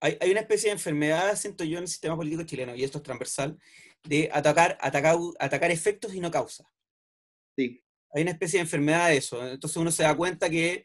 Hay, 0.00 0.18
hay, 0.20 0.32
una 0.32 0.40
especie 0.40 0.70
de 0.70 0.72
enfermedad, 0.72 1.36
siento 1.36 1.62
yo, 1.62 1.78
en 1.78 1.84
el 1.84 1.88
sistema 1.88 2.16
político 2.16 2.42
chileno, 2.42 2.74
y 2.74 2.82
esto 2.82 2.98
es 2.98 3.04
transversal, 3.04 3.56
de 4.02 4.28
atacar, 4.32 4.76
atacar, 4.80 5.16
atacar 5.38 5.70
efectos 5.70 6.14
y 6.14 6.20
no 6.20 6.32
causas. 6.32 6.66
Sí. 7.56 7.80
Hay 8.12 8.22
una 8.22 8.32
especie 8.32 8.58
de 8.58 8.62
enfermedad 8.62 9.08
de 9.08 9.18
eso. 9.18 9.46
Entonces 9.48 9.76
uno 9.76 9.92
se 9.92 10.02
da 10.02 10.16
cuenta 10.16 10.50
que 10.50 10.84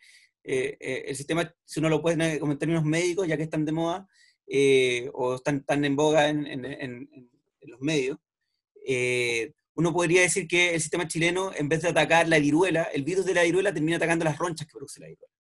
eh, 0.50 0.78
eh, 0.80 1.04
el 1.08 1.16
sistema, 1.18 1.54
si 1.66 1.82
uno 1.82 1.90
lo 1.90 2.02
puede 2.02 2.40
como 2.40 2.54
en 2.54 2.58
términos 2.58 2.86
médicos, 2.86 3.28
ya 3.28 3.36
que 3.36 3.44
están 3.44 3.66
de 3.66 3.74
moda, 3.74 4.08
eh, 4.48 5.10
o 5.14 5.36
están 5.36 5.66
tan 5.66 5.84
en 5.84 5.98
boga 5.98 6.30
en, 6.30 6.48
en 6.48 7.30
los 7.64 7.82
medios, 7.82 8.18
uno 9.74 9.92
podría 9.92 10.22
decir 10.22 10.48
que 10.48 10.74
el 10.74 10.80
sistema 10.80 11.06
chileno, 11.06 11.52
en 11.54 11.68
vez 11.68 11.82
de 11.82 11.90
atacar 11.90 12.30
la 12.30 12.40
viruela, 12.40 12.84
el 12.84 13.04
virus 13.04 13.26
de 13.26 13.34
la 13.34 13.44
viruela 13.44 13.74
termina 13.74 13.98
atacando 13.98 14.24
las 14.24 14.38
ronchas 14.38 14.66
que 14.66 14.72
produce 14.72 15.02
la 15.02 15.08
viruela. 15.08 15.34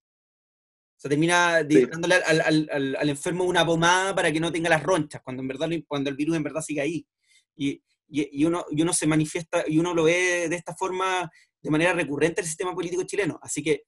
O 0.97 0.99
sea, 0.99 1.09
termina 1.09 1.63
dándole 1.63 2.15
al, 2.15 3.09
enfermo 3.09 3.45
una 3.45 3.65
pomada 3.65 4.13
para 4.13 4.29
que 4.29 4.41
no 4.41 4.51
tenga 4.51 4.69
las 4.69 4.83
ronchas, 4.83 5.21
cuando, 5.23 5.41
en 5.41 5.47
verdad, 5.47 5.69
cuando 5.87 6.09
el 6.09 6.17
virus 6.17 6.35
en 6.35 6.43
verdad 6.43 6.61
sigue 6.61 6.81
ahí. 6.81 7.07
Y, 7.55 7.81
y, 8.09 8.43
uno, 8.43 8.65
y 8.71 8.81
uno 8.81 8.91
se 8.91 9.07
manifiesta, 9.07 9.63
y 9.65 9.79
uno 9.79 9.93
lo 9.93 10.03
ve 10.03 10.49
de 10.49 10.55
esta 10.57 10.75
forma, 10.75 11.31
de 11.61 11.71
manera 11.71 11.93
recurrente 11.93 12.41
en 12.41 12.43
el 12.43 12.49
sistema 12.49 12.75
político 12.75 13.03
chileno. 13.03 13.39
Así 13.41 13.63
que 13.63 13.85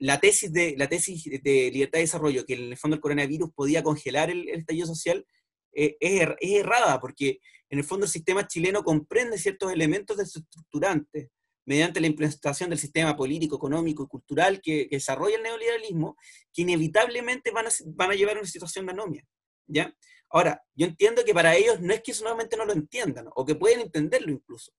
la 0.00 0.18
tesis 0.18 0.52
de, 0.52 0.74
la 0.76 0.88
tesis 0.88 1.24
de 1.24 1.70
libertad 1.72 1.98
de 1.98 2.04
desarrollo, 2.04 2.44
que 2.46 2.54
en 2.54 2.72
el 2.72 2.76
fondo 2.76 2.96
el 2.96 3.00
coronavirus 3.00 3.52
podía 3.52 3.82
congelar 3.82 4.30
el, 4.30 4.48
el 4.48 4.60
estallido 4.60 4.86
social, 4.86 5.26
eh, 5.72 5.96
es, 6.00 6.28
es, 6.40 6.50
errada, 6.58 6.98
porque 7.00 7.38
en 7.68 7.78
el 7.78 7.84
fondo 7.84 8.06
el 8.06 8.10
sistema 8.10 8.46
chileno 8.46 8.82
comprende 8.82 9.38
ciertos 9.38 9.70
elementos 9.72 10.16
desestructurantes 10.16 11.28
mediante 11.66 12.00
la 12.00 12.06
implementación 12.06 12.70
del 12.70 12.78
sistema 12.78 13.14
político, 13.14 13.56
económico 13.56 14.02
y 14.02 14.08
cultural 14.08 14.60
que, 14.60 14.88
desarrolla 14.90 15.36
el 15.36 15.42
neoliberalismo, 15.42 16.16
que 16.52 16.62
inevitablemente 16.62 17.50
van 17.50 17.66
a, 17.66 17.70
van 17.94 18.10
a 18.10 18.14
llevar 18.14 18.36
a 18.36 18.40
una 18.40 18.48
situación 18.48 18.86
de 18.86 18.92
anomia. 18.92 19.24
¿ya? 19.66 19.94
Ahora, 20.30 20.62
yo 20.74 20.86
entiendo 20.86 21.24
que 21.24 21.34
para 21.34 21.54
ellos 21.54 21.80
no 21.80 21.92
es 21.92 22.02
que 22.02 22.14
solamente 22.14 22.56
no 22.56 22.64
lo 22.64 22.72
entiendan, 22.72 23.28
o 23.34 23.44
que 23.44 23.54
pueden 23.54 23.80
entenderlo 23.80 24.32
incluso, 24.32 24.72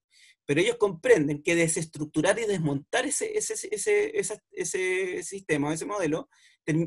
pero 0.52 0.60
ellos 0.60 0.76
comprenden 0.76 1.42
que 1.42 1.56
desestructurar 1.56 2.38
y 2.38 2.44
desmontar 2.44 3.06
ese, 3.06 3.38
ese, 3.38 3.54
ese, 3.72 4.20
ese, 4.20 4.42
ese 4.52 5.24
sistema, 5.24 5.74
ese 5.74 5.86
modelo, 5.86 6.28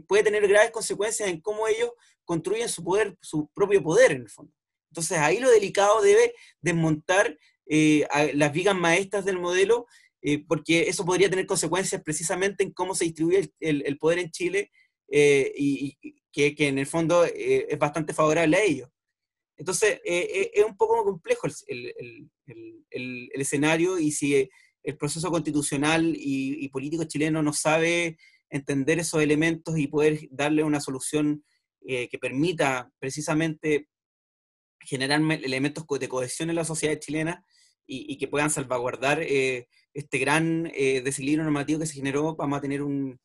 puede 0.06 0.24
tener 0.24 0.46
graves 0.46 0.70
consecuencias 0.70 1.30
en 1.30 1.40
cómo 1.40 1.66
ellos 1.66 1.88
construyen 2.26 2.68
su 2.68 2.84
poder, 2.84 3.16
su 3.22 3.48
propio 3.54 3.82
poder 3.82 4.12
en 4.12 4.20
el 4.20 4.28
fondo. 4.28 4.52
Entonces 4.90 5.16
ahí 5.16 5.40
lo 5.40 5.50
delicado 5.50 6.02
debe 6.02 6.34
desmontar 6.60 7.38
eh, 7.64 8.06
las 8.34 8.52
vigas 8.52 8.76
maestras 8.76 9.24
del 9.24 9.38
modelo, 9.38 9.86
eh, 10.20 10.44
porque 10.46 10.82
eso 10.90 11.06
podría 11.06 11.30
tener 11.30 11.46
consecuencias 11.46 12.02
precisamente 12.02 12.64
en 12.64 12.70
cómo 12.70 12.94
se 12.94 13.06
distribuye 13.06 13.50
el, 13.60 13.96
poder 13.96 14.18
en 14.18 14.30
Chile 14.30 14.72
eh, 15.10 15.50
y, 15.56 15.96
que, 16.30 16.54
en 16.58 16.78
el 16.78 16.86
fondo 16.86 17.24
es 17.24 17.78
bastante 17.78 18.12
favorable 18.12 18.58
a 18.58 18.62
ellos. 18.62 18.90
Entonces 19.56 20.00
es 20.04 20.64
un 20.64 20.76
poco 20.76 21.04
complejo 21.04 21.46
el, 21.66 22.30
escenario 23.32 23.98
y 23.98 24.10
si 24.10 24.48
el 24.82 24.96
proceso 24.96 25.30
constitucional 25.30 26.14
y, 26.16 26.68
político 26.70 27.04
chileno 27.04 27.42
no 27.42 27.52
sabe 27.52 28.16
entender 28.50 28.98
esos 28.98 29.22
elementos 29.22 29.78
y 29.78 29.86
poder 29.86 30.20
darle 30.30 30.64
una 30.64 30.80
solución 30.80 31.44
que 31.80 32.18
permita 32.20 32.90
precisamente 32.98 33.88
generar 34.80 35.20
elementos 35.42 35.84
de 35.98 36.08
cohesión 36.08 36.50
en 36.50 36.56
la 36.56 36.64
sociedad 36.64 36.98
chilena 36.98 37.44
y, 37.86 38.16
que 38.16 38.28
puedan 38.28 38.50
salvaguardar 38.50 39.20
eh, 39.22 39.68
este 39.92 40.18
gran 40.18 40.70
eh, 40.74 41.02
desequilibrio 41.02 41.44
normativo 41.44 41.80
que 41.80 41.86
se 41.86 41.94
generó, 41.94 42.34
vamos 42.34 42.58
a 42.58 42.62
tener 42.62 42.82
un, 42.82 43.20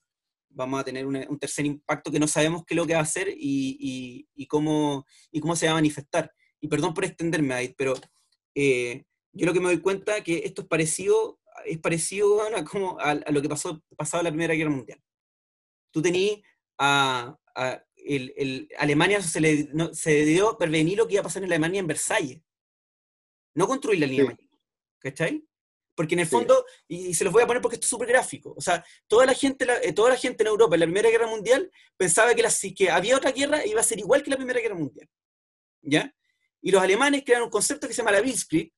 vamos 0.50 0.80
a 0.80 0.84
tener 0.84 1.06
un, 1.06 1.40
tercer 1.40 1.66
impacto 1.66 2.12
que 2.12 2.20
no 2.20 2.28
sabemos 2.28 2.64
qué 2.66 2.74
es 2.74 2.78
lo 2.78 2.88
que 2.88 2.94
va 2.94 3.00
a 3.00 3.04
hacer 3.04 3.30
y, 3.30 4.26
y, 4.36 4.48
cómo, 4.48 5.06
y 5.32 5.40
cómo 5.40 5.56
se 5.56 5.68
va 5.68 5.74
a 5.74 5.76
manifestar. 5.76 6.32
Y 6.60 6.68
perdón 6.68 6.94
por 6.94 7.06
extenderme 7.06 7.54
ahí, 7.54 7.74
pero 7.78 7.94
eh, 8.56 9.06
yo 9.32 9.46
lo 9.46 9.54
que 9.54 9.60
me 9.60 9.68
doy 9.68 9.80
cuenta 9.80 10.18
es 10.18 10.24
que 10.24 10.40
esto 10.40 10.64
es 10.64 10.68
parecido, 10.68 11.40
es 11.66 11.78
parecido 11.78 12.42
a, 12.56 12.64
como 12.66 13.00
a, 13.00 13.16
lo 13.16 13.42
que 13.42 13.50
pasó 13.50 13.82
pasado 13.98 14.24
la 14.24 14.32
Primera 14.32 14.54
Guerra 14.54 14.72
Mundial. 14.72 15.02
Tú 15.92 16.02
tenías 16.02 16.40
a, 16.78 17.38
a 17.56 17.84
el, 17.96 18.70
Alemania 18.78 19.22
se 19.22 19.42
le 19.42 19.70
se 19.94 20.26
dio 20.26 20.58
prevenir 20.58 20.98
lo 20.98 21.08
que 21.08 21.14
iba 21.16 21.22
a 21.22 21.24
pasar 21.24 21.44
en 21.44 21.50
Alemania 21.50 21.80
en 21.80 21.88
Versalles. 21.88 22.42
No 23.56 23.68
construir 23.68 24.00
la 24.00 24.08
línea 24.08 24.38
¿cachai? 25.00 25.44
Porque 26.00 26.16
en 26.16 26.22
el 26.22 26.28
fondo, 26.28 26.66
y, 26.88 27.14
se 27.14 27.26
los 27.26 27.34
voy 27.34 27.44
a 27.44 27.46
poner 27.46 27.62
porque 27.62 27.76
esto 27.76 27.84
es 27.84 27.90
súper 27.90 28.08
gráfico, 28.08 28.54
o 28.56 28.62
sea, 28.62 28.86
toda 29.06 29.26
la, 29.26 29.34
gente, 29.34 29.68
eh, 29.84 29.92
toda 29.92 30.12
la 30.12 30.16
gente 30.16 30.44
en 30.44 30.48
Europa 30.48 30.78
en 30.78 30.80
la 30.80 30.86
Primera 30.86 31.10
Guerra 31.10 31.28
Mundial 31.28 31.70
pensaba 31.98 32.34
que, 32.34 32.42
la, 32.42 32.50
que 32.74 32.90
había 32.90 33.18
otra 33.18 33.32
guerra 33.32 33.66
iba 33.66 33.82
a 33.82 33.84
ser 33.84 34.00
igual 34.00 34.24
que 34.24 34.30
la 34.30 34.38
Primera 34.38 34.62
Guerra 34.62 34.76
Mundial, 34.76 35.10
¿ya? 35.82 36.16
Y 36.62 36.72
los 36.72 36.82
alemanes 36.82 37.24
crearon 37.26 37.48
un 37.48 37.52
concepto 37.52 37.86
que 37.86 37.94
se 37.94 37.98
llama 37.98 38.14
la 38.14 38.22
Blitzkrieg, 38.22 38.72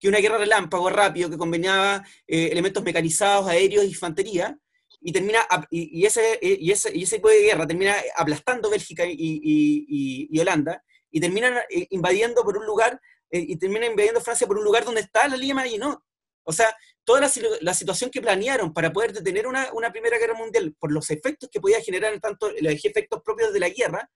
que 0.00 0.08
es 0.08 0.08
una 0.08 0.18
guerra 0.18 0.38
relámpago 0.38 0.90
rápido 0.90 1.30
que 1.30 1.38
combinaba 1.38 2.04
eh, 2.26 2.48
elementos 2.50 2.82
mecanizados, 2.82 3.46
aéreos 3.46 3.84
y 3.84 3.90
infantería, 3.90 4.58
y 5.00 5.12
termina 5.12 5.46
y, 5.70 6.04
ese, 6.04 6.36
y, 6.42 6.72
ese, 6.72 6.90
y 6.92 7.04
ese 7.04 7.16
tipo 7.18 7.28
de 7.28 7.42
guerra 7.42 7.64
termina 7.68 7.94
aplastando 8.16 8.70
Bélgica 8.70 9.04
y, 9.06 10.36
Holanda, 10.40 10.82
y 11.12 11.20
terminan 11.20 11.58
eh, 11.70 11.86
invadiendo 11.90 12.42
por 12.42 12.58
un 12.58 12.66
lugar, 12.66 13.00
y 13.30 13.54
termina 13.54 13.86
invadiendo 13.86 14.20
Francia 14.20 14.48
por 14.48 14.58
un 14.58 14.64
lugar 14.64 14.84
donde 14.84 15.02
está 15.02 15.28
la 15.28 15.36
línea 15.36 15.54
Maginot. 15.54 16.02
O 16.48 16.52
sea, 16.52 16.74
toda 17.04 17.20
la, 17.20 17.74
situación 17.74 18.08
que 18.08 18.22
planearon 18.22 18.72
para 18.72 18.92
poder 18.92 19.12
detener 19.12 19.48
una, 19.48 19.92
Primera 19.92 20.16
Guerra 20.16 20.34
Mundial 20.34 20.76
por 20.78 20.92
los 20.92 21.10
efectos 21.10 21.50
que 21.50 21.60
podía 21.60 21.80
generar, 21.80 22.18
tanto 22.20 22.50
los 22.60 22.84
efectos 22.84 23.20
propios 23.24 23.52
de 23.52 23.60
la 23.60 23.68
guerra, 23.68 24.08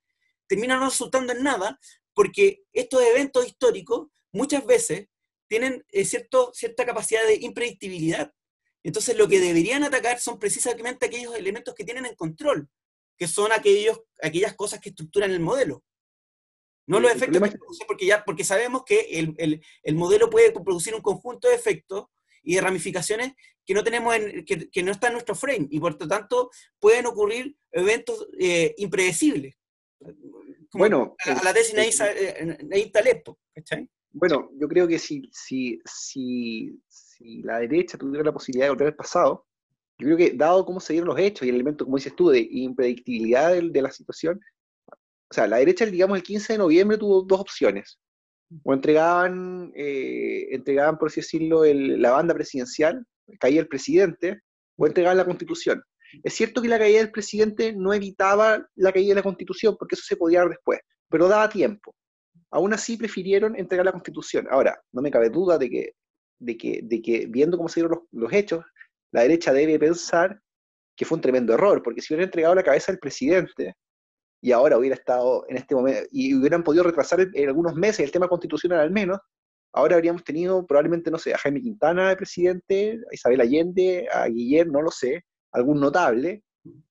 terminan 0.47 0.79
no 0.79 0.87
resultando 0.87 1.33
en 1.33 1.43
nada, 1.43 1.79
porque 2.15 2.63
estos 2.73 3.03
eventos 3.03 3.47
históricos 3.47 4.09
muchas 4.33 4.65
veces 4.65 5.09
tienen 5.49 5.85
eh, 5.89 6.05
cierto, 6.05 6.53
cierta 6.55 6.87
capacidad 6.87 7.27
de 7.27 7.35
impredictibilidad. 7.35 8.33
Entonces, 8.85 9.17
lo 9.17 9.27
que 9.27 9.41
deberían 9.41 9.83
atacar 9.83 10.21
son 10.21 10.39
precisamente 10.39 11.07
aquellos 11.07 11.35
elementos 11.35 11.75
que 11.75 11.85
tienen 11.85 12.07
en 12.07 12.15
control, 12.15 12.69
que 13.19 13.27
son 13.27 13.51
aquellos, 13.51 14.01
aquellas 14.23 14.55
cosas 14.55 14.79
que 14.79 14.91
estructuran 14.91 15.33
el 15.33 15.41
modelo. 15.41 15.83
No 16.87 17.01
los 17.01 17.11
efectos 17.11 17.43
que 17.51 17.59
porque, 17.87 18.07
ya, 18.07 18.25
porque 18.25 18.45
sabemos 18.45 18.85
que 18.85 19.01
el, 19.19 19.63
el 19.83 19.95
modelo 19.97 20.31
puede 20.31 20.53
producir 20.53 20.95
un 20.95 21.03
conjunto 21.03 21.49
de 21.49 21.57
efectos 21.57 22.07
y 22.43 22.55
de 22.55 22.61
ramificaciones 22.61 23.33
que 23.67 23.75
no 23.75 23.85
tenemos 23.85 24.15
en, 24.15 24.45
que, 24.45 24.83
no 24.83 24.91
está 24.91 25.09
en 25.09 25.15
nuestro 25.15 25.35
frame 25.35 25.69
y 25.71 25.79
por 25.79 25.93
lo 26.01 26.09
tanto 26.09 26.51
pueden 26.79 27.07
ocurrir 27.07 27.57
eventos 27.71 28.27
eh, 28.39 28.75
impredecibles. 28.79 29.55
bueno, 30.73 31.15
a, 31.25 31.45
la 31.45 31.53
tesis 31.53 31.75
Naí 31.75 32.91
Talepo, 32.91 33.39
Bueno, 34.11 34.51
yo 34.59 34.67
creo 34.69 34.89
que 34.89 34.99
si, 34.99 35.29
si, 35.33 35.81
si, 35.85 36.81
si 36.89 37.43
la 37.43 37.61
derecha 37.61 37.99
tuviera 37.99 38.25
la 38.25 38.33
posibilidad 38.33 38.67
de 38.67 38.71
volver 38.71 38.89
al 38.89 38.97
pasado, 38.97 39.47
yo 39.99 40.07
creo 40.07 40.17
que 40.17 40.33
dado 40.33 40.65
cómo 40.65 40.81
se 40.81 40.95
dieron 40.95 41.09
los 41.09 41.19
hechos 41.19 41.47
y 41.47 41.51
el 41.51 41.57
elemento, 41.57 41.85
como 41.85 41.99
dices 41.99 42.17
tú, 42.17 42.31
de 42.31 42.41
impredictibilidad 42.51 43.53
de, 43.53 43.69
de 43.69 43.83
la 43.83 43.91
situación, 43.91 44.41
o 45.31 45.35
sea, 45.35 45.47
la 45.47 45.59
derecha, 45.59 45.87
digamos, 45.87 46.17
el 46.17 46.25
15 46.25 46.55
de 46.55 46.59
noviembre 46.59 46.99
tuvo 46.99 47.23
dos 47.23 47.41
opciones 47.41 48.01
o 48.63 48.75
entregaban, 48.75 49.73
eh, 49.75 50.49
entregaban 50.51 50.99
por 50.99 51.09
así 51.09 51.21
decirlo, 51.21 51.63
la 51.65 52.11
banda 52.11 52.35
presidencial, 52.35 53.07
caía 53.39 53.61
el 53.61 53.69
presidente, 53.69 54.41
o 54.77 54.87
entregaban 54.87 55.19
la 55.19 55.25
constitución. 55.25 55.83
Es 56.25 56.35
cierto 56.35 56.61
que 56.61 56.69
la 56.69 56.79
caída 56.79 56.99
del 56.99 57.13
presidente 57.13 57.73
no 57.73 57.93
evitaba 57.95 58.67
la 58.75 58.93
caída 58.93 59.11
de 59.11 59.15
la 59.17 59.23
constitución, 59.23 59.77
porque 59.79 59.95
eso 59.95 60.05
se 60.05 60.17
podía 60.17 60.41
dar 60.41 60.49
después, 60.49 60.81
pero 61.09 61.29
daba 61.29 61.49
tiempo. 61.49 61.95
Aún 62.51 62.73
así 62.73 62.97
prefirieron 62.97 63.57
entregar 63.57 63.87
la 63.87 63.93
constitución. 63.93 64.49
Ahora, 64.51 64.81
no 64.93 65.03
me 65.03 65.11
cabe 65.11 65.31
duda 65.31 65.57
de 65.57 65.71
que, 65.71 65.93
de 66.41 66.57
que, 66.57 66.81
de 66.83 67.01
que 67.01 67.27
viendo 67.27 67.57
cómo 67.57 67.69
se 67.69 67.81
dieron 67.81 68.01
los, 68.11 68.23
los 68.23 68.33
hechos, 68.33 68.65
la 69.13 69.23
derecha 69.23 69.53
debe 69.53 69.79
pensar 69.79 70.41
que 70.97 71.05
fue 71.05 71.17
un 71.17 71.23
tremendo 71.23 71.55
error, 71.55 71.83
porque 71.83 72.01
si 72.01 72.13
hubieran 72.13 72.29
entregado 72.29 72.55
la 72.55 72.65
cabeza 72.65 72.91
del 72.91 72.99
presidente, 72.99 73.75
y 74.41 74.53
ahora 74.53 74.79
hubiera 74.79 74.95
estado 74.97 75.45
en 75.49 75.57
este 75.57 75.75
momento, 75.75 76.09
y 76.11 76.35
hubieran 76.35 76.63
podido 76.63 76.85
retrasar 76.85 77.21
en, 77.21 77.49
algunos 77.49 77.75
meses 77.75 78.01
el 78.01 78.11
tema 78.11 78.29
constitucional 78.29 78.81
al 78.81 78.91
menos, 78.91 79.19
ahora 79.73 79.97
habríamos 79.97 80.25
tenido 80.25 80.67
probablemente, 80.67 81.11
no 81.11 81.19
sé, 81.19 81.35
a 81.35 81.39
Jaime 81.39 81.61
Quintana 81.61 82.09
de 82.09 82.17
presidente, 82.17 83.01
a 83.11 83.15
Isabel 83.15 83.41
Allende, 83.41 84.09
a 84.13 84.27
Guillermo, 84.27 84.73
no 84.75 84.83
lo 84.83 84.91
sé, 84.91 85.25
algún 85.53 85.81
notable, 85.81 86.43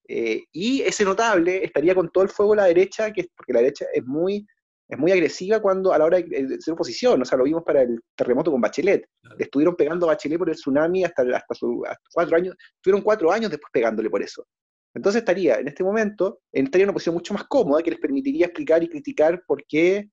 eh, 0.08 0.42
y 0.52 0.82
ese 0.82 1.04
notable 1.04 1.64
estaría 1.64 1.94
con 1.94 2.10
todo 2.10 2.24
el 2.24 2.30
fuego 2.30 2.54
a 2.54 2.56
la 2.56 2.64
derecha, 2.64 3.12
que, 3.12 3.28
porque 3.36 3.52
la 3.52 3.60
derecha 3.60 3.86
es 3.92 4.04
muy, 4.04 4.46
es 4.88 4.98
muy 4.98 5.12
agresiva 5.12 5.60
cuando 5.60 5.92
a 5.92 5.98
la 5.98 6.04
hora 6.04 6.18
de, 6.20 6.60
ser 6.60 6.74
oposición, 6.74 7.22
o 7.22 7.24
sea, 7.24 7.38
lo 7.38 7.44
vimos 7.44 7.62
para 7.64 7.82
el 7.82 8.00
terremoto 8.16 8.50
con 8.50 8.60
Bachelet, 8.60 9.06
estuvieron 9.38 9.76
pegando 9.76 10.06
a 10.06 10.14
Bachelet 10.14 10.38
por 10.38 10.48
el 10.48 10.56
tsunami 10.56 11.04
hasta, 11.04 11.22
hasta, 11.22 11.54
su, 11.54 11.84
hasta 11.86 12.02
cuatro 12.12 12.36
años, 12.36 12.56
estuvieron 12.76 13.02
cuatro 13.02 13.30
años 13.30 13.50
después 13.50 13.70
pegándole 13.72 14.10
por 14.10 14.22
eso. 14.22 14.44
Entonces 14.94 15.20
estaría, 15.20 15.56
en 15.56 15.68
este 15.68 15.84
momento, 15.84 16.40
estaría 16.52 16.84
en 16.84 16.88
una 16.88 16.94
posición 16.94 17.14
mucho 17.14 17.34
más 17.34 17.44
cómoda 17.44 17.82
que 17.82 17.90
les 17.92 18.00
permitiría 18.00 18.46
explicar 18.46 18.82
y 18.82 18.88
criticar 18.88 19.42
por 19.46 19.64
qué 19.66 20.10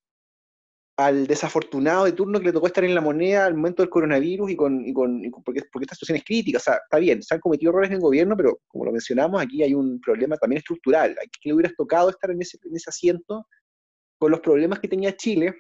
al 0.97 1.27
desafortunado 1.27 2.05
de 2.05 2.11
turno 2.11 2.39
que 2.39 2.47
le 2.47 2.53
tocó 2.53 2.65
estar 2.65 2.83
en 2.83 2.95
la 2.95 3.01
moneda 3.01 3.45
al 3.45 3.53
momento 3.53 3.83
del 3.83 3.89
coronavirus 3.89 4.49
y 4.49 4.55
con, 4.55 4.83
y 4.83 4.91
con, 4.93 5.21
porque, 5.45 5.61
porque, 5.71 5.83
esta 5.83 5.93
situación 5.93 6.17
es 6.17 6.23
crítica. 6.23 6.57
O 6.57 6.61
sea, 6.61 6.75
está 6.75 6.97
bien, 6.97 7.21
se 7.21 7.35
han 7.35 7.39
cometido 7.39 7.69
errores 7.69 7.89
en 7.89 7.97
el 7.97 8.01
gobierno, 8.01 8.35
pero 8.35 8.59
como 8.67 8.85
lo 8.85 8.91
mencionamos, 8.91 9.39
aquí 9.39 9.61
hay 9.61 9.75
un 9.75 10.01
problema 10.01 10.37
también 10.37 10.57
estructural. 10.57 11.15
Que 11.39 11.49
le 11.49 11.53
hubieras 11.53 11.75
tocado 11.75 12.09
estar 12.09 12.31
en 12.31 12.41
ese, 12.41 12.57
en 12.63 12.75
ese 12.75 12.89
asiento 12.89 13.45
con 14.17 14.31
los 14.31 14.39
problemas 14.39 14.79
que 14.79 14.87
tenía 14.87 15.15
Chile, 15.15 15.53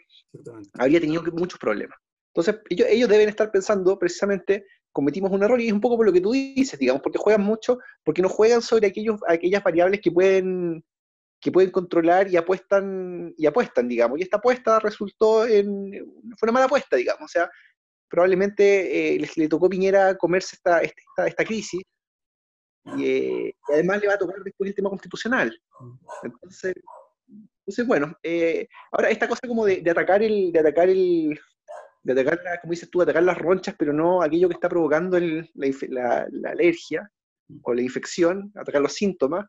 habría 0.73 0.99
tenido 0.99 1.21
muchos 1.33 1.59
problemas. 1.59 1.97
Entonces, 2.33 2.59
ellos, 2.69 2.87
ellos 2.89 3.09
deben 3.09 3.29
estar 3.29 3.51
pensando 3.51 3.97
precisamente 3.99 4.65
cometimos 4.97 5.31
un 5.31 5.43
error 5.43 5.61
y 5.61 5.67
es 5.67 5.73
un 5.73 5.79
poco 5.79 5.95
por 5.95 6.07
lo 6.07 6.11
que 6.11 6.21
tú 6.21 6.31
dices, 6.31 6.79
digamos, 6.79 7.03
porque 7.03 7.19
juegan 7.19 7.43
mucho, 7.43 7.77
porque 8.03 8.23
no 8.23 8.29
juegan 8.29 8.63
sobre 8.63 8.87
aquellos, 8.87 9.21
aquellas 9.27 9.63
variables 9.63 10.01
que 10.01 10.11
pueden, 10.11 10.83
que 11.39 11.51
pueden 11.51 11.69
controlar 11.69 12.27
y 12.27 12.35
apuestan, 12.35 13.31
y 13.37 13.45
apuestan, 13.45 13.87
digamos, 13.87 14.17
y 14.17 14.23
esta 14.23 14.37
apuesta 14.37 14.79
resultó 14.79 15.45
en, 15.45 15.91
fue 16.35 16.47
una 16.47 16.53
mala 16.53 16.65
apuesta, 16.65 16.95
digamos, 16.95 17.25
o 17.25 17.27
sea, 17.27 17.47
probablemente 18.09 19.13
eh, 19.13 19.29
le 19.35 19.47
tocó 19.47 19.69
Piñera 19.69 20.17
comerse 20.17 20.55
esta, 20.55 20.79
esta, 20.79 21.27
esta 21.27 21.45
crisis 21.45 21.83
eh, 22.97 23.51
y, 23.69 23.71
además 23.71 24.01
le 24.01 24.07
va 24.07 24.15
a 24.15 24.17
tocar 24.17 24.39
después 24.43 24.67
el 24.67 24.75
tema 24.75 24.89
constitucional. 24.89 25.55
Entonces, 26.23 26.73
entonces 27.59 27.85
bueno, 27.85 28.17
eh, 28.23 28.67
ahora 28.91 29.11
esta 29.11 29.27
cosa 29.27 29.47
como 29.47 29.63
de, 29.63 29.87
atacar 29.91 30.23
el, 30.23 30.51
de 30.51 30.59
atacar 30.59 30.89
el, 30.89 31.39
de 32.13 32.21
atacar, 32.21 32.61
como 32.61 32.71
dices 32.71 32.89
tú, 32.89 33.01
atacar 33.01 33.23
las 33.23 33.37
ronchas, 33.37 33.75
pero 33.77 33.91
no 33.91 34.21
aquello 34.21 34.47
que 34.47 34.53
está 34.53 34.69
provocando 34.69 35.19
la, 35.19 36.27
alergia 36.45 37.11
o 37.63 37.73
la 37.73 37.81
infección, 37.81 38.51
atacar 38.55 38.81
los 38.81 38.93
síntomas, 38.93 39.45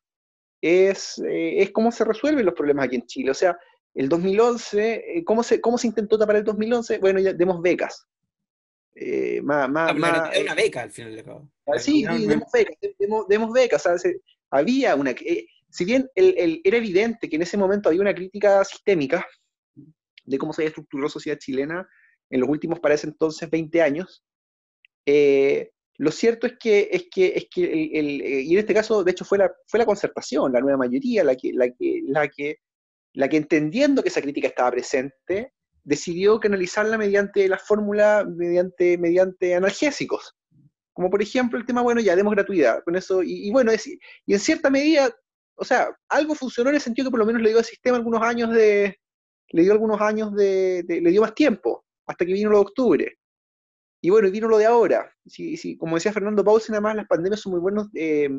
es, 0.61 1.19
eh, 1.19 1.63
es 1.63 1.71
cómo 1.71 1.93
se 1.93 2.05
resuelven 2.05 2.45
los 2.45 2.55
problemas 2.55 2.87
aquí 2.87 2.97
en 2.97 3.07
Chile. 3.07 3.31
O 3.31 3.35
sea, 3.35 3.57
el 3.95 4.09
2011, 4.09 5.19
eh, 5.19 5.25
¿cómo, 5.25 5.43
se, 5.43 5.61
¿cómo 5.61 5.79
se 5.79 5.87
intentó 5.87 6.19
tapar 6.19 6.37
el 6.37 6.45
2011? 6.45 6.99
Bueno, 6.99 7.21
ya 7.21 7.33
demos 7.33 7.63
becas. 7.63 8.07
Eh, 8.95 9.41
más, 9.43 9.71
más, 9.71 9.95
más, 9.97 10.37
una 10.41 10.55
beca 10.55 10.83
al 10.83 10.91
final 10.91 11.15
de 11.15 11.23
cabo. 11.23 11.49
Ah, 11.67 11.79
sí, 11.79 12.03
demos 12.03 12.51
becas, 12.53 12.77
demos, 13.29 13.53
becas. 13.53 13.87
O 13.87 13.99
sea, 13.99 14.13
había 14.51 14.97
una... 14.97 15.15
si 15.71 15.85
bien 15.85 16.11
el, 16.17 16.61
era 16.65 16.77
evidente 16.77 17.29
que 17.29 17.37
en 17.37 17.43
ese 17.43 17.57
momento 17.57 17.89
había 17.89 18.01
una 18.01 18.15
crítica 18.15 18.65
sistémica 18.65 19.25
de 20.25 20.39
cómo 20.39 20.53
se 20.53 20.63
había 20.63 20.71
estructurado 20.71 21.07
la 21.07 21.13
sociedad 21.13 21.39
chilena, 21.39 21.89
en 22.31 22.41
los 22.41 22.49
últimos, 22.49 22.81
para 22.81 22.95
ese 22.95 23.07
entonces, 23.07 23.49
20 23.51 23.83
años. 23.83 24.25
Eh, 25.07 25.71
lo 25.97 26.13
cierto 26.13 26.47
es 26.47 26.55
que, 26.59 26.89
es 26.93 27.09
que, 27.11 27.33
es 27.35 27.47
que 27.51 27.65
el, 27.99 28.21
eh, 28.21 28.41
y 28.43 28.53
en 28.53 28.59
este 28.59 28.75
caso, 28.75 29.03
de 29.03 29.11
hecho, 29.11 29.25
fue 29.25 29.39
la, 29.39 29.53
fue 29.67 29.79
la 29.79 29.87
concertación, 29.87 30.53
la 30.53 30.61
nueva 30.61 30.79
mayoría, 30.79 31.25
la 31.25 31.35
que, 31.35 31.53
la, 31.53 31.71
que, 31.71 32.03
la, 32.07 32.29
que, 32.29 32.59
la 33.15 33.29
que 33.29 33.37
entendiendo 33.37 34.03
que 34.03 34.09
esa 34.09 34.23
crítica 34.23 34.49
estaba 34.49 34.71
presente, 34.71 35.55
decidió 35.83 36.39
canalizarla 36.39 36.99
mediante 36.99 37.49
la 37.49 37.59
fórmula, 37.59 38.25
mediante, 38.29 38.97
mediante 38.99 39.55
analgésicos. 39.55 40.37
Como 40.93 41.11
por 41.11 41.23
ejemplo 41.23 41.59
el 41.59 41.67
tema, 41.67 41.83
bueno, 41.83 42.01
ya 42.01 42.15
demos 42.15 42.35
gratuidad, 42.35 42.83
con 42.85 42.95
eso, 42.97 43.23
y, 43.23 43.51
bueno, 43.51 43.73
y 44.27 44.35
en 44.35 44.41
cierta 44.41 44.69
medida, 44.69 45.11
o 45.57 45.65
sea, 45.65 45.89
algo 46.09 46.35
funcionó 46.35 46.71
en 46.71 46.77
el 46.77 46.83
sentido 46.83 47.07
que 47.07 47.13
por 47.13 47.21
lo 47.21 47.27
menos 47.27 47.41
le 47.43 47.51
dio 47.51 47.59
al 47.59 47.65
sistema 47.65 47.97
algunos 47.97 48.23
años 48.23 48.51
de, 48.53 48.99
le 49.51 49.63
dio 49.63 49.73
algunos 49.73 50.01
años 50.01 50.35
de 50.35 50.85
le 50.87 51.11
dio 51.11 51.23
más 51.23 51.35
tiempo 51.35 51.85
hasta 52.09 52.27
que 52.27 52.33
vino 52.33 52.51
lo 52.51 52.57
de 52.57 52.63
octubre. 52.63 53.19
Y 54.01 54.11
bueno, 54.11 54.31
vino 54.31 54.49
lo 54.49 54.59
de 54.59 54.67
ahora. 54.67 55.13
Si, 55.27 55.77
como 55.77 55.97
decía 55.97 56.13
Fernando 56.13 56.45
Pausi, 56.45 56.73
nada 56.73 56.81
más 56.81 56.97
las 56.97 57.07
pandemias 57.07 57.41
son 57.41 57.53
muy 57.53 57.61
buenos, 57.61 57.89
eh, 57.95 58.31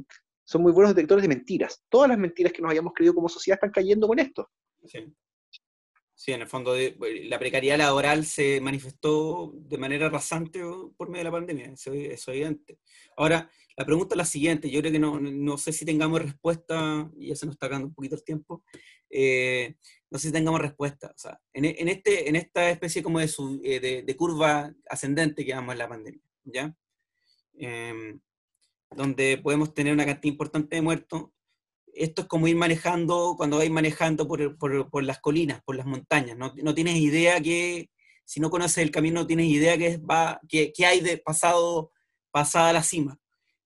son 0.43 0.61
muy 0.61 0.71
buenos 0.71 0.95
detectores 0.95 1.21
de 1.21 1.29
mentiras. 1.29 1.83
Todas 1.89 2.09
las 2.09 2.17
mentiras 2.17 2.51
que 2.51 2.61
nos 2.61 2.69
habíamos 2.69 2.93
creído 2.93 3.13
como 3.13 3.29
sociedad 3.29 3.57
están 3.57 3.71
cayendo 3.71 4.07
con 4.07 4.19
esto. 4.19 4.49
Sí. 4.85 5.13
Sí, 6.19 6.33
en 6.33 6.41
el 6.41 6.47
fondo 6.47 6.75
la 6.75 7.39
precariedad 7.39 7.77
laboral 7.77 8.25
se 8.25 8.59
manifestó 8.59 9.53
de 9.55 9.77
manera 9.77 10.09
rasante 10.09 10.59
por 10.97 11.07
medio 11.07 11.19
de 11.19 11.23
la 11.23 11.31
pandemia, 11.31 11.71
eso, 11.71 11.93
es 11.93 12.27
evidente. 12.27 12.77
Ahora, 13.15 13.49
la 13.77 13.85
pregunta 13.85 14.15
es 14.15 14.17
la 14.17 14.25
siguiente, 14.25 14.69
yo 14.69 14.81
creo 14.81 14.91
que 14.91 14.99
no, 14.99 15.57
sé 15.57 15.71
si 15.71 15.85
tengamos 15.85 16.21
respuesta, 16.21 17.09
ya 17.15 17.35
se 17.37 17.45
nos 17.45 17.55
está 17.55 17.67
acabando 17.67 17.87
un 17.87 17.93
poquito 17.93 18.15
el 18.15 18.25
tiempo, 18.25 18.65
eh, 19.09 19.75
no 20.11 20.17
sé 20.17 20.27
si 20.27 20.33
tengamos 20.33 20.61
respuesta. 20.61 21.07
O 21.07 21.17
sea, 21.17 21.39
en, 21.53 21.65
este, 21.87 22.29
en 22.29 22.35
esta 22.35 22.69
especie 22.69 23.03
como 23.03 23.19
de, 23.19 23.29
eh, 23.63 24.03
de, 24.05 24.15
curva 24.15 24.73
ascendente 24.89 25.45
que 25.45 25.53
vamos 25.53 25.73
en 25.73 25.79
la 25.79 25.89
pandemia, 25.89 26.21
¿ya? 26.43 26.75
Em, 27.53 28.19
donde 28.91 29.37
podemos 29.37 29.73
tener 29.73 29.93
una 29.93 30.05
cantidad 30.05 30.31
importante 30.31 30.75
de 30.75 30.81
muertos, 30.81 31.25
esto 31.93 32.23
es 32.23 32.27
como 32.27 32.47
ir 32.47 32.55
manejando, 32.55 33.35
cuando 33.37 33.57
vais 33.57 33.71
manejando 33.71 34.27
por, 34.27 34.57
por, 34.57 34.89
por, 34.89 35.03
las 35.03 35.19
colinas, 35.19 35.61
por 35.63 35.75
las 35.75 35.85
montañas, 35.85 36.37
no, 36.37 36.53
no 36.55 36.73
tienes 36.73 36.95
idea 36.95 37.41
que 37.41 37.89
si 38.29 38.39
no 38.39 38.51
conoces 38.51 38.77
el 38.77 38.91
camino 38.91 39.21
no 39.21 39.27
tienes 39.27 39.47
idea 39.47 39.75
qué, 39.75 39.97
va, 39.97 40.39
qué, 40.47 40.71
qué 40.71 40.85
hay 40.85 40.99
de 40.99 41.17
pasado, 41.17 41.91
pasada 42.29 42.71
la 42.71 42.83
cima. 42.83 43.19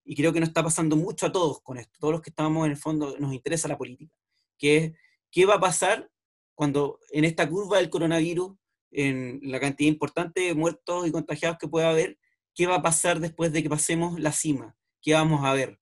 Y 0.05 0.15
creo 0.15 0.31
que 0.31 0.39
nos 0.39 0.47
está 0.47 0.63
pasando 0.63 0.95
mucho 0.95 1.25
a 1.25 1.33
todos 1.33 1.61
con 1.61 1.77
esto. 1.77 1.99
Todos 1.99 2.13
los 2.13 2.21
que 2.21 2.29
estamos 2.29 2.65
en 2.65 2.71
el 2.71 2.77
fondo 2.77 3.13
nos 3.19 3.33
interesa 3.33 3.67
la 3.67 3.77
política. 3.77 4.15
Que 4.57 4.77
es, 4.77 4.93
¿qué 5.31 5.45
va 5.45 5.55
a 5.55 5.59
pasar 5.59 6.09
cuando 6.55 6.99
en 7.11 7.25
esta 7.25 7.49
curva 7.49 7.77
del 7.77 7.89
coronavirus, 7.89 8.55
en 8.91 9.39
la 9.43 9.59
cantidad 9.59 9.89
importante 9.89 10.41
de 10.41 10.53
muertos 10.53 11.07
y 11.07 11.11
contagiados 11.11 11.57
que 11.59 11.67
pueda 11.67 11.89
haber, 11.89 12.17
qué 12.53 12.67
va 12.67 12.75
a 12.75 12.81
pasar 12.81 13.19
después 13.19 13.51
de 13.51 13.63
que 13.63 13.69
pasemos 13.69 14.19
la 14.19 14.31
cima? 14.31 14.75
¿Qué 15.01 15.13
vamos 15.13 15.43
a 15.43 15.53
ver? 15.53 15.79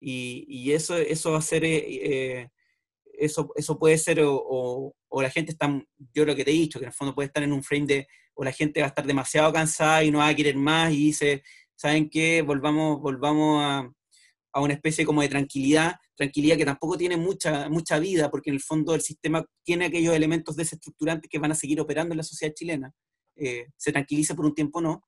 Y, 0.00 0.72
eso, 0.72 0.96
eso 0.96 1.32
va 1.32 1.38
a 1.38 1.42
ser, 1.42 1.64
eh, 1.64 1.84
eh, 1.88 2.48
eso, 3.18 3.52
eso 3.56 3.78
puede 3.78 3.98
ser, 3.98 4.20
o, 4.22 4.94
o, 5.08 5.22
la 5.22 5.30
gente 5.30 5.52
está, 5.52 5.68
yo 6.14 6.24
lo 6.24 6.34
que 6.34 6.44
te 6.44 6.50
he 6.50 6.54
dicho, 6.54 6.78
que 6.78 6.86
en 6.86 6.90
el 6.90 6.94
fondo 6.94 7.14
puede 7.14 7.26
estar 7.26 7.42
en 7.42 7.52
un 7.52 7.62
frame 7.62 7.86
de, 7.86 8.08
o 8.34 8.44
la 8.44 8.52
gente 8.52 8.80
va 8.80 8.86
a 8.86 8.88
estar 8.88 9.06
demasiado 9.06 9.52
cansada 9.52 10.02
y 10.02 10.10
no 10.10 10.18
va 10.18 10.28
a 10.28 10.34
querer 10.34 10.56
más 10.56 10.92
y 10.92 10.96
dice, 10.96 11.42
¿saben 11.76 12.08
qué? 12.08 12.42
Volvamos, 12.42 13.00
volvamos 13.00 13.62
a, 13.62 13.92
a 14.52 14.60
una 14.60 14.74
especie 14.74 15.04
como 15.04 15.22
de 15.22 15.28
tranquilidad, 15.28 15.94
tranquilidad 16.16 16.56
que 16.56 16.64
tampoco 16.64 16.96
tiene 16.96 17.16
mucha, 17.16 17.68
mucha 17.68 17.98
vida, 17.98 18.30
porque 18.30 18.50
en 18.50 18.56
el 18.56 18.62
fondo 18.62 18.94
el 18.94 19.00
sistema 19.00 19.44
tiene 19.64 19.86
aquellos 19.86 20.14
elementos 20.14 20.56
desestructurantes 20.56 21.30
que 21.30 21.38
van 21.38 21.52
a 21.52 21.54
seguir 21.54 21.80
operando 21.80 22.12
en 22.12 22.18
la 22.18 22.24
sociedad 22.24 22.54
chilena. 22.54 22.92
Eh, 23.36 23.66
se 23.76 23.92
tranquiliza 23.92 24.34
por 24.34 24.46
un 24.46 24.54
tiempo 24.54 24.80
no, 24.80 25.04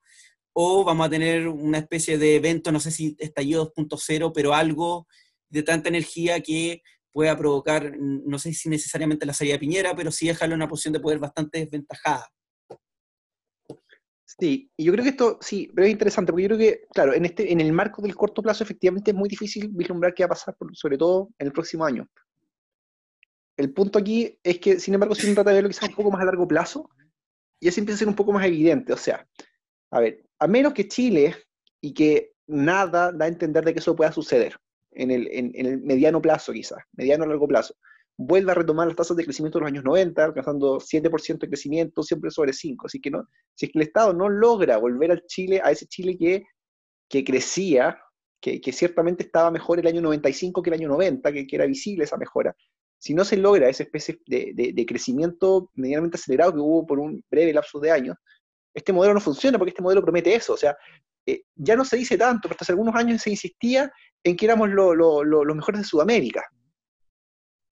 o 0.55 0.85
vamos 0.85 1.07
a 1.07 1.11
tener 1.11 1.49
una 1.49 1.79
especie 1.79 2.19
de 2.19 2.37
evento, 2.37 2.73
no 2.73 2.81
sé 2.81 2.91
si 2.91 3.17
estallido 3.19 3.73
2.0, 3.75 4.33
pero 4.35 4.55
algo 4.55 5.07
de 5.49 5.63
tanta 5.63 5.89
energía 5.89 6.41
que 6.41 6.83
pueda 7.11 7.37
provocar, 7.37 7.93
no 7.99 8.39
sé 8.39 8.53
si 8.55 8.69
necesariamente 8.69 9.27
la 9.27 9.35
salida 9.35 9.55
de 9.55 9.59
Piñera, 9.59 9.95
pero 9.95 10.11
sí 10.11 10.27
dejarlo 10.27 10.55
en 10.55 10.61
una 10.61 10.69
posición 10.69 10.95
de 10.95 11.01
poder 11.01 11.19
bastante 11.19 11.59
desventajada. 11.59 12.29
Sí, 14.39 14.71
y 14.77 14.85
yo 14.85 14.93
creo 14.93 15.05
que 15.05 15.11
esto, 15.11 15.39
sí, 15.41 15.71
pero 15.75 15.87
es 15.87 15.93
interesante, 15.93 16.33
porque 16.33 16.45
yo 16.45 16.49
creo 16.49 16.59
que, 16.59 16.87
claro, 16.93 17.15
en, 17.15 17.25
este, 17.25 17.53
en 17.53 17.61
el 17.61 17.73
marco 17.73 18.01
del 18.03 18.15
corto 18.15 18.43
plazo, 18.43 18.65
efectivamente 18.65 19.11
es 19.11 19.17
muy 19.17 19.29
difícil 19.29 19.69
vislumbrar 19.69 20.15
qué 20.15 20.23
va 20.23 20.27
a 20.27 20.29
pasar, 20.31 20.57
sobre 20.73 20.97
todo 20.97 21.31
en 21.39 21.47
el 21.47 21.53
próximo 21.53 21.85
año. 21.85 22.09
El 23.57 23.73
punto 23.73 23.99
aquí 23.99 24.39
es 24.43 24.59
que, 24.59 24.81
sin 24.81 24.95
embargo, 24.95 25.15
si 25.15 25.27
uno 25.27 25.35
trata 25.35 25.51
de 25.51 25.57
verlo 25.57 25.69
quizás 25.69 25.89
un 25.91 25.95
poco 25.95 26.11
más 26.11 26.23
a 26.23 26.25
largo 26.25 26.49
plazo, 26.49 26.89
ya 27.61 27.71
se 27.71 27.81
empieza 27.81 27.97
a 27.97 27.99
ser 28.01 28.09
un 28.09 28.17
poco 28.17 28.33
más 28.33 28.45
evidente. 28.47 28.93
O 28.93 28.97
sea, 28.97 29.27
a 29.91 30.01
ver, 30.01 30.25
a 30.39 30.47
menos 30.47 30.73
que 30.73 30.89
Chile 30.89 31.37
y 31.81 31.93
que 31.93 32.33
nada 32.47 33.13
da 33.13 33.25
a 33.27 33.29
entender 33.29 33.65
de 33.65 33.73
que 33.73 33.81
eso 33.81 33.95
pueda 33.95 34.13
suceder 34.13 34.57
en 34.93 35.11
el, 35.11 35.29
en, 35.31 35.53
el 35.55 35.81
mediano 35.81 36.21
plazo 36.21 36.53
quizás, 36.53 36.81
mediano 36.93 37.25
a 37.25 37.29
largo 37.29 37.47
plazo, 37.47 37.75
vuelva 38.17 38.53
a 38.53 38.55
retomar 38.57 38.87
las 38.87 38.97
tasas 38.97 39.17
de 39.17 39.25
crecimiento 39.25 39.59
de 39.59 39.63
los 39.63 39.69
años 39.73 39.85
90, 39.85 40.25
alcanzando 40.25 40.79
7% 40.79 41.39
de 41.39 41.49
crecimiento, 41.49 42.03
siempre 42.03 42.31
sobre 42.31 42.53
5. 42.53 42.87
Así 42.87 43.01
que 43.01 43.11
no, 43.11 43.29
si 43.55 43.67
es 43.67 43.73
que 43.73 43.79
el 43.79 43.87
Estado 43.87 44.13
no 44.13 44.29
logra 44.29 44.77
volver 44.77 45.11
al 45.11 45.25
Chile, 45.27 45.61
a 45.63 45.71
ese 45.71 45.87
Chile 45.87 46.17
que, 46.19 46.45
que 47.09 47.25
crecía, 47.25 47.99
que, 48.41 48.61
que, 48.61 48.73
ciertamente 48.73 49.25
estaba 49.25 49.51
mejor 49.51 49.79
el 49.79 49.87
año 49.87 50.01
95 50.03 50.63
que 50.63 50.71
el 50.71 50.75
año 50.75 50.89
90, 50.89 51.33
que, 51.33 51.47
que, 51.47 51.57
era 51.57 51.67
visible 51.67 52.05
esa 52.05 52.17
mejora, 52.17 52.55
si 52.99 53.15
no 53.15 53.25
se 53.25 53.37
logra 53.37 53.69
esa 53.69 53.83
especie 53.83 54.21
de, 54.27 54.53
de, 54.55 54.73
de, 54.73 54.87
crecimiento 54.87 55.71
medianamente 55.75 56.17
acelerado 56.17 56.53
que 56.53 56.61
hubo 56.61 56.87
por 56.87 57.01
un 57.01 57.25
breve 57.31 57.53
lapso 57.53 57.81
de 57.81 57.91
años, 57.91 58.17
este 58.75 58.93
modelo 58.93 59.15
no 59.15 59.21
funciona 59.21 59.59
porque 59.59 59.71
este 59.71 59.83
modelo 59.83 60.03
promete 60.03 60.35
eso. 60.35 60.55
O 60.55 60.57
sea, 60.57 60.77
eh, 61.27 61.43
ya 61.55 61.77
no 61.77 61.85
se 61.85 61.97
dice 61.97 62.17
tanto, 62.17 62.43
pero 62.43 62.53
hasta 62.53 62.65
hace 62.65 62.73
algunos 62.73 62.95
años 62.95 63.23
se 63.23 63.31
insistía 63.31 63.93
en 64.25 64.37
que 64.37 64.45
éramos 64.45 64.71
los 64.71 64.97
lo, 64.97 65.25
lo, 65.25 65.45
lo 65.45 65.55
mejores 65.55 65.81
de 65.81 65.87
Sudamérica. 65.87 66.45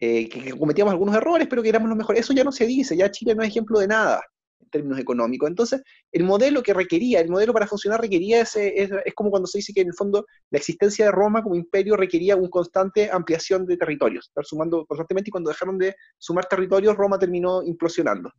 Eh, 0.03 0.31
que, 0.31 0.43
que, 0.43 0.53
cometíamos 0.53 0.93
algunos 0.93 1.15
errores, 1.15 1.47
pero 1.49 1.63
que 1.63 1.69
éramos 1.69 1.91
los 1.91 1.99
mejores. 1.99 2.23
Eso 2.23 2.33
ya 2.33 2.43
no 2.43 2.53
se 2.53 2.67
dice, 2.67 2.97
ya 2.97 3.11
Chile 3.11 3.35
no 3.35 3.43
es 3.43 3.51
ejemplo 3.51 3.79
de 3.79 3.87
nada 3.87 4.23
en 4.61 4.71
términos 4.71 4.99
económicos. 4.99 5.49
Entonces, 5.49 5.83
el 6.11 6.25
modelo 6.25 6.63
que 6.63 6.73
requería, 6.73 7.21
el 7.21 7.29
modelo 7.29 7.53
para 7.53 7.67
funcionar 7.67 8.01
requería 8.01 8.41
ese, 8.41 8.83
es, 8.83 8.91
es, 9.05 9.15
como 9.15 9.31
cuando 9.31 9.47
se 9.47 9.59
dice 9.59 9.75
que 9.75 9.83
en 9.83 9.89
el 9.89 9.95
fondo 9.95 10.25
la 10.51 10.59
existencia 10.59 11.05
de 11.05 11.13
Roma 11.13 11.43
como 11.43 11.55
imperio 11.55 11.97
requería 11.97 12.35
una 12.35 12.49
constante 12.49 13.11
ampliación 13.13 13.67
de 13.67 13.77
territorios, 13.77 14.29
estar 14.29 14.45
sumando 14.47 14.87
constantemente 14.87 15.29
y 15.29 15.33
cuando 15.33 15.51
dejaron 15.51 15.77
de 15.77 15.95
sumar 16.17 16.47
territorios, 16.47 16.97
Roma 16.97 17.19
terminó 17.19 17.63
implosionando, 17.63 18.33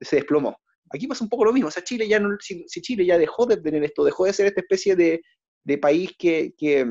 se 0.00 0.16
desplomó. 0.16 0.56
Aquí 0.90 1.06
pasa 1.06 1.24
un 1.24 1.30
poco 1.30 1.44
lo 1.44 1.52
mismo, 1.52 1.68
o 1.68 1.70
sea, 1.70 1.84
Chile 1.84 2.08
ya 2.08 2.18
no, 2.18 2.36
si, 2.40 2.64
si 2.66 2.80
Chile 2.82 3.06
ya 3.06 3.18
dejó 3.18 3.46
de 3.46 3.56
tener 3.56 3.84
esto, 3.84 4.04
dejó 4.04 4.26
de 4.26 4.32
ser 4.32 4.46
esta 4.46 4.60
especie 4.60 4.96
de, 4.96 5.22
de 5.64 5.78
país 5.78 6.10
que, 6.18 6.54
que, 6.56 6.86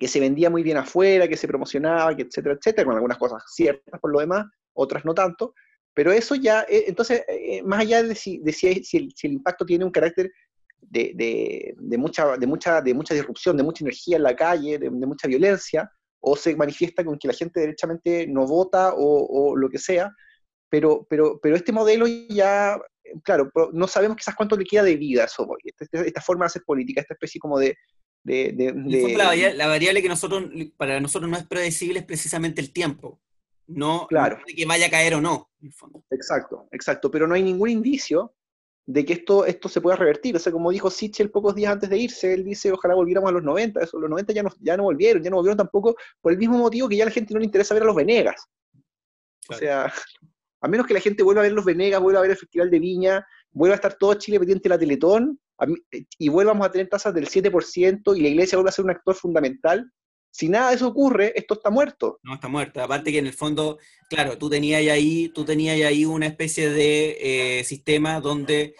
que, 0.00 0.08
se 0.08 0.18
vendía 0.18 0.50
muy 0.50 0.62
bien 0.62 0.78
afuera, 0.78 1.28
que 1.28 1.36
se 1.36 1.46
promocionaba, 1.46 2.16
que 2.16 2.22
etcétera, 2.22 2.56
etcétera, 2.56 2.86
con 2.86 2.94
algunas 2.94 3.18
cosas 3.18 3.42
ciertas 3.54 4.00
por 4.00 4.10
lo 4.10 4.20
demás, 4.20 4.46
otras 4.72 5.04
no 5.04 5.14
tanto, 5.14 5.54
pero 5.94 6.10
eso 6.10 6.34
ya, 6.34 6.62
eh, 6.62 6.84
entonces, 6.88 7.22
eh, 7.28 7.62
más 7.62 7.80
allá 7.80 8.02
de, 8.02 8.14
si, 8.14 8.38
de 8.38 8.52
si, 8.52 8.82
si, 8.82 8.96
el, 8.96 9.12
si, 9.14 9.26
el, 9.26 9.34
impacto 9.34 9.64
tiene 9.66 9.84
un 9.84 9.90
carácter 9.90 10.32
de, 10.80 11.12
de, 11.14 11.74
de, 11.78 11.98
mucha, 11.98 12.36
de, 12.36 12.46
mucha, 12.46 12.80
de 12.80 12.94
mucha 12.94 13.14
disrupción, 13.14 13.56
de 13.56 13.62
mucha 13.62 13.84
energía 13.84 14.16
en 14.16 14.22
la 14.22 14.34
calle, 14.34 14.78
de, 14.78 14.90
mucha 14.90 15.28
violencia, 15.28 15.90
o 16.20 16.36
se 16.36 16.56
manifiesta 16.56 17.04
con 17.04 17.18
que 17.18 17.28
la 17.28 17.34
gente 17.34 17.60
derechamente 17.60 18.26
no 18.26 18.46
vota 18.46 18.94
o, 18.94 19.50
o 19.50 19.56
lo 19.56 19.68
que 19.68 19.78
sea, 19.78 20.10
pero, 20.68 21.06
pero, 21.08 21.38
pero 21.42 21.56
este 21.56 21.72
modelo 21.72 22.06
ya 22.06 22.78
claro, 23.22 23.50
no 23.72 23.88
sabemos 23.88 24.16
quizás 24.16 24.34
cuánto 24.34 24.56
le 24.56 24.64
queda 24.64 24.82
de 24.82 24.96
vida 24.96 25.24
a 25.24 25.28
Soboy, 25.28 25.58
esta, 25.64 25.84
esta, 25.84 26.00
esta, 26.02 26.20
forma 26.20 26.44
de 26.44 26.46
hacer 26.48 26.62
política, 26.62 27.00
esta 27.00 27.14
especie 27.14 27.40
como 27.40 27.58
de... 27.58 27.76
de, 28.22 28.52
de, 28.52 28.72
de 28.72 29.16
la, 29.16 29.26
variable, 29.26 29.56
la, 29.56 29.66
variable, 29.66 30.02
que 30.02 30.08
nosotros, 30.08 30.44
para 30.76 31.00
nosotros 31.00 31.30
no 31.30 31.36
es 31.36 31.46
predecible 31.46 32.00
es 32.00 32.04
precisamente 32.04 32.60
el 32.60 32.72
tiempo, 32.72 33.20
no, 33.66 34.06
claro. 34.08 34.38
no 34.38 34.44
de 34.46 34.54
que 34.54 34.66
vaya 34.66 34.86
a 34.86 34.90
caer 34.90 35.14
o 35.14 35.20
no. 35.20 35.50
Exacto, 36.10 36.68
exacto, 36.70 37.10
pero 37.10 37.26
no 37.26 37.34
hay 37.34 37.42
ningún 37.42 37.70
indicio 37.70 38.34
de 38.86 39.04
que 39.04 39.12
esto, 39.12 39.46
esto 39.46 39.68
se 39.68 39.80
pueda 39.80 39.96
revertir. 39.96 40.34
O 40.34 40.38
sea, 40.38 40.52
como 40.52 40.70
dijo 40.70 40.90
Sichel 40.90 41.30
pocos 41.30 41.54
días 41.54 41.72
antes 41.72 41.88
de 41.88 41.98
irse, 41.98 42.34
él 42.34 42.44
dice, 42.44 42.72
ojalá 42.72 42.94
volviéramos 42.94 43.30
a 43.30 43.32
los 43.32 43.42
90, 43.42 43.80
eso, 43.80 43.98
los 43.98 44.10
90 44.10 44.32
ya 44.32 44.42
no, 44.42 44.50
ya 44.60 44.76
no 44.76 44.84
volvieron, 44.84 45.22
ya 45.22 45.30
no 45.30 45.36
volvieron 45.36 45.58
tampoco 45.58 45.94
por 46.20 46.32
el 46.32 46.38
mismo 46.38 46.58
motivo 46.58 46.88
que 46.88 46.96
ya 46.96 47.04
a 47.04 47.06
la 47.06 47.12
gente 47.12 47.32
no 47.32 47.40
le 47.40 47.46
interesa 47.46 47.74
ver 47.74 47.84
a 47.84 47.86
los 47.86 47.96
Venegas. 47.96 48.46
Claro. 49.46 49.56
O 49.56 49.58
sea, 49.58 49.92
a 50.62 50.68
menos 50.68 50.86
que 50.86 50.94
la 50.94 51.00
gente 51.00 51.22
vuelva 51.22 51.42
a 51.42 51.44
ver 51.44 51.52
los 51.52 51.64
Venegas, 51.64 52.00
vuelva 52.00 52.20
a 52.20 52.22
ver 52.22 52.32
el 52.32 52.36
Festival 52.36 52.70
de 52.70 52.78
Viña, 52.78 53.26
vuelva 53.52 53.74
a 53.74 53.76
estar 53.76 53.94
todo 53.94 54.14
Chile 54.14 54.38
pendiente 54.38 54.64
de 54.64 54.74
la 54.74 54.78
Teletón, 54.78 55.40
y 56.18 56.28
vuelvamos 56.28 56.66
a 56.66 56.70
tener 56.70 56.88
tasas 56.88 57.14
del 57.14 57.28
7% 57.28 58.16
y 58.16 58.20
la 58.20 58.28
iglesia 58.28 58.56
vuelva 58.56 58.70
a 58.70 58.72
ser 58.72 58.84
un 58.84 58.90
actor 58.90 59.14
fundamental, 59.14 59.90
si 60.32 60.48
nada 60.48 60.70
de 60.70 60.76
eso 60.76 60.88
ocurre, 60.88 61.32
esto 61.34 61.54
está 61.54 61.70
muerto. 61.70 62.20
No, 62.22 62.34
está 62.34 62.48
muerto. 62.48 62.80
Aparte 62.80 63.10
que 63.10 63.18
en 63.18 63.26
el 63.26 63.32
fondo, 63.32 63.78
claro, 64.08 64.38
tú 64.38 64.48
tenías 64.48 64.80
ahí, 64.88 65.28
tú 65.28 65.44
tenías 65.44 65.80
ahí 65.82 66.04
una 66.04 66.26
especie 66.26 66.70
de 66.70 67.58
eh, 67.60 67.64
sistema 67.64 68.20
donde 68.20 68.74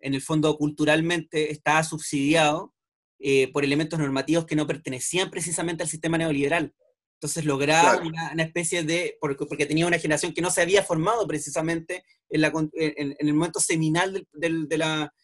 en 0.00 0.14
el 0.14 0.22
fondo 0.22 0.56
culturalmente 0.56 1.52
estaba 1.52 1.82
subsidiado 1.82 2.74
eh, 3.18 3.50
por 3.52 3.64
elementos 3.64 3.98
normativos 3.98 4.46
que 4.46 4.56
no 4.56 4.66
pertenecían 4.66 5.30
precisamente 5.30 5.82
al 5.82 5.88
sistema 5.88 6.16
neoliberal. 6.16 6.74
Entonces 7.20 7.44
lograba 7.44 7.92
claro. 7.92 8.08
una, 8.08 8.32
una, 8.32 8.42
especie 8.42 8.82
de, 8.82 9.16
porque, 9.20 9.46
porque, 9.46 9.66
tenía 9.66 9.86
una 9.86 9.98
generación 9.98 10.32
que 10.34 10.42
no 10.42 10.50
se 10.50 10.62
había 10.62 10.82
formado 10.82 11.26
precisamente 11.26 12.04
en, 12.28 12.40
la, 12.40 12.52
en, 12.74 13.16
en 13.18 13.28
el 13.28 13.34
momento 13.34 13.60
seminal 13.60 14.12
del, 14.12 14.26
del, 14.32 14.68
de 14.68 14.78
la, 14.78 15.14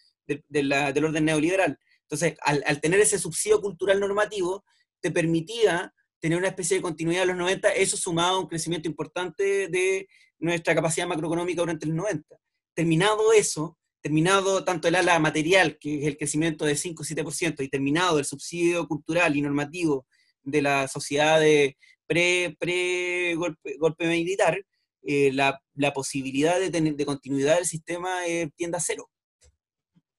de, 0.49 0.63
la, 0.63 0.93
del 0.93 1.05
orden 1.05 1.25
neoliberal. 1.25 1.79
Entonces, 2.03 2.37
al, 2.43 2.81
tener 2.81 3.01
ese 3.01 3.19
subsidio 3.19 3.61
cultural 3.61 4.01
normativo, 4.01 4.65
te 5.01 5.11
permitía 5.11 5.95
tener 6.21 6.37
una 6.39 6.49
especie 6.49 6.77
de 6.77 6.83
continuidad 6.83 7.23
de 7.23 7.29
los 7.29 7.37
90, 7.37 7.71
eso 7.71 7.97
sumado 7.97 8.37
a 8.37 8.41
un 8.41 8.49
crecimiento 8.49 8.89
importante 8.89 9.69
de 9.69 10.09
nuestra 10.39 10.75
capacidad 10.75 11.07
macroeconómica 11.07 11.63
durante 11.63 11.87
los 11.87 11.95
90. 11.95 12.37
Terminado 12.75 13.33
eso, 13.33 13.79
terminado 14.03 14.65
tanto 14.65 14.89
el 14.89 14.97
ala 14.97 15.19
material, 15.19 15.79
que 15.79 16.01
es 16.01 16.07
el 16.07 16.17
crecimiento 16.17 16.65
de 16.65 16.77
5 16.77 17.03
o 17.03 17.07
7%, 17.07 17.63
y 17.63 17.69
terminado 17.69 18.19
el 18.19 18.25
subsidio 18.25 18.87
cultural 18.87 19.37
y 19.37 19.43
normativo 19.43 20.07
de 20.43 20.63
la 20.63 20.89
sociedad 20.89 21.41
de 21.41 21.77
pre, 22.07 22.57
pre 22.59 23.35
golpe, 23.37 23.77
golpe 23.79 24.07
militar, 24.07 24.61
eh, 25.03 25.33
la, 25.33 25.63
la, 25.75 25.93
posibilidad 25.93 26.59
de, 26.61 26.71
tener, 26.71 26.95
de 26.95 27.07
continuidad 27.07 27.57
del 27.57 27.67
sistema 27.67 28.27
eh, 28.27 28.51
tiende 28.57 28.77
a 28.77 28.81
cero. 28.81 29.10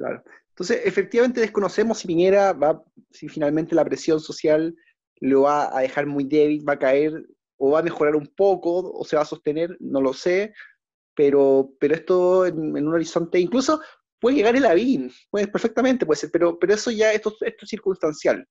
Claro. 0.01 0.23
Entonces, 0.49 0.81
efectivamente 0.83 1.41
desconocemos 1.41 1.99
si 1.99 2.07
Piñera 2.07 2.53
va, 2.53 2.83
si 3.11 3.29
finalmente 3.29 3.75
la 3.75 3.85
presión 3.85 4.19
social 4.19 4.75
lo 5.19 5.41
va 5.43 5.77
a 5.77 5.81
dejar 5.81 6.07
muy 6.07 6.23
débil, 6.23 6.67
va 6.67 6.73
a 6.73 6.79
caer 6.79 7.23
o 7.57 7.71
va 7.71 7.79
a 7.79 7.83
mejorar 7.83 8.15
un 8.15 8.25
poco 8.25 8.91
o 8.91 9.05
se 9.05 9.15
va 9.15 9.21
a 9.21 9.25
sostener, 9.25 9.77
no 9.79 10.01
lo 10.01 10.13
sé, 10.13 10.55
pero, 11.15 11.71
pero 11.79 11.93
esto 11.93 12.47
en, 12.47 12.75
un 12.75 12.93
horizonte, 12.93 13.39
incluso 13.39 13.79
puede 14.19 14.37
llegar 14.37 14.55
el 14.55 14.65
AVIN, 14.65 15.11
puede, 15.29 15.47
perfectamente 15.47 16.07
puede 16.07 16.19
ser, 16.19 16.31
pero, 16.31 16.57
pero 16.57 16.73
eso 16.73 16.89
ya, 16.89 17.13
esto, 17.13 17.35
esto 17.41 17.65
es 17.65 17.69
circunstancial. 17.69 18.47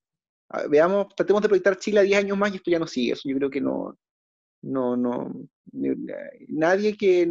Veamos, 0.69 1.13
tratemos 1.15 1.41
de 1.41 1.49
proyectar 1.49 1.77
Chile 1.77 1.99
a 1.99 2.03
10 2.03 2.19
años 2.19 2.37
más 2.37 2.53
y 2.53 2.57
esto 2.57 2.71
ya 2.71 2.79
no 2.79 2.87
sigue, 2.87 3.13
eso 3.13 3.27
yo 3.27 3.35
creo 3.35 3.49
que 3.49 3.59
no, 3.59 3.97
no, 4.61 4.95
no, 4.95 5.33
nadie 6.47 6.95
que, 6.95 7.29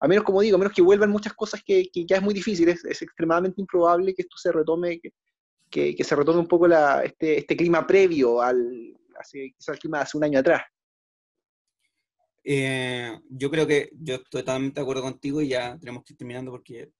a 0.00 0.08
menos 0.08 0.24
como 0.24 0.40
digo, 0.40 0.56
a 0.56 0.58
menos 0.58 0.74
que 0.74 0.82
vuelvan 0.82 1.10
muchas 1.10 1.32
cosas 1.34 1.62
que, 1.64 1.88
que 1.92 2.04
ya 2.06 2.16
es 2.16 2.22
muy 2.22 2.34
difícil, 2.34 2.68
es, 2.68 2.84
es, 2.84 3.02
extremadamente 3.02 3.60
improbable 3.60 4.14
que 4.14 4.22
esto 4.22 4.36
se 4.36 4.52
retome, 4.52 5.00
que, 5.00 5.12
que, 5.70 5.94
que 5.94 6.04
se 6.04 6.16
retome 6.16 6.40
un 6.40 6.48
poco 6.48 6.68
la, 6.68 7.04
este, 7.04 7.38
este 7.38 7.56
clima 7.56 7.86
previo 7.86 8.42
al, 8.42 8.96
hace, 9.18 9.52
quizás 9.56 9.74
el 9.74 9.78
clima 9.80 9.98
de 9.98 10.02
hace 10.02 10.16
un 10.16 10.24
año 10.24 10.38
atrás. 10.38 10.62
Eh, 12.44 13.18
yo 13.28 13.50
creo 13.50 13.66
que 13.66 13.90
yo 13.92 14.14
estoy 14.14 14.40
totalmente 14.40 14.80
de 14.80 14.82
acuerdo 14.82 15.02
contigo 15.02 15.42
y 15.42 15.48
ya 15.48 15.76
tenemos 15.78 16.02
que 16.02 16.14
ir 16.14 16.16
terminando 16.16 16.50
porque 16.50 16.90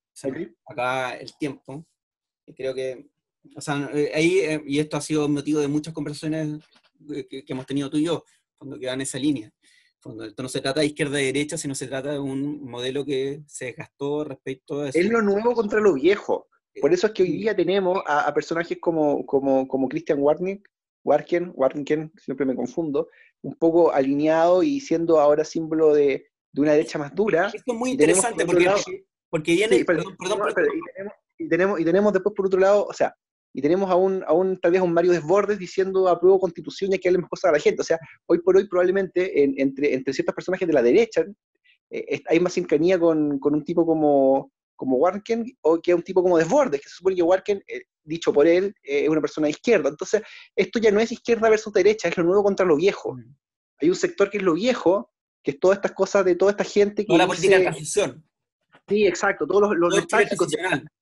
acá 0.67 1.17
el 1.17 1.35
tiempo. 1.39 1.87
Y 2.45 2.53
creo 2.53 2.75
que, 2.75 3.07
o 3.55 3.61
sea, 3.61 3.89
eh, 3.95 4.11
ahí, 4.15 4.39
eh, 4.41 4.63
y 4.67 4.79
esto 4.79 4.97
ha 4.97 5.01
sido 5.01 5.29
motivo 5.29 5.61
de 5.61 5.69
muchas 5.69 5.95
conversaciones 5.95 6.63
que, 7.31 7.45
hemos 7.47 7.67
tenido 7.67 7.89
tú 7.89 7.97
y 7.97 8.05
yo, 8.05 8.25
cuando 8.59 8.79
queda 8.79 8.95
en 8.95 9.01
esa 9.01 9.19
línea. 9.19 9.51
Esto 9.99 10.43
no 10.43 10.49
se 10.49 10.61
trata 10.61 10.81
de 10.81 10.87
izquierda 10.87 11.21
y 11.21 11.27
derecha, 11.27 11.59
sino 11.59 11.75
se 11.75 11.89
trata 11.89 12.13
de 12.13 12.19
un 12.21 12.65
modelo 12.65 13.05
que 13.05 13.43
se 13.47 13.67
desgastó 13.67 14.25
respecto 14.25 14.81
a... 14.81 14.89
Es 14.91 15.09
lo 15.09 15.21
nuevo 15.23 15.55
contra 15.55 15.81
lo 15.81 15.95
viejo. 15.95 16.49
Por 16.81 16.93
eso 16.93 17.09
es 17.09 17.13
que 17.13 17.25
hoy 17.25 17.33
día 17.33 17.57
tenemos 17.57 18.01
a, 18.07 18.33
personajes 18.33 18.79
como, 18.81 19.27
como, 19.27 19.67
como 19.67 19.89
Christian 19.89 20.21
Warnick, 20.21 20.69
Warken, 21.05 21.53
Warken, 21.55 22.13
siempre 22.17 22.47
me 22.47 22.55
confundo, 22.55 23.09
un 23.43 23.55
poco 23.55 23.93
alineado 23.93 24.63
y 24.63 24.81
siendo 24.81 25.19
ahora 25.19 25.45
símbolo 25.45 25.93
de, 25.93 26.29
de 26.53 26.61
una 26.61 26.73
derecha 26.73 26.99
más 26.99 27.15
dura. 27.15 27.51
Esto 27.53 27.73
es 27.73 27.79
muy 27.79 27.91
interesante 27.91 28.47
porque, 28.47 29.05
porque 29.29 29.53
viene... 29.53 29.85
perdón, 29.85 30.17
perdón, 30.19 30.41
y, 31.39 31.49
tenemos, 31.49 31.81
y, 31.81 31.85
tenemos, 31.85 32.13
después 32.13 32.35
por 32.35 32.47
otro 32.47 32.61
lado, 32.61 32.87
o 32.87 32.93
sea, 32.93 33.17
y 33.53 33.63
tenemos 33.63 33.91
aún, 33.91 34.23
aún 34.27 34.59
tal 34.61 34.73
vez 34.73 34.81
a 34.81 34.85
un 34.85 34.93
Mario 34.93 35.13
Desbordes 35.13 35.59
diciendo 35.59 36.09
apruebo 36.09 36.39
constitución 36.39 36.91
y 36.91 36.95
hay 36.95 37.01
que 37.01 37.09
darle 37.09 37.21
más 37.21 37.31
cosas 37.31 37.51
a 37.51 37.53
la 37.53 37.61
gente. 37.61 37.81
O 37.81 37.85
sea, 37.85 37.99
hoy 38.27 38.41
por 38.41 38.57
hoy 38.57 38.69
probablemente 38.69 39.43
entre, 39.61 39.95
entre 39.95 40.13
ciertos 40.13 40.35
personajes 40.35 40.69
de 40.69 40.75
la 40.75 40.83
derecha 40.83 41.25
eh, 41.91 42.21
hay 42.27 42.41
más 42.41 42.53
cercanía 42.53 42.99
con, 42.99 43.39
con 43.39 43.55
un 43.55 43.65
tipo 43.65 43.87
como, 43.87 44.53
como 44.77 44.97
Warken 44.97 45.45
o 45.63 45.81
que 45.81 45.95
un 45.95 46.03
tipo 46.03 46.23
como 46.23 46.39
Desbordes, 46.39 46.81
que 46.81 46.89
se 46.89 46.97
supone 46.97 47.17
que 47.17 47.23
Warken, 47.23 47.63
eh, 47.67 47.83
dicho 48.05 48.33
por 48.33 48.47
él, 48.47 48.75
eh, 48.83 49.05
es 49.05 49.09
una 49.09 49.21
persona 49.21 49.47
de 49.47 49.53
izquierda. 49.53 49.89
Entonces, 49.89 50.23
esto 50.55 50.79
ya 50.79 50.91
no 50.91 51.01
es 51.01 51.13
izquierda 51.13 51.49
versus 51.49 51.73
derecha, 51.73 52.09
es 52.09 52.17
lo 52.17 52.25
nuevo 52.25 52.43
contra 52.43 52.67
lo 52.67 52.77
viejo. 52.77 53.15
Mm. 53.15 53.35
Hay 53.81 53.89
un 53.89 53.97
sector 53.97 54.31
que 54.31 54.39
es 54.39 54.43
lo 54.43 54.55
viejo, 54.55 55.11
que 55.43 55.53
es 55.53 55.61
todas 55.61 55.79
estas 55.79 55.93
cosas 55.93 56.25
de 56.25 56.35
toda 56.35 56.51
esta 56.51 56.65
gente 56.65 57.07
que... 57.07 57.17
la 57.17 57.27
política 57.27 57.57
de 57.57 57.63
transición. 57.63 58.28
Sí, 58.89 59.07
exacto, 59.07 59.47
todos 59.47 59.63
los, 59.63 59.77
los 59.77 59.97
nostálgicos, 59.97 60.49
de, 60.49 60.59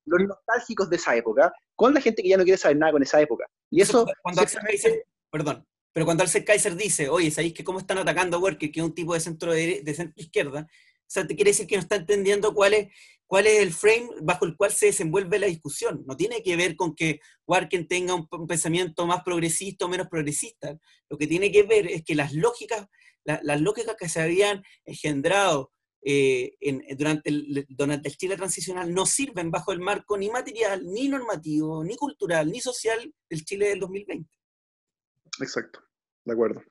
los 0.07 0.29
nostálgicos 0.29 0.91
de 0.91 0.97
esa 0.97 1.15
época, 1.17 1.53
con 1.75 1.95
la 1.95 2.01
gente 2.01 2.23
que 2.23 2.29
ya 2.29 2.37
no 2.37 2.45
quiere 2.45 2.59
saber 2.59 2.77
nada 2.77 2.93
con 2.93 3.03
esa 3.03 3.21
época. 3.21 3.47
Y 3.71 3.81
eso... 3.81 4.07
cuando 4.23 4.43
Axel 4.43 4.61
Kaiser, 4.61 5.05
perdón, 5.31 5.65
pero 5.93 6.05
cuando 6.05 6.25
Axel 6.25 6.45
Kaiser 6.45 6.75
dice, 6.75 7.09
oye, 7.09 7.31
¿sabéis 7.31 7.55
que 7.55 7.65
cómo 7.65 7.79
están 7.79 7.99
atacando 7.99 8.37
a 8.37 8.41
Werker, 8.41 8.71
que 8.71 8.81
es 8.81 8.87
un 8.87 8.95
tipo 8.95 9.15
de 9.15 9.21
centro, 9.21 9.53
de, 9.53 9.83
de 9.85 9.95
centro 9.95 10.15
izquierda? 10.17 10.67
O 10.69 11.09
sea, 11.09 11.27
te 11.27 11.37
quiere 11.37 11.53
decir 11.53 11.69
que 11.69 11.77
no 11.77 11.83
está 11.83 11.97
entendiendo 11.97 12.53
cuál 12.53 12.75
es 12.75 12.89
cuál 13.27 13.47
es 13.47 13.61
el 13.61 13.73
frame 13.73 14.09
bajo 14.23 14.45
el 14.45 14.57
cual 14.57 14.71
se 14.73 14.87
desenvuelve 14.87 15.39
la 15.39 15.47
discusión. 15.47 16.05
No 16.07 16.17
tiene 16.17 16.43
que 16.43 16.57
ver 16.57 16.77
con 16.77 16.95
que 16.95 17.21
Warken 17.47 17.89
tenga 17.89 18.15
un, 18.15 18.29
pensamiento 18.47 19.07
más 19.07 19.23
progresista 19.23 19.85
o 19.85 19.89
menos 19.89 20.09
progresista. 20.09 20.79
Lo 21.09 21.19
que 21.19 21.27
tiene 21.27 21.51
que 21.51 21.65
ver 21.65 21.87
es 21.89 22.05
que 22.05 22.15
las 22.15 22.33
lógicas, 22.33 22.87
las 23.25 23.61
lógicas 23.61 23.97
que 23.99 24.09
se 24.09 24.23
habían 24.23 24.63
engendrado 24.85 25.73
eh, 26.09 26.57
durante, 26.97 27.29
el, 27.31 27.67
durante 27.69 28.09
el 28.09 28.17
Chile 28.17 28.37
transicional 28.37 28.95
no 28.95 29.07
sirven 29.07 29.51
bajo 29.51 29.73
el 29.73 29.81
marco 29.81 30.17
ni 30.17 30.31
material, 30.31 30.87
ni 30.87 31.09
normativo, 31.09 31.83
ni 31.83 31.97
cultural, 31.97 32.49
ni 32.49 32.61
social 32.61 33.13
del 33.29 33.45
Chile 33.45 33.71
del 33.71 33.81
2020. 33.81 34.31
Exacto, 35.41 35.81
de 36.25 36.33
acuerdo. 36.33 36.63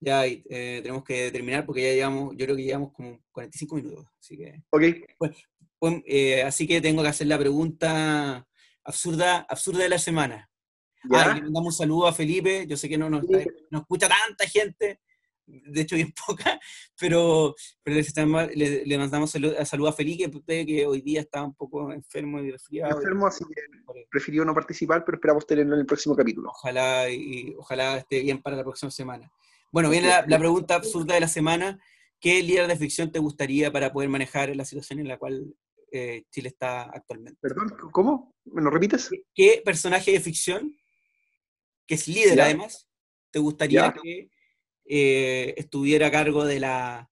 Ya 0.00 0.24
eh, 0.26 0.80
tenemos 0.82 1.04
que 1.04 1.30
terminar 1.30 1.66
porque 1.66 1.82
ya 1.82 1.92
llevamos, 1.92 2.34
yo 2.34 2.46
creo 2.46 2.56
que 2.56 2.64
llevamos 2.64 2.94
como 2.94 3.20
45 3.32 3.76
minutos. 3.76 4.06
Así 4.18 4.38
que. 4.38 4.62
Ok. 4.70 4.82
Pues, 5.18 5.32
pues, 5.78 6.02
eh, 6.06 6.42
así 6.42 6.66
que 6.66 6.80
tengo 6.80 7.02
que 7.02 7.10
hacer 7.10 7.26
la 7.26 7.38
pregunta 7.38 8.48
absurda, 8.82 9.46
absurda 9.46 9.82
de 9.82 9.90
la 9.90 9.98
semana. 9.98 10.50
Ah, 11.10 11.34
le 11.34 11.42
mandamos 11.42 11.74
un 11.74 11.78
saludo 11.78 12.06
a 12.06 12.14
Felipe. 12.14 12.66
Yo 12.66 12.78
sé 12.78 12.88
que 12.88 12.96
no 12.96 13.10
nos, 13.10 13.24
escucha 13.70 14.08
tanta 14.08 14.46
gente, 14.48 15.00
de 15.46 15.80
hecho 15.80 15.96
bien 15.96 16.12
poca, 16.26 16.60
pero, 16.98 17.54
le, 17.84 18.86
le, 18.86 18.98
mandamos 18.98 19.30
saludo, 19.30 19.64
saludo, 19.64 19.88
a 19.88 19.92
Felipe, 19.92 20.30
que 20.66 20.86
hoy 20.86 21.00
día 21.00 21.20
está 21.20 21.42
un 21.42 21.54
poco 21.54 21.92
enfermo 21.92 22.40
y 22.40 22.50
resfriado. 22.50 22.96
Enfermo, 22.96 23.26
así 23.26 23.44
que 23.44 23.62
prefirió 24.10 24.44
no 24.44 24.54
participar, 24.54 25.04
pero 25.04 25.16
esperamos 25.16 25.46
tenerlo 25.46 25.74
en 25.74 25.80
el 25.80 25.86
próximo 25.86 26.14
capítulo. 26.14 26.50
Ojalá, 26.50 27.10
y, 27.10 27.54
ojalá 27.58 27.98
esté 27.98 28.20
bien 28.20 28.40
para 28.40 28.56
la 28.56 28.62
próxima 28.62 28.90
semana. 28.90 29.30
Bueno, 29.70 29.90
viene 29.90 30.08
la, 30.08 30.38
pregunta 30.38 30.74
absurda 30.74 31.14
de 31.14 31.20
la 31.20 31.28
semana. 31.28 31.80
¿Qué 32.20 32.42
líder 32.42 32.68
de 32.68 32.76
ficción 32.76 33.10
te 33.10 33.18
gustaría 33.18 33.72
para 33.72 33.92
poder 33.92 34.08
manejar 34.08 34.54
la 34.54 34.64
situación 34.64 35.00
en 35.00 35.08
la 35.08 35.18
cual 35.18 35.56
eh, 35.90 36.24
Chile 36.30 36.48
está 36.48 36.82
actualmente? 36.82 37.38
Perdón, 37.40 37.74
¿cómo? 37.90 38.34
¿Me 38.44 38.62
lo 38.62 38.70
repites? 38.70 39.10
¿Qué 39.34 39.62
personaje 39.64 40.12
de 40.12 40.20
ficción, 40.20 40.76
que 41.86 41.94
es 41.94 42.06
líder 42.06 42.40
además, 42.40 42.88
te 43.30 43.38
gustaría 43.38 43.92
que 44.00 44.30
eh, 44.84 45.54
estuviera 45.56 46.08
a 46.08 46.10
cargo 46.10 46.44
de 46.44 46.60
la 46.60 47.08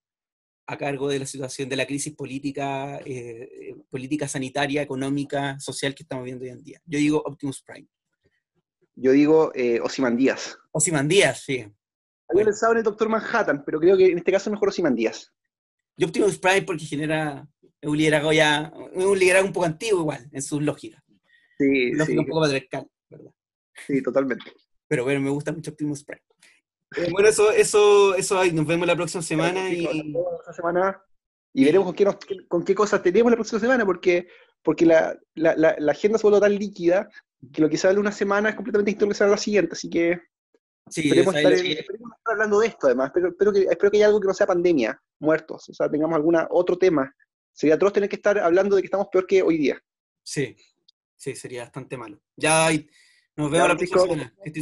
a 0.66 0.78
cargo 0.78 1.08
de 1.08 1.18
la 1.18 1.26
situación 1.26 1.68
de 1.68 1.74
la 1.74 1.84
crisis 1.84 2.14
política, 2.14 3.00
eh, 3.04 3.74
política 3.90 4.28
sanitaria, 4.28 4.82
económica, 4.82 5.58
social 5.58 5.96
que 5.96 6.04
estamos 6.04 6.24
viendo 6.24 6.44
hoy 6.44 6.50
en 6.50 6.62
día. 6.62 6.80
Yo 6.86 6.98
digo 6.98 7.20
Optimus 7.26 7.60
Prime. 7.62 7.88
Yo 8.94 9.10
digo 9.10 9.50
eh, 9.54 9.80
Díaz. 10.16 10.58
Osiman 10.70 11.08
Díaz, 11.08 11.42
sí. 11.44 11.66
Había 12.28 12.44
pensado 12.44 12.72
en 12.72 12.78
el 12.78 12.84
Doctor 12.84 13.08
Manhattan, 13.08 13.64
pero 13.64 13.80
creo 13.80 13.96
que 13.96 14.12
en 14.12 14.18
este 14.18 14.30
caso 14.30 14.48
es 14.48 14.52
mejor 14.52 14.68
Osiman 14.68 14.94
Díaz. 14.94 15.32
Yo 15.96 16.06
Optimus 16.06 16.38
Prime 16.38 16.62
porque 16.62 16.84
genera 16.84 17.48
un 17.82 17.96
liderazgo 17.96 18.32
ya, 18.32 18.72
un 18.92 19.18
liderazgo 19.18 19.48
un 19.48 19.52
poco 19.52 19.66
antiguo 19.66 20.02
igual, 20.02 20.28
en 20.30 20.42
sus 20.42 20.62
lógicas. 20.62 21.02
Sí, 21.58 21.90
Lógica 21.92 22.12
sí. 22.12 22.18
un 22.18 22.26
poco 22.26 22.40
patriarcal, 22.42 22.86
¿verdad? 23.08 23.32
Sí, 23.86 24.02
totalmente. 24.02 24.52
Pero 24.86 25.02
bueno, 25.02 25.20
me 25.20 25.30
gusta 25.30 25.52
mucho 25.52 25.72
Optimus 25.72 26.04
Prime. 26.04 26.22
Eh, 26.96 27.08
bueno, 27.10 27.28
eso, 27.28 27.50
eso, 27.52 28.14
eso 28.14 28.38
hay. 28.38 28.52
Nos 28.52 28.66
vemos 28.66 28.86
la 28.86 28.96
próxima 28.96 29.22
semana 29.22 29.70
y... 29.70 29.86
semana 30.54 31.02
y 31.52 31.64
veremos 31.64 31.86
con 31.86 31.94
qué, 31.94 32.46
con 32.48 32.64
qué 32.64 32.74
cosas 32.74 33.02
tenemos 33.02 33.30
la 33.30 33.36
próxima 33.36 33.60
semana, 33.60 33.84
porque, 33.84 34.28
porque 34.62 34.86
la, 34.86 35.18
la, 35.34 35.54
la, 35.56 35.92
agenda 35.92 36.16
se 36.16 36.22
vuelve 36.22 36.40
tan 36.40 36.56
líquida 36.56 37.10
que 37.52 37.60
lo 37.60 37.68
que 37.68 37.76
sale 37.76 37.98
una 37.98 38.12
semana 38.12 38.50
es 38.50 38.54
completamente 38.54 38.90
distinto 38.90 39.08
que 39.08 39.18
sale 39.18 39.32
la 39.32 39.36
siguiente, 39.36 39.72
así 39.72 39.90
que 39.90 40.20
Sí, 40.90 41.02
esperemos, 41.02 41.34
estar, 41.36 41.52
estar, 41.52 41.96
hablando 42.24 42.58
de 42.58 42.66
esto 42.66 42.86
además, 42.88 43.12
pero 43.14 43.28
espero 43.28 43.52
que, 43.52 43.60
espero 43.60 43.90
que 43.90 43.98
haya 43.98 44.06
algo 44.06 44.20
que 44.20 44.26
no 44.26 44.34
sea 44.34 44.46
pandemia, 44.46 45.00
muertos, 45.20 45.68
o 45.68 45.74
sea, 45.74 45.88
tengamos 45.88 46.16
algún 46.16 46.36
otro 46.50 46.76
tema. 46.76 47.14
Sería 47.52 47.76
atroz 47.76 47.92
tener 47.92 48.08
que 48.08 48.16
estar 48.16 48.38
hablando 48.38 48.74
de 48.74 48.82
que 48.82 48.86
estamos 48.86 49.06
peor 49.08 49.26
que 49.26 49.42
hoy 49.42 49.58
día. 49.58 49.80
Sí, 50.22 50.56
sí, 51.14 51.36
sería 51.36 51.62
bastante 51.62 51.96
malo. 51.96 52.20
Ya, 52.36 52.70
nos 53.36 53.50
vemos 53.50 53.68
la 53.68 53.76
próxima 53.76 54.02
semana. 54.02 54.34